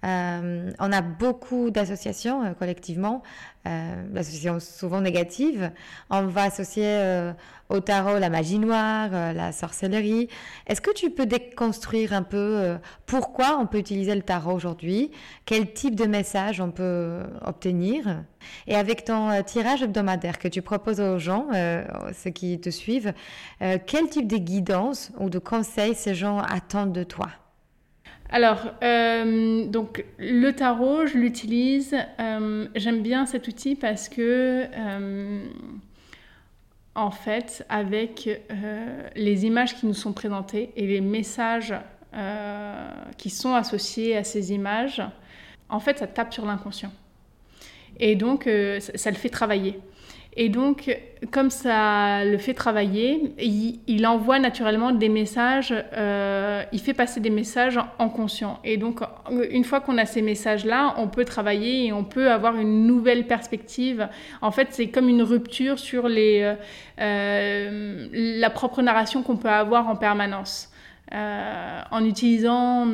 Euh, 0.04 0.70
on 0.80 0.92
a 0.92 1.00
beaucoup 1.00 1.70
d'associations 1.70 2.42
euh, 2.42 2.52
collectivement, 2.54 3.22
euh, 3.68 4.58
souvent 4.58 5.00
négatives. 5.00 5.70
On 6.10 6.26
va 6.26 6.44
associer 6.44 7.32
au 7.68 7.80
tarot 7.80 8.18
la 8.18 8.28
magie 8.28 8.58
noire, 8.58 9.10
la 9.10 9.52
sorcellerie. 9.52 10.28
Est-ce 10.66 10.80
que 10.80 10.92
tu 10.92 11.10
peux 11.10 11.26
déconstruire 11.26 12.12
un 12.12 12.24
peu 12.24 12.76
pourquoi 13.06 13.58
on 13.60 13.66
peut 13.66 13.78
utiliser 13.78 14.14
le 14.16 14.22
tarot 14.22 14.52
aujourd'hui? 14.52 15.12
Quel 15.46 15.72
type 15.72 15.94
de 15.94 16.06
message 16.06 16.60
on 16.60 16.72
peut 16.72 17.20
obtenir? 17.44 18.24
Et 18.66 18.74
avec 18.74 19.04
ton 19.04 19.42
tirage 19.44 19.82
hebdomadaire 19.82 20.40
que 20.40 20.48
tu 20.48 20.60
proposes 20.60 21.00
aux 21.00 21.18
gens, 21.18 21.46
ceux 22.12 22.30
qui 22.30 22.60
te 22.60 22.70
suivent, 22.70 23.14
quel 23.60 24.08
type 24.08 24.26
de 24.26 24.38
guidance 24.38 25.12
ou 25.18 25.30
de 25.30 25.38
conseils 25.38 25.94
ces 25.94 26.14
gens 26.14 26.38
attendent 26.38 26.92
de 26.92 27.04
toi? 27.04 27.28
Alors, 28.32 28.72
euh, 28.82 29.66
donc 29.66 30.06
le 30.18 30.52
tarot, 30.52 31.06
je 31.06 31.18
l'utilise. 31.18 31.94
Euh, 32.18 32.66
j'aime 32.74 33.02
bien 33.02 33.26
cet 33.26 33.46
outil 33.46 33.74
parce 33.74 34.08
que, 34.08 34.64
euh, 34.74 35.44
en 36.94 37.10
fait, 37.10 37.66
avec 37.68 38.28
les 39.14 39.44
images 39.44 39.76
qui 39.76 39.86
nous 39.86 39.94
sont 39.94 40.14
présentées 40.14 40.72
et 40.76 40.86
les 40.86 41.02
messages 41.02 41.74
qui 43.16 43.30
sont 43.30 43.54
associés 43.54 44.16
à 44.16 44.24
ces 44.24 44.52
images, 44.52 45.02
en 45.68 45.80
fait, 45.80 45.98
ça 45.98 46.06
tape 46.06 46.32
sur 46.32 46.44
l'inconscient. 46.44 46.92
Et 47.98 48.16
donc, 48.16 48.48
ça, 48.78 49.10
le 49.10 49.16
fait 49.16 49.30
travailler. 49.30 49.78
Et 50.34 50.48
donc, 50.48 50.98
comme 51.30 51.50
ça 51.50 52.24
le 52.24 52.38
fait 52.38 52.54
travailler, 52.54 53.34
il, 53.38 54.06
envoie 54.06 54.38
naturellement 54.38 54.90
des 54.90 55.10
messages, 55.10 55.74
euh, 55.92 56.62
il 56.72 56.80
fait 56.80 56.94
passer 56.94 57.20
des 57.20 57.28
messages 57.28 57.78
en 57.98 58.08
conscient. 58.08 58.58
Et 58.64 58.78
donc, 58.78 59.00
une 59.50 59.64
fois 59.64 59.80
qu'on 59.80 59.98
a 59.98 60.06
ces 60.06 60.22
messages-là, 60.22 60.94
on 60.96 61.08
peut 61.08 61.26
travailler 61.26 61.86
et 61.86 61.92
on 61.92 62.04
peut 62.04 62.30
avoir 62.30 62.56
une 62.56 62.86
nouvelle 62.86 63.26
perspective. 63.26 64.08
En 64.40 64.50
fait, 64.50 64.68
c'est 64.70 64.88
comme 64.88 65.10
une 65.10 65.22
rupture 65.22 65.78
sur 65.78 66.08
les, 66.08 66.40
euh, 66.40 66.54
euh, 67.00 68.08
la 68.12 68.48
propre 68.48 68.80
narration 68.80 69.22
qu'on 69.22 69.36
peut 69.36 69.50
avoir 69.50 69.88
en 69.88 69.96
permanence. 69.96 70.70
en 71.12 72.04
utilisant 72.06 72.88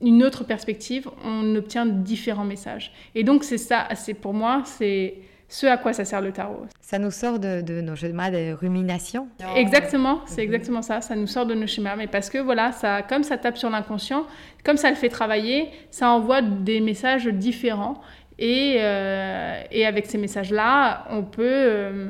une 0.00 0.24
autre 0.24 0.42
perspective, 0.42 1.08
on 1.24 1.54
obtient 1.54 1.86
différents 1.86 2.44
messages. 2.44 2.92
Et 3.14 3.22
donc, 3.22 3.44
c'est 3.44 3.56
ça, 3.58 3.86
c'est 3.94 4.14
pour 4.14 4.34
moi, 4.34 4.62
c'est 4.64 5.14
ce 5.48 5.66
à 5.66 5.76
quoi 5.76 5.92
ça 5.92 6.04
sert 6.04 6.20
le 6.20 6.32
tarot. 6.32 6.66
Ça 6.80 6.98
nous 6.98 7.10
sort 7.10 7.38
de, 7.38 7.80
nos 7.80 7.94
schémas 7.94 8.30
de 8.30 8.52
rumination. 8.52 9.28
Exactement, 9.54 10.20
c'est 10.26 10.42
mhm. 10.42 10.54
exactement 10.54 10.82
ça. 10.82 11.00
Ça 11.00 11.14
nous 11.14 11.26
sort 11.26 11.46
de 11.46 11.54
nos 11.54 11.66
schémas, 11.66 11.96
mais 11.96 12.06
parce 12.06 12.30
que 12.30 12.38
voilà, 12.38 12.72
ça, 12.72 13.02
comme 13.02 13.22
ça 13.22 13.38
tape 13.38 13.56
sur 13.56 13.70
l'inconscient, 13.70 14.26
comme 14.64 14.76
ça 14.76 14.90
le 14.90 14.96
fait 14.96 15.08
travailler, 15.08 15.70
ça 15.90 16.10
envoie 16.10 16.42
des 16.42 16.80
messages 16.80 17.26
différents. 17.26 18.00
Et, 18.38 18.76
euh, 18.80 19.62
et 19.70 19.86
avec 19.86 20.06
ces 20.06 20.18
messages-là, 20.18 21.06
on 21.10 21.22
peut 21.22 21.42
euh, 21.42 22.08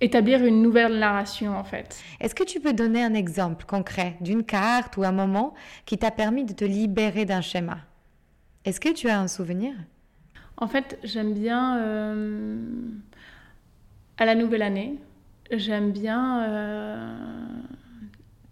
établir 0.00 0.44
une 0.44 0.60
nouvelle 0.60 0.98
narration 0.98 1.56
en 1.56 1.62
fait. 1.62 2.02
Est-ce 2.20 2.34
que 2.34 2.42
tu 2.42 2.58
peux 2.58 2.72
donner 2.72 3.04
un 3.04 3.14
exemple 3.14 3.64
concret 3.64 4.16
d'une 4.20 4.42
carte 4.42 4.96
ou 4.96 5.04
un 5.04 5.12
moment 5.12 5.54
qui 5.86 5.98
t'a 5.98 6.10
permis 6.10 6.44
de 6.44 6.52
te 6.52 6.64
libérer 6.64 7.24
d'un 7.24 7.42
schéma? 7.42 7.78
Est-ce 8.64 8.80
que 8.80 8.92
tu 8.92 9.08
as 9.08 9.20
un 9.20 9.28
souvenir? 9.28 9.74
En 10.62 10.68
fait, 10.68 10.96
j'aime 11.02 11.34
bien, 11.34 11.78
euh, 11.78 12.56
à 14.16 14.24
la 14.24 14.36
nouvelle 14.36 14.62
année, 14.62 15.00
j'aime 15.50 15.90
bien 15.90 16.44
euh, 16.44 17.16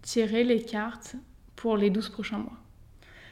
tirer 0.01 0.43
les 0.43 0.61
cartes 0.61 1.15
pour 1.55 1.77
les 1.77 1.89
12 1.89 2.09
prochains 2.09 2.39
mois. 2.39 2.57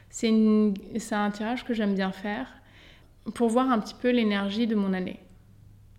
C'est 0.10 0.30
un 0.30 1.32
tirage 1.32 1.66
que 1.66 1.74
j'aime 1.74 1.94
bien 1.94 2.14
faire 2.14 2.48
pour 3.36 3.50
voir 3.50 3.70
un 3.70 3.80
petit 3.80 3.96
peu 3.96 4.12
l'énergie 4.12 4.66
de 4.66 4.76
mon 4.76 4.94
année, 4.94 5.20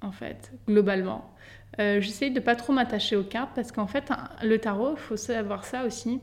en 0.01 0.11
fait, 0.11 0.51
globalement. 0.67 1.35
Euh, 1.81 2.01
J'essaye 2.01 2.31
de 2.31 2.41
pas 2.41 2.57
trop 2.57 2.73
m'attacher 2.73 3.15
aux 3.15 3.25
cartes 3.25 3.51
parce 3.55 3.73
qu'en 3.73 3.89
fait, 3.89 4.11
le 4.43 4.57
tarot, 4.57 4.93
il 4.93 4.99
faut 4.99 5.19
savoir 5.19 5.67
ça 5.67 5.85
aussi, 5.85 6.19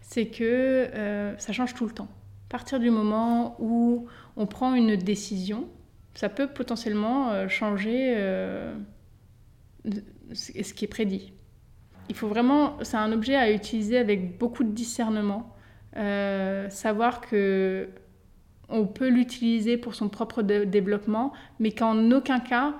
c'est 0.00 0.26
que 0.26 0.42
euh, 0.42 1.38
ça 1.38 1.52
change 1.52 1.74
tout 1.74 1.86
le 1.86 1.92
temps. 1.92 2.08
À 2.48 2.50
partir 2.50 2.80
du 2.80 2.90
moment 2.90 3.54
où 3.60 4.08
on 4.36 4.46
prend 4.46 4.74
une 4.74 4.96
décision, 4.96 5.68
ça 6.14 6.28
peut 6.28 6.48
potentiellement 6.48 7.30
euh, 7.30 7.48
changer 7.48 8.14
euh, 8.16 8.74
ce 10.32 10.74
qui 10.74 10.84
est 10.84 10.88
prédit. 10.88 11.32
Il 12.08 12.16
faut 12.16 12.28
vraiment, 12.28 12.76
c'est 12.82 12.96
un 12.96 13.12
objet 13.12 13.36
à 13.36 13.50
utiliser 13.52 13.98
avec 13.98 14.38
beaucoup 14.38 14.64
de 14.64 14.72
discernement, 14.72 15.54
euh, 15.96 16.68
savoir 16.70 17.20
que 17.20 17.88
on 18.68 18.86
peut 18.86 19.08
l'utiliser 19.08 19.76
pour 19.76 19.94
son 19.94 20.08
propre 20.08 20.42
développement, 20.42 21.32
mais 21.58 21.72
qu'en 21.72 22.10
aucun 22.12 22.38
cas 22.40 22.74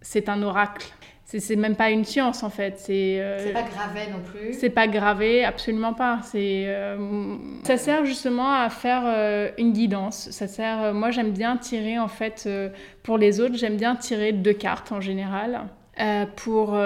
c'est 0.00 0.28
un 0.28 0.42
oracle 0.42 0.92
c'est 1.26 1.56
même 1.56 1.74
pas 1.74 1.90
une 1.90 2.04
science 2.04 2.44
en 2.44 2.50
fait. 2.50 2.74
C'est 2.78 3.18
euh, 3.18 3.52
pas 3.52 3.62
gravé 3.62 4.00
non 4.12 4.20
plus. 4.24 4.52
C'est 4.52 4.70
pas 4.70 4.86
gravé, 4.86 5.44
absolument 5.44 5.92
pas. 5.92 6.20
C'est 6.22 6.64
euh, 6.68 7.36
ça 7.64 7.76
sert 7.76 8.04
justement 8.04 8.52
à 8.52 8.70
faire 8.70 9.02
euh, 9.04 9.50
une 9.58 9.72
guidance. 9.72 10.30
Ça 10.30 10.46
sert. 10.46 10.94
moi, 10.94 11.10
j'aime 11.10 11.32
bien 11.32 11.56
tirer 11.56 11.98
en 11.98 12.06
fait 12.06 12.48
pour 13.02 13.18
les 13.18 13.40
autres. 13.40 13.56
J'aime 13.56 13.76
bien 13.76 13.96
tirer 13.96 14.32
deux 14.32 14.52
cartes 14.52 14.92
en 14.92 15.00
général 15.00 15.62
pour 16.36 16.78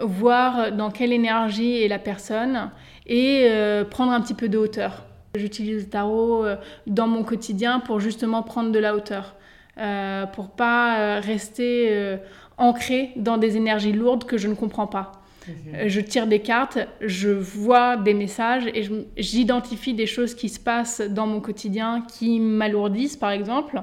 voir 0.00 0.72
dans 0.72 0.90
quelle 0.90 1.12
énergie 1.12 1.82
est 1.82 1.88
la 1.88 2.00
personne 2.00 2.70
et 3.06 3.48
prendre 3.88 4.12
un 4.12 4.20
petit 4.20 4.34
peu 4.34 4.48
de 4.48 4.58
hauteur. 4.58 5.04
J'utilise 5.36 5.84
le 5.84 5.90
tarot 5.90 6.44
dans 6.88 7.06
mon 7.06 7.22
quotidien 7.22 7.78
pour 7.78 8.00
justement 8.00 8.42
prendre 8.42 8.72
de 8.72 8.78
la 8.80 8.94
hauteur. 8.94 9.36
pour 10.32 10.50
pas 10.50 11.20
rester 11.20 12.18
ancré 12.60 13.10
dans 13.16 13.38
des 13.38 13.56
énergies 13.56 13.92
lourdes 13.92 14.24
que 14.24 14.38
je 14.38 14.46
ne 14.46 14.54
comprends 14.54 14.86
pas. 14.86 15.12
Euh, 15.74 15.88
je 15.88 16.00
tire 16.00 16.26
des 16.26 16.40
cartes, 16.40 16.78
je 17.00 17.30
vois 17.30 17.96
des 17.96 18.14
messages 18.14 18.66
et 18.66 18.88
j'identifie 19.16 19.94
des 19.94 20.06
choses 20.06 20.34
qui 20.34 20.48
se 20.48 20.60
passent 20.60 21.00
dans 21.00 21.26
mon 21.26 21.40
quotidien 21.40 22.04
qui 22.06 22.38
m'alourdissent, 22.38 23.16
par 23.16 23.30
exemple. 23.30 23.82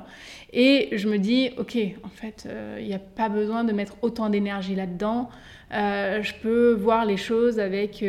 Et 0.54 0.90
je 0.94 1.10
me 1.10 1.18
dis, 1.18 1.50
ok, 1.58 1.78
en 2.04 2.10
fait, 2.10 2.46
euh, 2.48 2.78
il 2.80 2.88
n'y 2.88 2.94
a 2.94 3.00
pas 3.00 3.28
besoin 3.28 3.64
de 3.64 3.74
mettre 3.74 3.98
autant 4.02 4.30
d'énergie 4.30 4.76
là-dedans. 4.76 5.30
Euh, 5.74 6.22
je 6.22 6.34
peux 6.42 6.74
voir 6.74 7.06
les 7.06 7.18
choses 7.18 7.60
avec... 7.60 8.04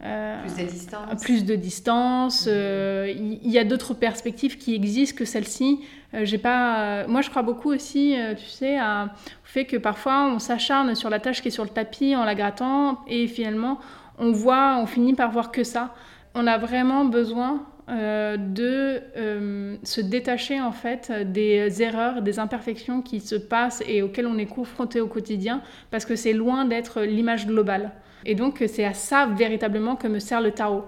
plus 0.00 0.56
de 0.56 0.70
distance. 0.70 1.22
Plus 1.22 1.44
de 1.44 1.54
distance. 1.54 2.46
Il 2.46 3.50
y, 3.50 3.58
a 3.58 3.64
d'autres 3.64 3.94
perspectives 3.94 4.56
qui 4.56 4.74
existent 4.74 5.18
que 5.18 5.24
celle-ci. 5.24 5.80
j'ai 6.22 6.38
pas. 6.38 7.06
moi, 7.06 7.20
je 7.20 7.30
crois 7.30 7.42
beaucoup 7.42 7.70
aussi, 7.72 8.16
tu 8.38 8.46
sais, 8.46 8.78
à, 8.78 9.10
fait 9.50 9.64
que 9.64 9.76
parfois 9.76 10.30
on 10.32 10.38
s'acharne 10.38 10.94
sur 10.94 11.10
la 11.10 11.18
tâche 11.18 11.42
qui 11.42 11.48
est 11.48 11.50
sur 11.50 11.64
le 11.64 11.70
tapis 11.70 12.14
en 12.14 12.24
la 12.24 12.36
grattant 12.36 13.00
et 13.08 13.26
finalement 13.26 13.80
on 14.18 14.30
voit, 14.30 14.78
on 14.80 14.86
finit 14.86 15.14
par 15.14 15.32
voir 15.32 15.50
que 15.50 15.64
ça. 15.64 15.94
On 16.34 16.46
a 16.46 16.56
vraiment 16.56 17.04
besoin 17.04 17.66
euh, 17.88 18.36
de 18.36 19.00
euh, 19.16 19.76
se 19.82 20.00
détacher 20.00 20.60
en 20.60 20.70
fait 20.70 21.10
des 21.32 21.82
erreurs, 21.82 22.22
des 22.22 22.38
imperfections 22.38 23.02
qui 23.02 23.18
se 23.18 23.34
passent 23.34 23.82
et 23.88 24.02
auxquelles 24.02 24.28
on 24.28 24.38
est 24.38 24.46
confronté 24.46 25.00
au 25.00 25.08
quotidien 25.08 25.62
parce 25.90 26.04
que 26.04 26.14
c'est 26.14 26.32
loin 26.32 26.64
d'être 26.64 27.02
l'image 27.02 27.48
globale. 27.48 27.90
Et 28.24 28.34
donc 28.34 28.62
c'est 28.66 28.84
à 28.84 28.94
ça 28.94 29.26
véritablement 29.26 29.96
que 29.96 30.08
me 30.08 30.18
sert 30.18 30.40
le 30.40 30.52
tarot. 30.52 30.84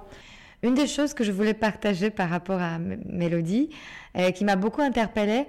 Une 0.62 0.74
des 0.74 0.86
choses 0.86 1.12
que 1.14 1.24
je 1.24 1.32
voulais 1.32 1.54
partager 1.54 2.10
par 2.10 2.30
rapport 2.30 2.60
à 2.60 2.78
Mélodie, 2.78 3.70
euh, 4.16 4.30
qui 4.30 4.44
m'a 4.44 4.54
beaucoup 4.54 4.80
interpellée, 4.80 5.46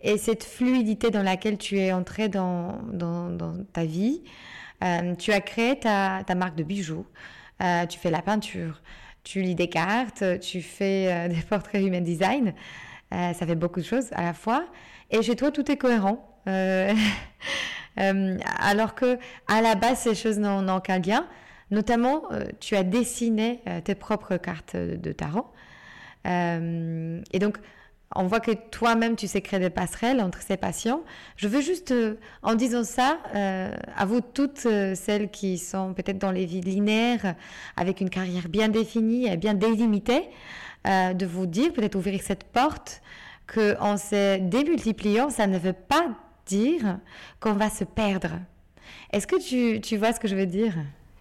et 0.00 0.18
cette 0.18 0.44
fluidité 0.44 1.10
dans 1.10 1.22
laquelle 1.22 1.58
tu 1.58 1.78
es 1.78 1.92
entré 1.92 2.28
dans, 2.28 2.78
ta 3.72 3.84
vie. 3.84 4.22
Euh, 4.84 5.14
tu 5.14 5.32
as 5.32 5.40
créé 5.40 5.78
ta, 5.78 6.22
marque 6.36 6.56
de 6.56 6.62
bijoux, 6.62 7.06
euh, 7.62 7.86
tu 7.86 7.98
fais 7.98 8.10
la 8.10 8.20
peinture, 8.20 8.82
tu 9.24 9.40
lis 9.40 9.54
des 9.54 9.68
cartes, 9.68 10.22
tu 10.40 10.60
fais 10.60 11.08
euh, 11.10 11.28
des 11.34 11.40
portraits 11.42 11.82
human 11.82 12.04
design. 12.04 12.52
ça 13.10 13.46
fait 13.46 13.54
beaucoup 13.54 13.80
de 13.80 13.84
choses 13.84 14.12
à 14.12 14.22
la 14.22 14.34
fois. 14.34 14.66
Et 15.10 15.22
chez 15.22 15.36
toi, 15.36 15.50
tout 15.50 15.70
est 15.70 15.76
cohérent. 15.76 16.35
alors 17.96 18.94
que 18.94 19.18
à 19.48 19.62
la 19.62 19.74
base, 19.74 19.98
ces 19.98 20.14
choses 20.14 20.38
n'ont 20.38 20.80
qu'un 20.80 21.00
lien. 21.00 21.26
Notamment, 21.70 22.22
tu 22.60 22.76
as 22.76 22.84
dessiné 22.84 23.60
tes 23.84 23.94
propres 23.96 24.36
cartes 24.36 24.76
de 24.76 25.12
tarot. 25.12 25.46
et 26.24 27.38
donc, 27.40 27.58
on 28.14 28.26
voit 28.26 28.40
que 28.40 28.52
toi-même, 28.52 29.16
tu 29.16 29.26
sais 29.26 29.40
créer 29.40 29.60
des 29.60 29.70
passerelles 29.70 30.20
entre 30.20 30.40
ces 30.40 30.56
patients. 30.56 31.02
Je 31.36 31.48
veux 31.48 31.60
juste, 31.60 31.90
euh, 31.90 32.14
en 32.42 32.54
disant 32.54 32.84
ça, 32.84 33.18
euh, 33.34 33.74
à 33.96 34.04
vous 34.06 34.20
toutes 34.20 34.66
euh, 34.66 34.94
celles 34.94 35.30
qui 35.30 35.58
sont 35.58 35.92
peut-être 35.92 36.18
dans 36.18 36.30
les 36.30 36.46
vies 36.46 36.60
linéaires, 36.60 37.34
avec 37.76 38.00
une 38.00 38.10
carrière 38.10 38.48
bien 38.48 38.68
définie 38.68 39.26
et 39.26 39.36
bien 39.36 39.54
délimitée, 39.54 40.28
de 40.84 41.26
vous 41.26 41.46
dire, 41.46 41.72
peut-être 41.72 41.96
ouvrir 41.96 42.22
cette 42.22 42.44
porte, 42.44 43.02
qu'en 43.52 43.96
se 43.96 44.38
démultipliant, 44.38 45.30
ça 45.30 45.48
ne 45.48 45.58
veut 45.58 45.72
pas 45.72 46.10
dire 46.46 46.98
qu'on 47.40 47.52
va 47.52 47.68
se 47.68 47.84
perdre. 47.84 48.38
Est-ce 49.12 49.26
que 49.26 49.80
tu 49.80 49.96
vois 49.96 50.12
ce 50.12 50.20
que 50.20 50.28
je 50.28 50.34
veux 50.34 50.46
dire? 50.46 50.74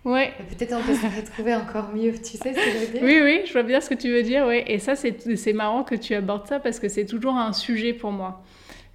Ouais. 0.05 0.33
Peut-être 0.49 0.73
on 0.73 0.83
peut 0.83 0.93
se 0.93 1.07
retrouver 1.19 1.55
encore 1.55 1.89
mieux, 1.93 2.13
tu 2.13 2.37
sais 2.37 2.53
ce 2.53 2.59
que 2.59 2.71
je 2.71 2.85
veux 2.85 2.91
dire? 2.93 3.01
Oui, 3.03 3.19
oui, 3.23 3.41
je 3.45 3.53
vois 3.53 3.63
bien 3.63 3.81
ce 3.81 3.89
que 3.89 3.95
tu 3.95 4.11
veux 4.11 4.21
dire, 4.21 4.45
ouais. 4.45 4.63
Et 4.67 4.77
ça, 4.77 4.95
c'est 4.95 5.53
marrant 5.53 5.83
que 5.83 5.95
tu 5.95 6.13
abordes 6.13 6.47
ça 6.47 6.59
parce 6.59 6.79
que 6.79 6.87
c'est 6.87 7.05
toujours 7.05 7.35
un 7.35 7.53
sujet 7.53 7.93
pour 7.93 8.11
moi. 8.11 8.43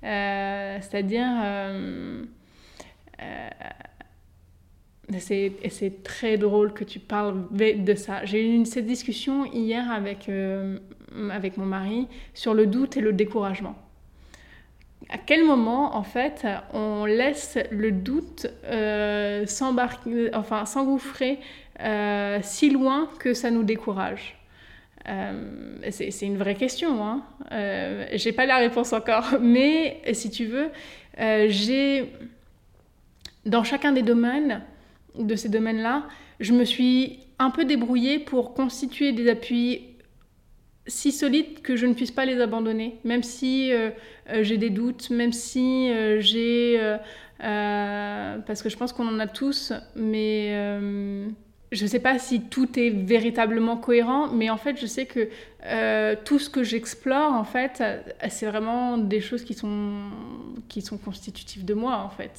Euh, 0.05 0.78
c'est-à-dire, 0.81 1.26
euh, 1.43 2.22
euh, 3.20 3.49
c'est 5.18 6.03
très 6.05 6.39
drôle 6.39 6.72
que 6.72 6.85
tu 6.85 7.01
parles 7.01 7.45
de 7.51 7.95
ça. 7.97 8.24
J'ai 8.24 8.49
eu 8.49 8.55
une, 8.55 8.64
cette 8.64 8.87
discussion 8.87 9.45
hier 9.47 9.91
avec, 9.91 10.31
avec 11.33 11.57
mon 11.57 11.66
mari 11.66 12.07
sur 12.35 12.55
le 12.55 12.66
doute 12.66 12.97
et 12.97 13.01
le 13.01 13.12
découragement 13.12 13.74
à 15.11 15.19
quel 15.19 15.45
moment, 15.45 15.97
en 15.97 16.05
fait, 16.05 16.47
on 16.73 17.05
laisse 17.05 17.59
le 17.73 17.91
doute 17.91 18.47
euh, 18.65 19.45
enfin, 20.33 20.65
s'engouffrer 20.65 21.41
euh, 21.81 22.39
si 22.43 22.71
loin 22.71 23.09
que 23.19 23.35
ça 23.35 23.51
nous 23.51 23.65
décourage? 23.65 24.37
Euh, 25.09 25.79
C'est 25.91 26.27
une 26.27 26.37
vraie 26.37 26.55
question. 26.55 27.05
Hein. 27.05 27.23
J'ai 28.13 28.33
pas 28.33 28.47
la 28.47 28.59
réponse 28.59 28.93
encore, 28.93 29.35
mais 29.41 30.01
si 30.13 30.31
tu 30.31 30.47
veux, 30.47 30.69
j'ai 31.49 32.13
dans 33.47 33.65
chacun 33.65 33.91
des 33.91 34.03
domaines, 34.03 34.63
de 35.19 35.35
ces 35.35 35.49
domaines-là, 35.49 36.05
je 36.39 36.53
me 36.53 36.65
suis 36.65 37.19
un 37.41 37.51
peu 37.51 37.65
débrouillée 37.65 38.21
pour 38.21 38.55
constituer 38.55 39.11
des 39.11 39.29
appuis 39.29 39.89
si 40.87 41.12
solides 41.12 41.62
que 41.62 41.76
je 41.76 41.87
ne 41.87 41.95
puisse 41.95 42.11
pas 42.11 42.24
les 42.24 42.41
abandonner, 42.41 42.99
même 43.05 43.22
si 43.22 43.72
euh, 43.72 43.91
euh, 44.31 44.43
j'ai 44.43 44.59
des 44.59 44.70
doutes, 44.70 45.11
même 45.11 45.33
si 45.33 45.91
euh, 45.91 46.20
j'ai... 46.20 46.81
parce 47.39 48.62
que 48.62 48.68
je 48.68 48.76
pense 48.76 48.93
qu'on 48.93 49.09
en 49.09 49.18
a 49.18 49.26
tous, 49.26 49.72
mais 49.97 50.53
je 51.72 51.85
ne 51.85 51.89
sais 51.89 52.01
pas 52.01 52.18
si 52.18 52.43
tout 52.43 52.78
est 52.78 52.91
véritablement 52.91 53.76
cohérent, 53.76 54.28
mais 54.28 54.51
en 54.51 54.57
fait, 54.57 54.76
je 54.78 54.87
sais 54.87 55.07
que 55.07 55.28
tout 56.24 56.39
ce 56.39 56.51
que 56.51 56.62
j'explore, 56.62 57.33
en 57.33 57.45
fait, 57.45 57.83
c'est 58.28 58.47
vraiment 58.47 58.99
des 58.99 59.20
choses 59.20 59.45
qui 59.45 59.55
sont, 59.55 60.11
qui 60.68 60.83
sont 60.83 60.99
constitutives 60.99 61.64
de 61.64 61.74
moi, 61.74 61.99
en 61.99 62.11
fait. 62.11 62.33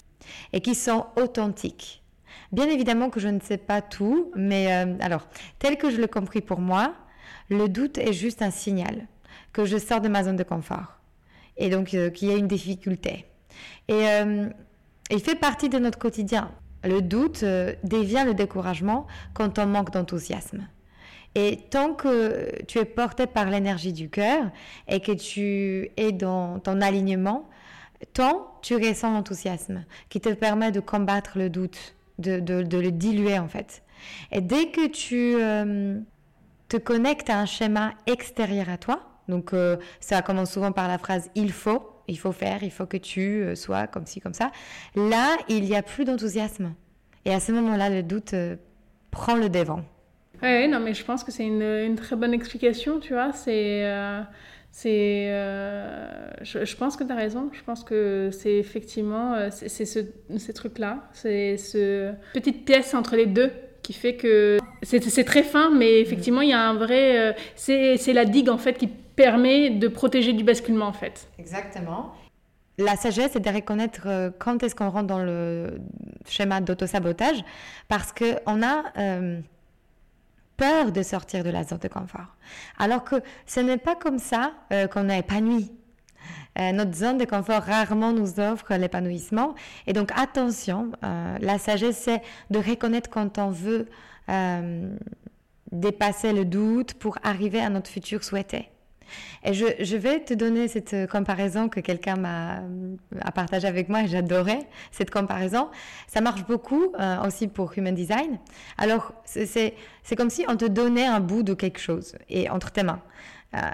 Et 0.54 0.62
qui 0.62 0.76
sont 0.76 1.06
authentiques. 1.16 2.04
Bien 2.52 2.70
évidemment 2.70 3.10
que 3.10 3.22
je 3.22 3.30
ne 3.30 3.40
sais 3.40 3.58
pas 3.58 3.82
tout, 3.82 4.32
mais 4.36 4.68
alors, 5.00 5.28
tel 5.58 5.78
que 5.78 5.90
je 5.90 6.00
l'ai 6.02 6.10
compris 6.10 6.42
pour 6.42 6.60
moi, 6.60 6.94
le 7.52 7.68
doute 7.70 7.98
est 8.00 8.14
juste 8.14 8.42
un 8.42 8.50
signal 8.50 9.08
que 9.54 9.66
je 9.66 9.78
sors 9.78 10.02
de 10.02 10.08
ma 10.08 10.24
zone 10.24 10.38
de 10.38 10.44
confort. 10.44 10.98
et 11.58 11.70
donc 11.70 11.94
euh, 11.94 12.10
qu'il 12.10 12.30
y 12.30 12.34
a 12.34 12.38
une 12.38 12.48
difficulté. 12.48 13.26
Et 13.88 14.06
il 15.10 15.20
fait 15.20 15.36
partie 15.36 15.68
de 15.68 15.78
notre 15.78 16.00
quotidien. 16.00 16.52
Le 16.84 17.02
doute 17.02 17.44
devient 17.44 18.24
le 18.26 18.34
découragement 18.34 19.06
quand 19.34 19.60
on 19.60 19.66
manque 19.66 19.92
d'enthousiasme. 19.92 20.66
Et 21.36 21.58
tant 21.70 21.94
que 21.94 22.64
tu 22.66 22.80
es 22.80 22.86
porté 22.86 23.26
par 23.26 23.50
l'énergie 23.50 23.94
du 23.94 24.10
cœur 24.10 24.46
et 24.88 25.00
que 25.00 25.14
tu 25.14 25.90
es 25.96 26.12
dans 26.12 26.60
ton 26.60 26.82
alignement, 26.82 27.50
tant 28.14 28.54
tu 28.62 28.76
ressens 28.76 29.14
l'enthousiasme 29.14 29.86
qui 30.10 30.20
te 30.20 30.30
permet 30.30 30.72
de 30.72 30.82
combattre 30.82 31.38
le 31.38 31.50
doute, 31.50 31.96
de, 32.20 32.42
le 32.42 32.92
diluer 32.92 33.40
en 33.40 33.48
fait. 33.48 33.84
Et 34.32 34.42
dès 34.42 34.68
que 34.68 34.88
tu 34.88 35.36
euh, 35.40 36.00
te 36.72 36.78
connectes 36.78 37.30
à 37.30 37.40
un 37.40 37.46
schéma 37.46 37.94
extérieur 38.08 38.70
à 38.70 38.78
toi, 38.78 39.02
donc 39.28 39.54
euh, 39.54 39.78
ça 40.00 40.22
commence 40.22 40.52
souvent 40.52 40.72
par 40.72 40.88
la 40.88 40.98
phrase 40.98 41.30
il 41.36 41.52
faut, 41.52 41.90
il 42.08 42.18
faut 42.18 42.32
faire, 42.32 42.64
il 42.64 42.72
faut 42.72 42.86
que 42.86 42.98
tu 42.98 43.44
euh, 43.44 43.56
sois 43.56 43.88
comme 43.88 44.06
ci, 44.06 44.22
comme 44.22 44.34
ça, 44.34 44.52
là 44.96 45.38
il 45.50 45.64
n'y 45.64 45.76
a 45.76 45.84
plus 45.84 46.06
d'enthousiasme. 46.06 46.74
Et 47.26 47.34
à 47.34 47.40
ce 47.40 47.52
moment-là, 47.52 47.90
le 47.90 48.02
doute 48.02 48.34
prend 49.12 49.36
le 49.36 49.48
devant. 49.48 49.84
Oui, 50.42 50.68
non, 50.68 50.80
mais 50.80 50.94
je 50.94 51.04
pense 51.06 51.24
que 51.24 51.32
c'est 51.32 51.46
une, 51.46 51.96
très 51.96 52.16
bonne 52.16 52.34
explication, 52.34 53.00
tu 53.00 53.14
vois. 53.14 53.32
C'est. 53.34 53.86
Euh, 53.86 54.22
c'est 54.72 55.28
euh, 55.30 56.32
je, 56.42 56.76
pense 56.78 56.96
que 56.96 57.04
tu 57.04 57.12
as 57.12 57.16
raison. 57.16 57.50
Je 57.52 57.62
pense 57.62 57.84
que 57.84 58.30
c'est 58.32 58.56
effectivement. 58.56 59.34
Euh, 59.34 59.50
c'est 59.52 59.86
ce, 59.86 60.00
ces 60.38 60.54
trucs-là. 60.54 61.10
C'est 61.14 61.58
ce 61.58 62.14
petite 62.34 62.66
pièce 62.66 62.94
entre 62.94 63.16
les 63.16 63.28
deux 63.28 63.52
qui 63.82 63.94
fait 63.94 64.16
que. 64.16 64.58
C'est 64.84 65.24
très 65.24 65.44
fin, 65.44 65.70
mais 65.70 66.00
effectivement, 66.00 66.42
il 66.42 66.50
y 66.50 66.54
a 66.54 66.62
un 66.62 66.74
vrai. 66.74 67.36
c'est 67.56 68.14
la 68.14 68.26
digue, 68.26 68.50
en 68.50 68.58
fait, 68.58 68.74
qui 68.74 68.88
permet 68.88 69.70
de 69.70 69.88
protéger 69.88 70.34
du 70.34 70.44
basculement, 70.44 70.86
en 70.88 70.94
fait. 70.94 71.28
Exactement. 71.38 72.16
La 72.78 72.96
sagesse, 72.96 73.32
c'est 73.34 73.40
de 73.40 73.50
reconnaître 73.50 74.34
quand 74.40 74.64
est-ce 74.64 74.74
qu'on 74.74 74.90
rentre 74.90 75.08
dans 75.08 75.24
le 75.24 75.80
schéma 76.28 76.62
d'autosabotage, 76.62 77.44
parce 77.88 78.12
qu'on 78.12 78.64
a 78.64 78.84
peur 80.62 80.92
de 80.92 81.02
sortir 81.02 81.44
de 81.44 81.50
la 81.50 81.64
zone 81.64 81.80
de 81.80 81.88
confort. 81.88 82.36
Alors 82.78 83.04
que 83.04 83.16
ce 83.48 83.60
n'est 83.60 83.80
pas 83.80 83.96
comme 83.96 84.20
ça 84.20 84.52
euh, 84.72 84.86
qu'on 84.86 85.10
est 85.10 85.20
épanoui. 85.20 85.72
Euh, 86.60 86.72
notre 86.72 86.94
zone 86.94 87.18
de 87.18 87.26
confort 87.26 87.62
rarement 87.62 88.14
nous 88.14 88.40
offre 88.40 88.74
l'épanouissement. 88.76 89.56
Et 89.88 89.94
donc 89.94 90.12
attention, 90.16 90.92
euh, 91.04 91.38
la 91.40 91.58
sagesse, 91.58 91.98
c'est 91.98 92.22
de 92.50 92.60
reconnaître 92.60 93.10
quand 93.10 93.38
on 93.38 93.50
veut 93.50 93.88
dépasser 95.74 96.32
le 96.32 96.46
doute 96.46 96.94
pour 96.94 97.18
arriver 97.24 97.60
à 97.60 97.70
notre 97.70 97.90
futur 97.90 98.24
souhaité. 98.24 98.70
Et 99.44 99.54
je, 99.54 99.96
vais 99.98 100.20
te 100.20 100.34
donner 100.34 100.68
cette 100.68 100.94
euh, 100.94 101.08
comparaison 101.08 101.70
que 101.70 101.80
quelqu'un 101.80 102.16
m'a 102.16 102.60
euh, 102.60 102.96
a 103.22 103.32
partagée 103.32 103.68
avec 103.68 103.90
moi 103.90 104.04
et 104.04 104.08
j'adorais 104.08 104.68
cette 104.92 105.10
comparaison. 105.10 105.70
Ça 106.08 106.22
marche 106.22 106.46
beaucoup 106.46 106.94
euh, 107.00 107.26
aussi 107.26 107.48
pour 107.48 107.78
Human 107.78 107.94
Design. 107.94 108.40
Alors, 108.78 109.14
c'est 109.26 109.76
comme 110.16 110.30
si 110.30 110.46
on 110.48 110.56
te 110.56 110.66
donnait 110.66 111.06
un 111.06 111.20
bout 111.20 111.44
de 111.44 111.54
quelque 111.54 111.80
chose 111.80 112.16
et 112.30 112.50
entre 112.50 112.72
tes 112.72 112.84
mains. 112.84 113.02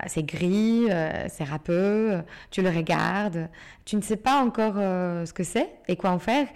C'est 0.08 0.24
gris, 0.24 0.88
c'est 1.30 1.44
râpeux, 1.44 2.24
tu 2.52 2.62
le 2.62 2.70
regardes, 2.70 3.50
tu 3.86 3.96
ne 3.96 4.02
sais 4.02 4.18
pas 4.18 4.42
encore 4.42 4.76
ce 4.76 5.32
que 5.34 5.44
c'est 5.44 5.70
et 5.88 5.96
quoi 5.96 6.10
en 6.10 6.20
faire, 6.20 6.48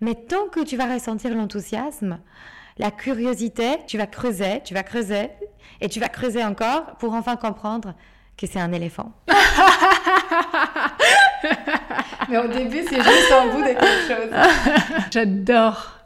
mais 0.00 0.14
tant 0.14 0.48
que 0.48 0.64
tu 0.64 0.76
vas 0.76 0.92
ressentir 0.92 1.34
l'enthousiasme, 1.34 2.18
la 2.78 2.90
curiosité, 2.90 3.76
tu 3.86 3.98
vas 3.98 4.06
creuser, 4.06 4.62
tu 4.64 4.72
vas 4.72 4.82
creuser 4.82 5.28
et 5.80 5.88
tu 5.88 6.00
vas 6.00 6.08
creuser 6.08 6.42
encore 6.42 6.96
pour 6.98 7.14
enfin 7.14 7.36
comprendre 7.36 7.94
que 8.36 8.46
c'est 8.46 8.60
un 8.60 8.72
éléphant. 8.72 9.12
Mais 12.30 12.38
au 12.38 12.48
début, 12.48 12.82
c'est 12.88 13.02
juste 13.02 13.32
un 13.32 13.48
bout 13.48 13.60
de 13.60 13.66
quelque 13.66 14.06
chose. 14.08 14.30
J'adore. 15.10 15.98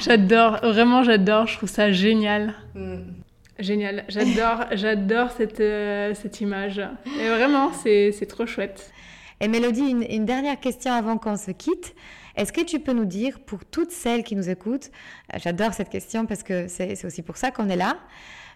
J'adore. 0.00 0.58
Vraiment, 0.62 1.02
j'adore. 1.02 1.46
Je 1.46 1.56
trouve 1.56 1.68
ça 1.68 1.90
génial. 1.92 2.54
Mm. 2.74 3.15
Génial. 3.58 4.04
J'adore, 4.08 4.66
j'adore 4.72 5.30
cette, 5.30 5.60
euh, 5.60 6.14
cette 6.14 6.40
image. 6.40 6.80
Et 7.20 7.28
vraiment, 7.28 7.72
c'est, 7.72 8.12
trop 8.28 8.46
chouette. 8.46 8.92
Et 9.40 9.48
Mélodie, 9.48 9.90
une, 9.90 10.02
une 10.02 10.24
dernière 10.24 10.58
question 10.60 10.92
avant 10.92 11.18
qu'on 11.18 11.36
se 11.36 11.50
quitte. 11.50 11.94
Est-ce 12.36 12.52
que 12.52 12.60
tu 12.60 12.80
peux 12.80 12.92
nous 12.92 13.06
dire, 13.06 13.40
pour 13.40 13.64
toutes 13.64 13.90
celles 13.90 14.22
qui 14.22 14.36
nous 14.36 14.50
écoutent, 14.50 14.90
euh, 15.34 15.38
j'adore 15.42 15.72
cette 15.72 15.88
question 15.88 16.26
parce 16.26 16.42
que 16.42 16.68
c'est, 16.68 17.02
aussi 17.04 17.22
pour 17.22 17.36
ça 17.36 17.50
qu'on 17.50 17.68
est 17.68 17.76
là, 17.76 17.96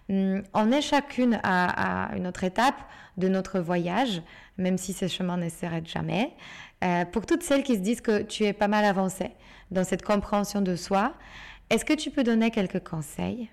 hum, 0.09 0.43
on 0.53 0.71
est 0.71 0.81
chacune 0.81 1.39
à, 1.43 2.09
à 2.11 2.15
une 2.15 2.27
autre 2.27 2.43
étape 2.43 2.79
de 3.17 3.27
notre 3.27 3.59
voyage, 3.59 4.21
même 4.57 4.77
si 4.77 4.93
ce 4.93 5.07
chemin 5.07 5.37
ne 5.37 5.49
s'arrête 5.49 5.87
jamais. 5.87 6.31
Euh, 6.83 7.05
pour 7.05 7.25
toutes 7.25 7.43
celles 7.43 7.63
qui 7.63 7.75
se 7.75 7.81
disent 7.81 8.01
que 8.01 8.21
tu 8.21 8.43
es 8.43 8.53
pas 8.53 8.67
mal 8.67 8.85
avancée 8.85 9.31
dans 9.71 9.83
cette 9.83 10.03
compréhension 10.03 10.61
de 10.61 10.75
soi, 10.75 11.13
est-ce 11.69 11.85
que 11.85 11.93
tu 11.93 12.11
peux 12.11 12.23
donner 12.23 12.51
quelques 12.51 12.83
conseils? 12.83 13.49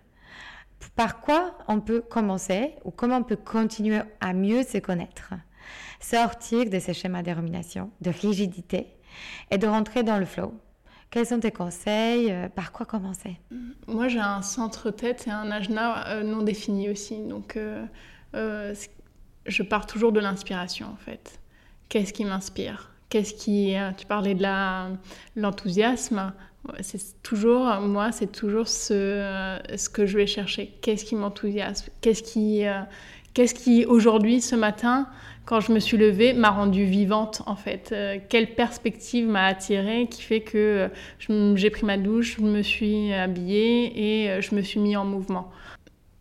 Par 0.97 1.21
quoi 1.21 1.57
on 1.69 1.81
peut 1.81 2.01
commencer 2.01 2.75
ou 2.85 2.91
comment 2.91 3.17
on 3.19 3.23
peut 3.23 3.37
continuer 3.37 4.01
à 4.21 4.33
mieux 4.33 4.63
se 4.63 4.79
connaître 4.79 5.35
Sortir 6.01 6.71
de 6.71 6.79
ces 6.79 6.95
schémas 6.95 7.23
de 7.23 7.33
rumination, 7.33 7.91
de 8.01 8.11
rigidité 8.11 8.87
et 9.51 9.59
de 9.59 9.67
rentrer 9.67 10.03
dans 10.03 10.19
le 10.19 10.25
flow. 10.25 10.55
Quels 11.11 11.27
sont 11.27 11.41
tes 11.41 11.51
conseils 11.51 12.31
euh, 12.31 12.49
Par 12.49 12.71
quoi 12.71 12.87
commencer? 12.87 13.41
Moi, 13.87 14.09
j'ai 14.09 14.21
un 14.21 14.43
centre-tête 14.43 15.27
et 15.27 15.31
un 15.31 15.51
ajna 15.51 16.07
euh, 16.09 16.23
non 16.23 16.43
défini 16.43 16.91
aussi. 16.91 17.19
Donc, 17.25 17.59
je 19.49 19.63
pars 19.63 19.87
toujours 19.87 20.13
de 20.13 20.21
l'inspiration 20.21 20.87
en 20.93 20.97
fait. 20.97 21.41
Qu'est-ce 21.89 22.13
qui 22.13 22.25
m'inspire? 22.25 22.93
Qu'est-ce 23.09 23.33
qui 23.33 23.75
euh, 23.75 23.91
tu 23.93 24.07
parlais 24.07 24.35
de 24.35 24.45
l'enthousiasme 25.35 26.33
c'est 26.81 27.23
toujours 27.23 27.65
moi 27.81 28.13
c'est 28.13 28.31
toujours 28.31 28.69
ce, 28.69 28.93
euh, 28.93 29.59
que 29.93 30.07
je 30.07 30.17
vais 30.17 30.27
chercher 30.27 30.75
qu'est-ce 30.83 31.05
qui 31.05 31.15
m'enthousiasme? 31.15 31.91
Qu'est-ce 32.01 32.23
qui 32.23 32.67
euh, 32.67 32.81
qu'est-ce 33.35 33.55
qui 33.55 33.85
aujourd'hui 33.85 34.41
ce 34.41 34.57
matin 34.57 35.09
quand 35.45 35.61
je 35.61 35.73
me 35.73 35.79
suis 35.79 35.97
levée 35.97 36.35
m'a 36.35 36.51
rendue 36.51 36.85
vivante 36.85 37.43
en 37.47 37.57
fait? 37.57 37.95
Quelle 38.29 38.55
perspective 38.55 39.27
m'a 39.27 39.47
attirée 39.47 40.09
qui 40.11 40.23
fait 40.23 40.41
que 40.41 40.91
j'ai 41.55 41.71
pris 41.71 41.87
ma 41.87 41.97
douche 41.97 42.37
je 42.39 42.43
me 42.43 42.63
suis 42.63 43.13
habillée 43.15 44.35
et 44.35 44.43
je 44.43 44.55
me 44.55 44.61
suis 44.61 44.81
mis 44.81 44.97
en 44.97 45.05
mouvement 45.05 45.51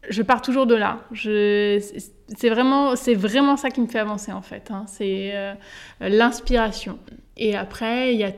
je 0.10 0.22
pars 0.22 0.42
toujours 0.42 0.68
de 0.68 0.76
là. 0.76 1.00
C'est 1.14 2.50
vraiment, 2.50 2.94
vraiment 2.94 3.58
ça 3.58 3.70
qui 3.70 3.82
me 3.82 3.88
fait 3.88 4.00
avancer 4.00 4.32
en 4.32 4.42
fait. 4.42 4.70
Hein. 4.72 4.86
C'est 4.88 5.32
euh, 5.34 5.54
l'inspiration. 6.02 7.00
Et 7.36 7.56
après, 7.56 8.14
il 8.14 8.20
y 8.20 8.24
a, 8.24 8.32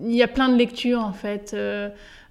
y 0.00 0.22
a 0.22 0.28
plein 0.28 0.48
de 0.48 0.56
lectures 0.56 1.00
en 1.00 1.12
fait 1.12 1.52
euh, 1.54 1.90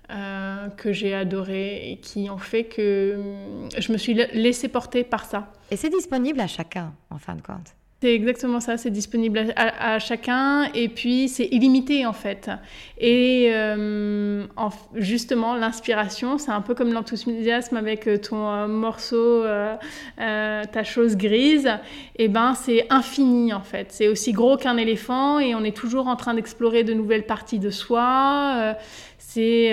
euh, 0.09 0.67
que 0.69 0.91
j'ai 0.91 1.13
adorées 1.13 1.91
et 1.91 1.97
qui 1.97 2.29
ont 2.29 2.37
fait 2.37 2.65
que 2.65 3.15
hum, 3.17 3.69
je 3.77 3.91
me 3.91 3.97
suis 3.97 4.13
laissée 4.13 4.67
porter 4.67 5.03
par 5.03 5.25
ça. 5.25 5.51
Et 5.69 5.77
c'est 5.77 5.89
disponible 5.89 6.39
à 6.39 6.47
chacun 6.47 6.93
en 7.09 7.17
fin 7.17 7.35
de 7.35 7.41
compte. 7.41 7.75
C'est 8.01 8.15
exactement 8.15 8.59
ça, 8.59 8.77
c'est 8.77 8.89
disponible 8.89 9.53
à, 9.55 9.99
chacun 9.99 10.63
et 10.73 10.89
puis 10.89 11.29
c'est 11.29 11.45
illimité 11.51 12.07
en 12.07 12.13
fait. 12.13 12.49
Et 12.97 13.51
euh, 13.53 14.43
justement, 14.95 15.55
l'inspiration, 15.55 16.39
c'est 16.39 16.49
un 16.49 16.61
peu 16.61 16.73
comme 16.73 16.93
l'enthousiasme 16.93 17.77
avec 17.77 18.07
euh, 18.07 18.17
ton 18.17 18.49
euh, 18.49 18.67
morceau, 18.67 19.43
ta 20.17 20.83
chose 20.83 21.15
grise, 21.15 21.67
et 22.17 22.23
eh 22.23 22.27
ben 22.27 22.55
c'est 22.55 22.87
infini 22.89 23.53
en 23.53 23.61
fait. 23.61 23.91
C'est 23.91 24.07
aussi 24.07 24.31
gros 24.31 24.57
qu'un 24.57 24.77
éléphant 24.77 25.37
et 25.37 25.53
on 25.53 25.63
est 25.63 25.77
toujours 25.77 26.07
en 26.07 26.15
train 26.15 26.33
d'explorer 26.33 26.83
de 26.83 26.95
nouvelles 26.95 27.27
parties 27.27 27.59
de 27.59 27.69
soi. 27.69 28.75
c'est 29.19 29.69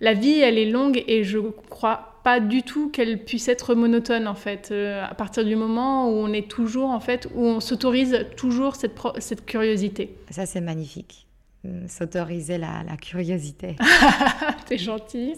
la 0.00 0.14
vie, 0.14 0.40
elle 0.40 0.56
est 0.56 0.70
longue 0.70 1.04
et 1.06 1.24
je 1.24 1.40
crois 1.68 2.11
pas 2.22 2.40
du 2.40 2.62
tout 2.62 2.90
qu'elle 2.90 3.24
puisse 3.24 3.48
être 3.48 3.74
monotone 3.74 4.28
en 4.28 4.34
fait 4.34 4.70
euh, 4.70 5.04
à 5.04 5.14
partir 5.14 5.44
du 5.44 5.56
moment 5.56 6.08
où 6.08 6.12
on 6.12 6.32
est 6.32 6.48
toujours 6.48 6.90
en 6.90 7.00
fait 7.00 7.28
où 7.34 7.44
on 7.44 7.60
s'autorise 7.60 8.26
toujours 8.36 8.76
cette, 8.76 8.98
cette 9.18 9.44
curiosité. 9.44 10.16
Ça 10.30 10.46
c'est 10.46 10.60
magnifique. 10.60 11.26
Hum, 11.64 11.86
s'autoriser 11.86 12.58
la, 12.58 12.82
la, 12.88 12.96
curiosité. 12.96 13.76
T'es 14.66 14.78
gentil. 14.78 15.34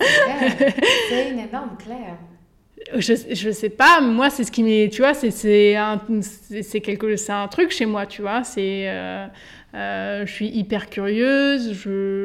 C'est 1.10 1.30
une 1.30 1.38
énorme 1.38 1.76
claire 1.78 2.16
je, 2.96 3.14
je 3.32 3.50
sais 3.50 3.70
pas, 3.70 4.00
moi 4.00 4.30
c'est 4.30 4.44
ce 4.44 4.52
qui 4.52 4.62
m'est, 4.62 4.88
tu 4.92 5.02
vois, 5.02 5.14
c'est 5.14 5.76
un, 5.76 6.00
un 6.00 7.48
truc 7.48 7.70
chez 7.70 7.86
moi, 7.86 8.06
tu 8.06 8.22
vois, 8.22 8.42
euh, 8.58 9.26
euh, 9.74 10.26
je 10.26 10.32
suis 10.32 10.48
hyper 10.48 10.90
curieuse, 10.90 11.72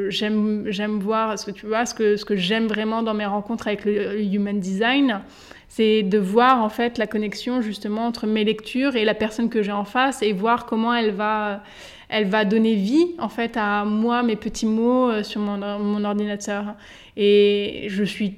j'aime, 0.10 1.00
voir 1.00 1.40
ce 1.40 1.46
que 1.46 1.52
tu 1.52 1.66
vois, 1.66 1.86
ce 1.86 1.94
que, 1.94 2.18
ce 2.18 2.26
que 2.26 2.36
j'aime 2.36 2.68
vraiment 2.68 3.04
dans 3.04 3.14
mes 3.14 3.26
rencontres 3.26 3.68
avec 3.68 3.86
le, 3.86 4.22
human 4.22 4.60
design, 4.60 5.22
c'est 5.68 6.04
de 6.04 6.18
voir 6.18 6.64
en 6.64 6.70
fait 6.70 6.98
la 6.98 7.08
connexion 7.08 7.62
justement 7.62 8.08
entre 8.08 8.28
mes 8.28 8.44
lectures 8.44 8.96
et 8.96 9.06
la 9.06 9.14
personne 9.14 9.50
que 9.50 9.62
j'ai 9.62 9.72
en 9.72 9.86
face 9.86 10.22
et 10.22 10.34
voir 10.34 10.66
comment 10.66 10.94
elle 10.94 11.12
va, 11.12 11.64
elle 12.10 12.28
va 12.28 12.44
donner 12.44 12.76
vie 12.76 13.16
en 13.20 13.30
fait 13.30 13.56
à 13.56 13.86
moi, 13.86 14.24
mes 14.24 14.36
petits 14.36 14.66
mots 14.66 15.10
euh, 15.10 15.24
sur 15.24 15.42
mon, 15.42 15.58
mon 15.80 16.04
ordinateur. 16.04 16.76
Et 17.16 17.86
je 17.90 18.04
suis 18.04 18.36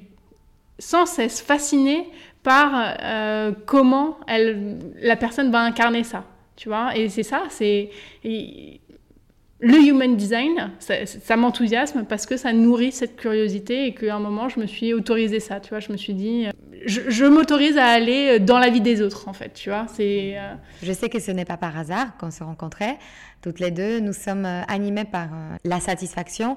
sans 0.78 1.06
cesse 1.06 1.40
fascinée 1.40 2.08
par 2.42 2.96
euh, 3.02 3.52
comment 3.66 4.18
la 4.28 5.16
personne 5.16 5.50
va 5.50 5.60
incarner 5.60 6.04
ça. 6.04 6.24
Tu 6.56 6.68
vois, 6.68 6.96
et 6.96 7.08
c'est 7.08 7.22
ça, 7.22 7.44
c'est 7.48 7.90
le 8.24 9.78
human 9.78 10.16
design, 10.16 10.72
ça, 10.80 11.36
m'enthousiasme 11.36 12.04
parce 12.08 12.26
que 12.26 12.36
ça 12.36 12.52
nourrit 12.52 12.92
cette 12.92 13.16
curiosité 13.16 13.86
et 13.86 13.94
qu'à 13.94 14.16
un 14.16 14.18
moment, 14.18 14.48
je 14.48 14.58
me 14.58 14.66
suis 14.66 14.92
autorisé 14.92 15.38
ça, 15.38 15.60
tu 15.60 15.70
vois? 15.70 15.78
Je 15.78 15.92
me 15.92 15.96
suis 15.96 16.14
dit, 16.14 16.46
je, 16.86 17.24
m'autorise 17.24 17.76
à 17.76 17.86
aller 17.86 18.38
dans 18.38 18.58
la 18.58 18.70
vie 18.70 18.80
des 18.80 19.02
autres, 19.02 19.28
en 19.28 19.32
fait, 19.32 19.52
tu 19.54 19.70
vois. 19.70 19.86
C'est. 19.92 20.34
Euh, 20.36 20.54
je 20.82 20.92
sais 20.92 21.08
que 21.08 21.20
ce 21.20 21.30
n'est 21.30 21.44
pas 21.44 21.56
par 21.56 21.76
hasard 21.76 22.16
qu'on 22.18 22.30
se 22.30 22.42
rencontrait. 22.42 22.98
Toutes 23.40 23.58
les 23.58 23.70
deux, 23.70 24.00
nous 24.00 24.12
sommes 24.12 24.44
euh, 24.44 24.62
animés 24.68 25.04
par 25.04 25.24
euh, 25.24 25.56
la 25.64 25.80
satisfaction 25.80 26.56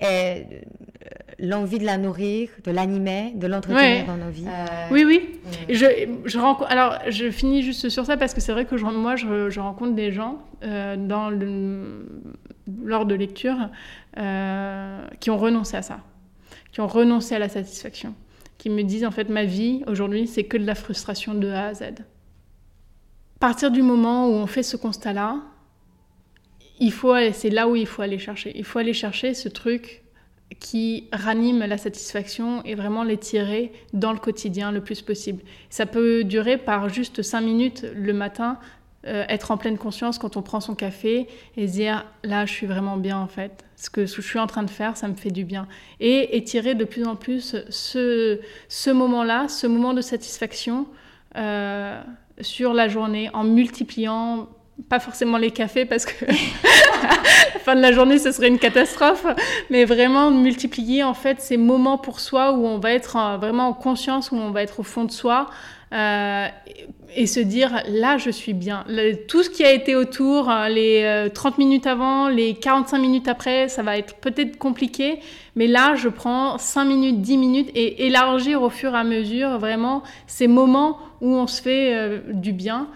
et 0.00 0.44
l'envie 1.38 1.78
de 1.78 1.84
la 1.84 1.96
nourrir, 1.96 2.50
de 2.64 2.70
l'animer, 2.70 3.32
de 3.34 3.46
l'entretenir 3.46 4.04
dans 4.06 4.16
nos 4.16 4.30
vies. 4.30 4.46
Oui, 4.90 5.04
oui. 5.04 5.40
Je, 5.70 5.86
je 6.24 6.38
rencontre, 6.38 6.70
alors, 6.70 6.98
je 7.08 7.30
finis 7.30 7.62
juste 7.62 7.88
sur 7.88 8.04
ça 8.04 8.18
parce 8.18 8.34
que 8.34 8.42
c'est 8.42 8.52
vrai 8.52 8.66
que 8.66 8.74
moi, 8.74 9.16
je, 9.16 9.48
je, 9.48 9.60
rencontre 9.60 9.94
des 9.94 10.12
gens 10.12 10.38
dans 10.62 11.30
le, 11.30 12.20
lors 12.84 13.06
de 13.06 13.14
lecture 13.14 13.70
qui 15.20 15.30
ont 15.30 15.38
renoncé 15.38 15.78
à 15.78 15.82
ça, 15.82 16.00
qui 16.72 16.82
ont 16.82 16.88
renoncé 16.88 17.34
à 17.34 17.38
la 17.38 17.48
satisfaction 17.48 18.14
qui 18.58 18.70
me 18.70 18.82
disent 18.82 19.04
en 19.04 19.10
fait 19.10 19.28
ma 19.28 19.44
vie 19.44 19.82
aujourd'hui 19.86 20.26
c'est 20.26 20.44
que 20.44 20.56
de 20.56 20.64
la 20.64 20.74
frustration 20.74 21.34
de 21.34 21.48
A 21.48 21.66
à 21.66 21.74
Z. 21.74 21.82
À 21.82 23.38
partir 23.38 23.70
du 23.70 23.82
moment 23.82 24.28
où 24.28 24.32
on 24.32 24.46
fait 24.46 24.62
ce 24.62 24.76
constat-là, 24.76 25.42
il 26.80 26.92
faut 26.92 27.14
c'est 27.32 27.50
là 27.50 27.68
où 27.68 27.76
il 27.76 27.86
faut 27.86 28.02
aller 28.02 28.18
chercher. 28.18 28.52
Il 28.56 28.64
faut 28.64 28.78
aller 28.78 28.94
chercher 28.94 29.34
ce 29.34 29.48
truc 29.48 30.02
qui 30.58 31.08
ranime 31.12 31.58
la 31.58 31.76
satisfaction 31.76 32.62
et 32.64 32.74
vraiment 32.74 33.02
l'étirer 33.02 33.72
dans 33.92 34.12
le 34.12 34.18
quotidien 34.18 34.72
le 34.72 34.80
plus 34.80 35.02
possible. 35.02 35.42
Ça 35.70 35.86
peut 35.86 36.24
durer 36.24 36.56
par 36.56 36.88
juste 36.88 37.22
cinq 37.22 37.40
minutes 37.42 37.84
le 37.94 38.12
matin 38.12 38.58
euh, 39.06 39.24
être 39.28 39.50
en 39.50 39.56
pleine 39.56 39.76
conscience 39.76 40.18
quand 40.18 40.36
on 40.36 40.42
prend 40.42 40.60
son 40.60 40.74
café 40.74 41.28
et 41.56 41.68
se 41.68 41.72
dire 41.72 42.06
là 42.24 42.46
je 42.46 42.52
suis 42.52 42.66
vraiment 42.66 42.96
bien 42.96 43.18
en 43.18 43.28
fait. 43.28 43.65
Ce 43.76 43.90
que 43.90 44.06
je 44.06 44.20
suis 44.20 44.38
en 44.38 44.46
train 44.46 44.62
de 44.62 44.70
faire, 44.70 44.96
ça 44.96 45.06
me 45.06 45.14
fait 45.14 45.30
du 45.30 45.44
bien. 45.44 45.68
Et 46.00 46.36
étirer 46.36 46.74
de 46.74 46.84
plus 46.84 47.06
en 47.06 47.14
plus 47.14 47.56
ce, 47.68 48.40
ce 48.68 48.90
moment-là, 48.90 49.48
ce 49.48 49.66
moment 49.66 49.92
de 49.92 50.00
satisfaction 50.00 50.86
euh, 51.36 52.00
sur 52.40 52.72
la 52.72 52.88
journée 52.88 53.30
en 53.34 53.44
multipliant 53.44 54.48
pas 54.88 55.00
forcément 55.00 55.38
les 55.38 55.50
cafés 55.50 55.84
parce 55.86 56.04
que 56.04 56.24
la 56.26 57.60
fin 57.60 57.74
de 57.74 57.80
la 57.80 57.92
journée 57.92 58.18
ce 58.18 58.30
serait 58.30 58.48
une 58.48 58.58
catastrophe, 58.58 59.26
mais 59.70 59.84
vraiment 59.84 60.30
multiplier 60.30 61.02
en 61.02 61.14
fait 61.14 61.40
ces 61.40 61.56
moments 61.56 61.98
pour 61.98 62.20
soi 62.20 62.52
où 62.52 62.66
on 62.66 62.78
va 62.78 62.92
être 62.92 63.38
vraiment 63.38 63.68
en 63.68 63.72
conscience, 63.72 64.30
où 64.32 64.36
on 64.36 64.50
va 64.50 64.62
être 64.62 64.80
au 64.80 64.82
fond 64.82 65.04
de 65.04 65.10
soi, 65.10 65.48
euh, 65.92 66.48
et 67.14 67.26
se 67.26 67.38
dire 67.38 67.82
là 67.88 68.18
je 68.18 68.30
suis 68.30 68.54
bien. 68.54 68.84
tout 69.28 69.44
ce 69.44 69.50
qui 69.50 69.64
a 69.64 69.72
été 69.72 69.94
autour, 69.94 70.50
hein, 70.50 70.68
les 70.68 71.28
30 71.32 71.52
euh, 71.52 71.56
minutes 71.58 71.86
avant, 71.86 72.28
les 72.28 72.54
45 72.54 72.98
minutes 72.98 73.28
après, 73.28 73.68
ça 73.68 73.82
va 73.82 73.96
être 73.96 74.16
peut-être 74.16 74.58
compliqué, 74.58 75.20
mais 75.54 75.68
là 75.68 75.94
je 75.94 76.08
prends 76.08 76.58
5 76.58 76.84
minutes, 76.84 77.20
10 77.20 77.38
minutes 77.38 77.70
et 77.74 78.06
élargir 78.06 78.62
au 78.62 78.70
fur 78.70 78.94
et 78.94 78.98
à 78.98 79.04
mesure 79.04 79.58
vraiment 79.58 80.02
ces 80.26 80.48
moments 80.48 80.98
où 81.20 81.28
on 81.28 81.46
se 81.46 81.62
fait 81.62 81.94
euh, 81.94 82.18
du 82.32 82.52
bien, 82.52 82.88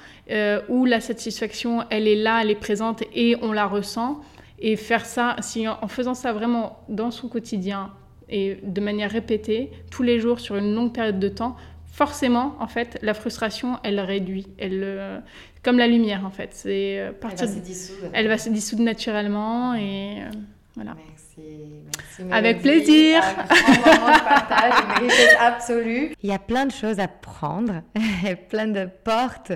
où 0.69 0.85
la 0.85 1.01
satisfaction 1.01 1.83
elle 1.91 2.07
est 2.07 2.15
là, 2.15 2.41
elle 2.43 2.51
est 2.51 2.55
présente 2.55 3.03
et 3.15 3.37
on 3.43 3.53
la 3.53 3.67
ressent. 3.67 4.21
Et 4.63 4.77
faire 4.77 5.07
ça, 5.07 5.37
si 5.41 5.67
en 5.67 5.89
faisant 5.89 6.15
ça 6.15 6.33
vraiment 6.33 6.85
dans 6.89 7.11
son 7.11 7.29
quotidien, 7.29 7.91
et 8.31 8.59
de 8.63 8.81
manière 8.81 9.11
répétée, 9.11 9.71
tous 9.91 10.03
les 10.03 10.21
jours 10.21 10.39
sur 10.39 10.57
une 10.57 10.73
longue 10.75 10.93
période 10.93 11.19
de 11.19 11.29
temps, 11.29 11.57
forcément, 11.93 12.57
en 12.61 12.67
fait, 12.67 12.99
la 13.03 13.15
frustration, 13.15 13.79
elle 13.83 14.01
réduit. 14.01 14.47
Elle, 14.59 14.83
euh, 14.83 15.19
comme 15.63 15.79
la 15.79 15.87
lumière, 15.87 16.25
en 16.25 16.31
fait. 16.31 16.51
C'est 16.53 16.99
euh, 16.99 17.13
partir 17.13 17.43
elle 17.43 17.49
va 17.49 17.55
se 17.55 17.61
dissoudre. 17.61 18.11
Elle 18.13 18.29
va 18.29 18.39
se 18.39 18.49
dissoudre 18.49 18.83
naturellement 18.83 19.75
et 19.75 20.23
euh, 20.23 20.31
voilà. 20.77 20.95
Merci, 20.95 21.59
merci 21.85 22.33
Avec 22.33 22.63
plaisir. 22.63 23.23
Un 23.23 24.19
partage, 24.19 24.73
une 24.85 25.05
richesse 25.05 25.37
absolue. 25.39 26.15
Il 26.23 26.31
y 26.31 26.33
a 26.33 26.39
plein 26.39 26.67
de 26.67 26.73
choses 26.73 27.01
à 27.01 27.09
prendre, 27.09 27.83
plein 28.49 28.67
de 28.67 28.89
portes 29.05 29.53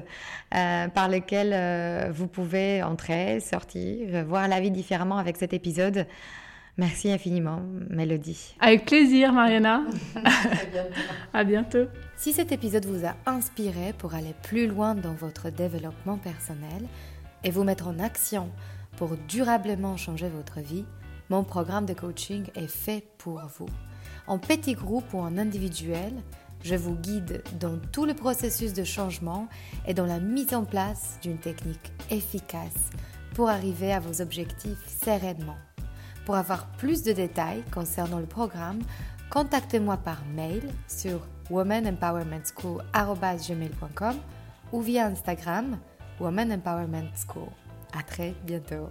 par 0.50 1.08
lesquelles 1.08 2.12
vous 2.12 2.28
pouvez 2.28 2.82
entrer, 2.82 3.40
sortir, 3.40 4.24
voir 4.24 4.46
la 4.46 4.60
vie 4.60 4.70
différemment 4.70 5.18
avec 5.18 5.36
cet 5.36 5.52
épisode. 5.52 6.06
Merci 6.76 7.12
infiniment, 7.12 7.62
Mélodie. 7.88 8.56
Avec 8.58 8.86
plaisir, 8.86 9.32
Mariana. 9.32 9.84
à 11.32 11.44
bientôt. 11.44 11.86
Si 12.16 12.32
cet 12.32 12.50
épisode 12.50 12.86
vous 12.86 13.06
a 13.06 13.14
inspiré 13.26 13.92
pour 13.96 14.14
aller 14.14 14.34
plus 14.42 14.66
loin 14.66 14.96
dans 14.96 15.14
votre 15.14 15.50
développement 15.50 16.18
personnel 16.18 16.88
et 17.44 17.50
vous 17.50 17.62
mettre 17.62 17.86
en 17.86 18.00
action 18.00 18.50
pour 18.96 19.16
durablement 19.28 19.96
changer 19.96 20.28
votre 20.28 20.58
vie, 20.58 20.84
mon 21.30 21.44
programme 21.44 21.86
de 21.86 21.94
coaching 21.94 22.46
est 22.56 22.66
fait 22.66 23.04
pour 23.18 23.40
vous. 23.56 23.68
En 24.26 24.38
petit 24.38 24.74
groupe 24.74 25.14
ou 25.14 25.18
en 25.18 25.38
individuel, 25.38 26.12
je 26.64 26.74
vous 26.74 26.96
guide 26.96 27.42
dans 27.60 27.78
tout 27.92 28.04
le 28.04 28.14
processus 28.14 28.72
de 28.72 28.84
changement 28.84 29.48
et 29.86 29.94
dans 29.94 30.06
la 30.06 30.18
mise 30.18 30.54
en 30.54 30.64
place 30.64 31.18
d'une 31.22 31.38
technique 31.38 31.92
efficace 32.10 32.90
pour 33.34 33.48
arriver 33.48 33.92
à 33.92 34.00
vos 34.00 34.22
objectifs 34.22 34.78
sereinement. 35.04 35.56
Pour 36.24 36.36
avoir 36.36 36.66
plus 36.78 37.02
de 37.02 37.12
détails 37.12 37.62
concernant 37.72 38.18
le 38.18 38.26
programme, 38.26 38.80
contactez-moi 39.30 39.98
par 39.98 40.24
mail 40.34 40.62
sur 40.88 41.20
womanempowermentschool.com 41.50 44.16
ou 44.72 44.80
via 44.80 45.06
Instagram 45.06 45.78
Woman 46.20 46.52
Empowerment 46.52 47.10
School. 47.14 47.50
À 47.92 48.02
très 48.02 48.34
bientôt. 48.44 48.88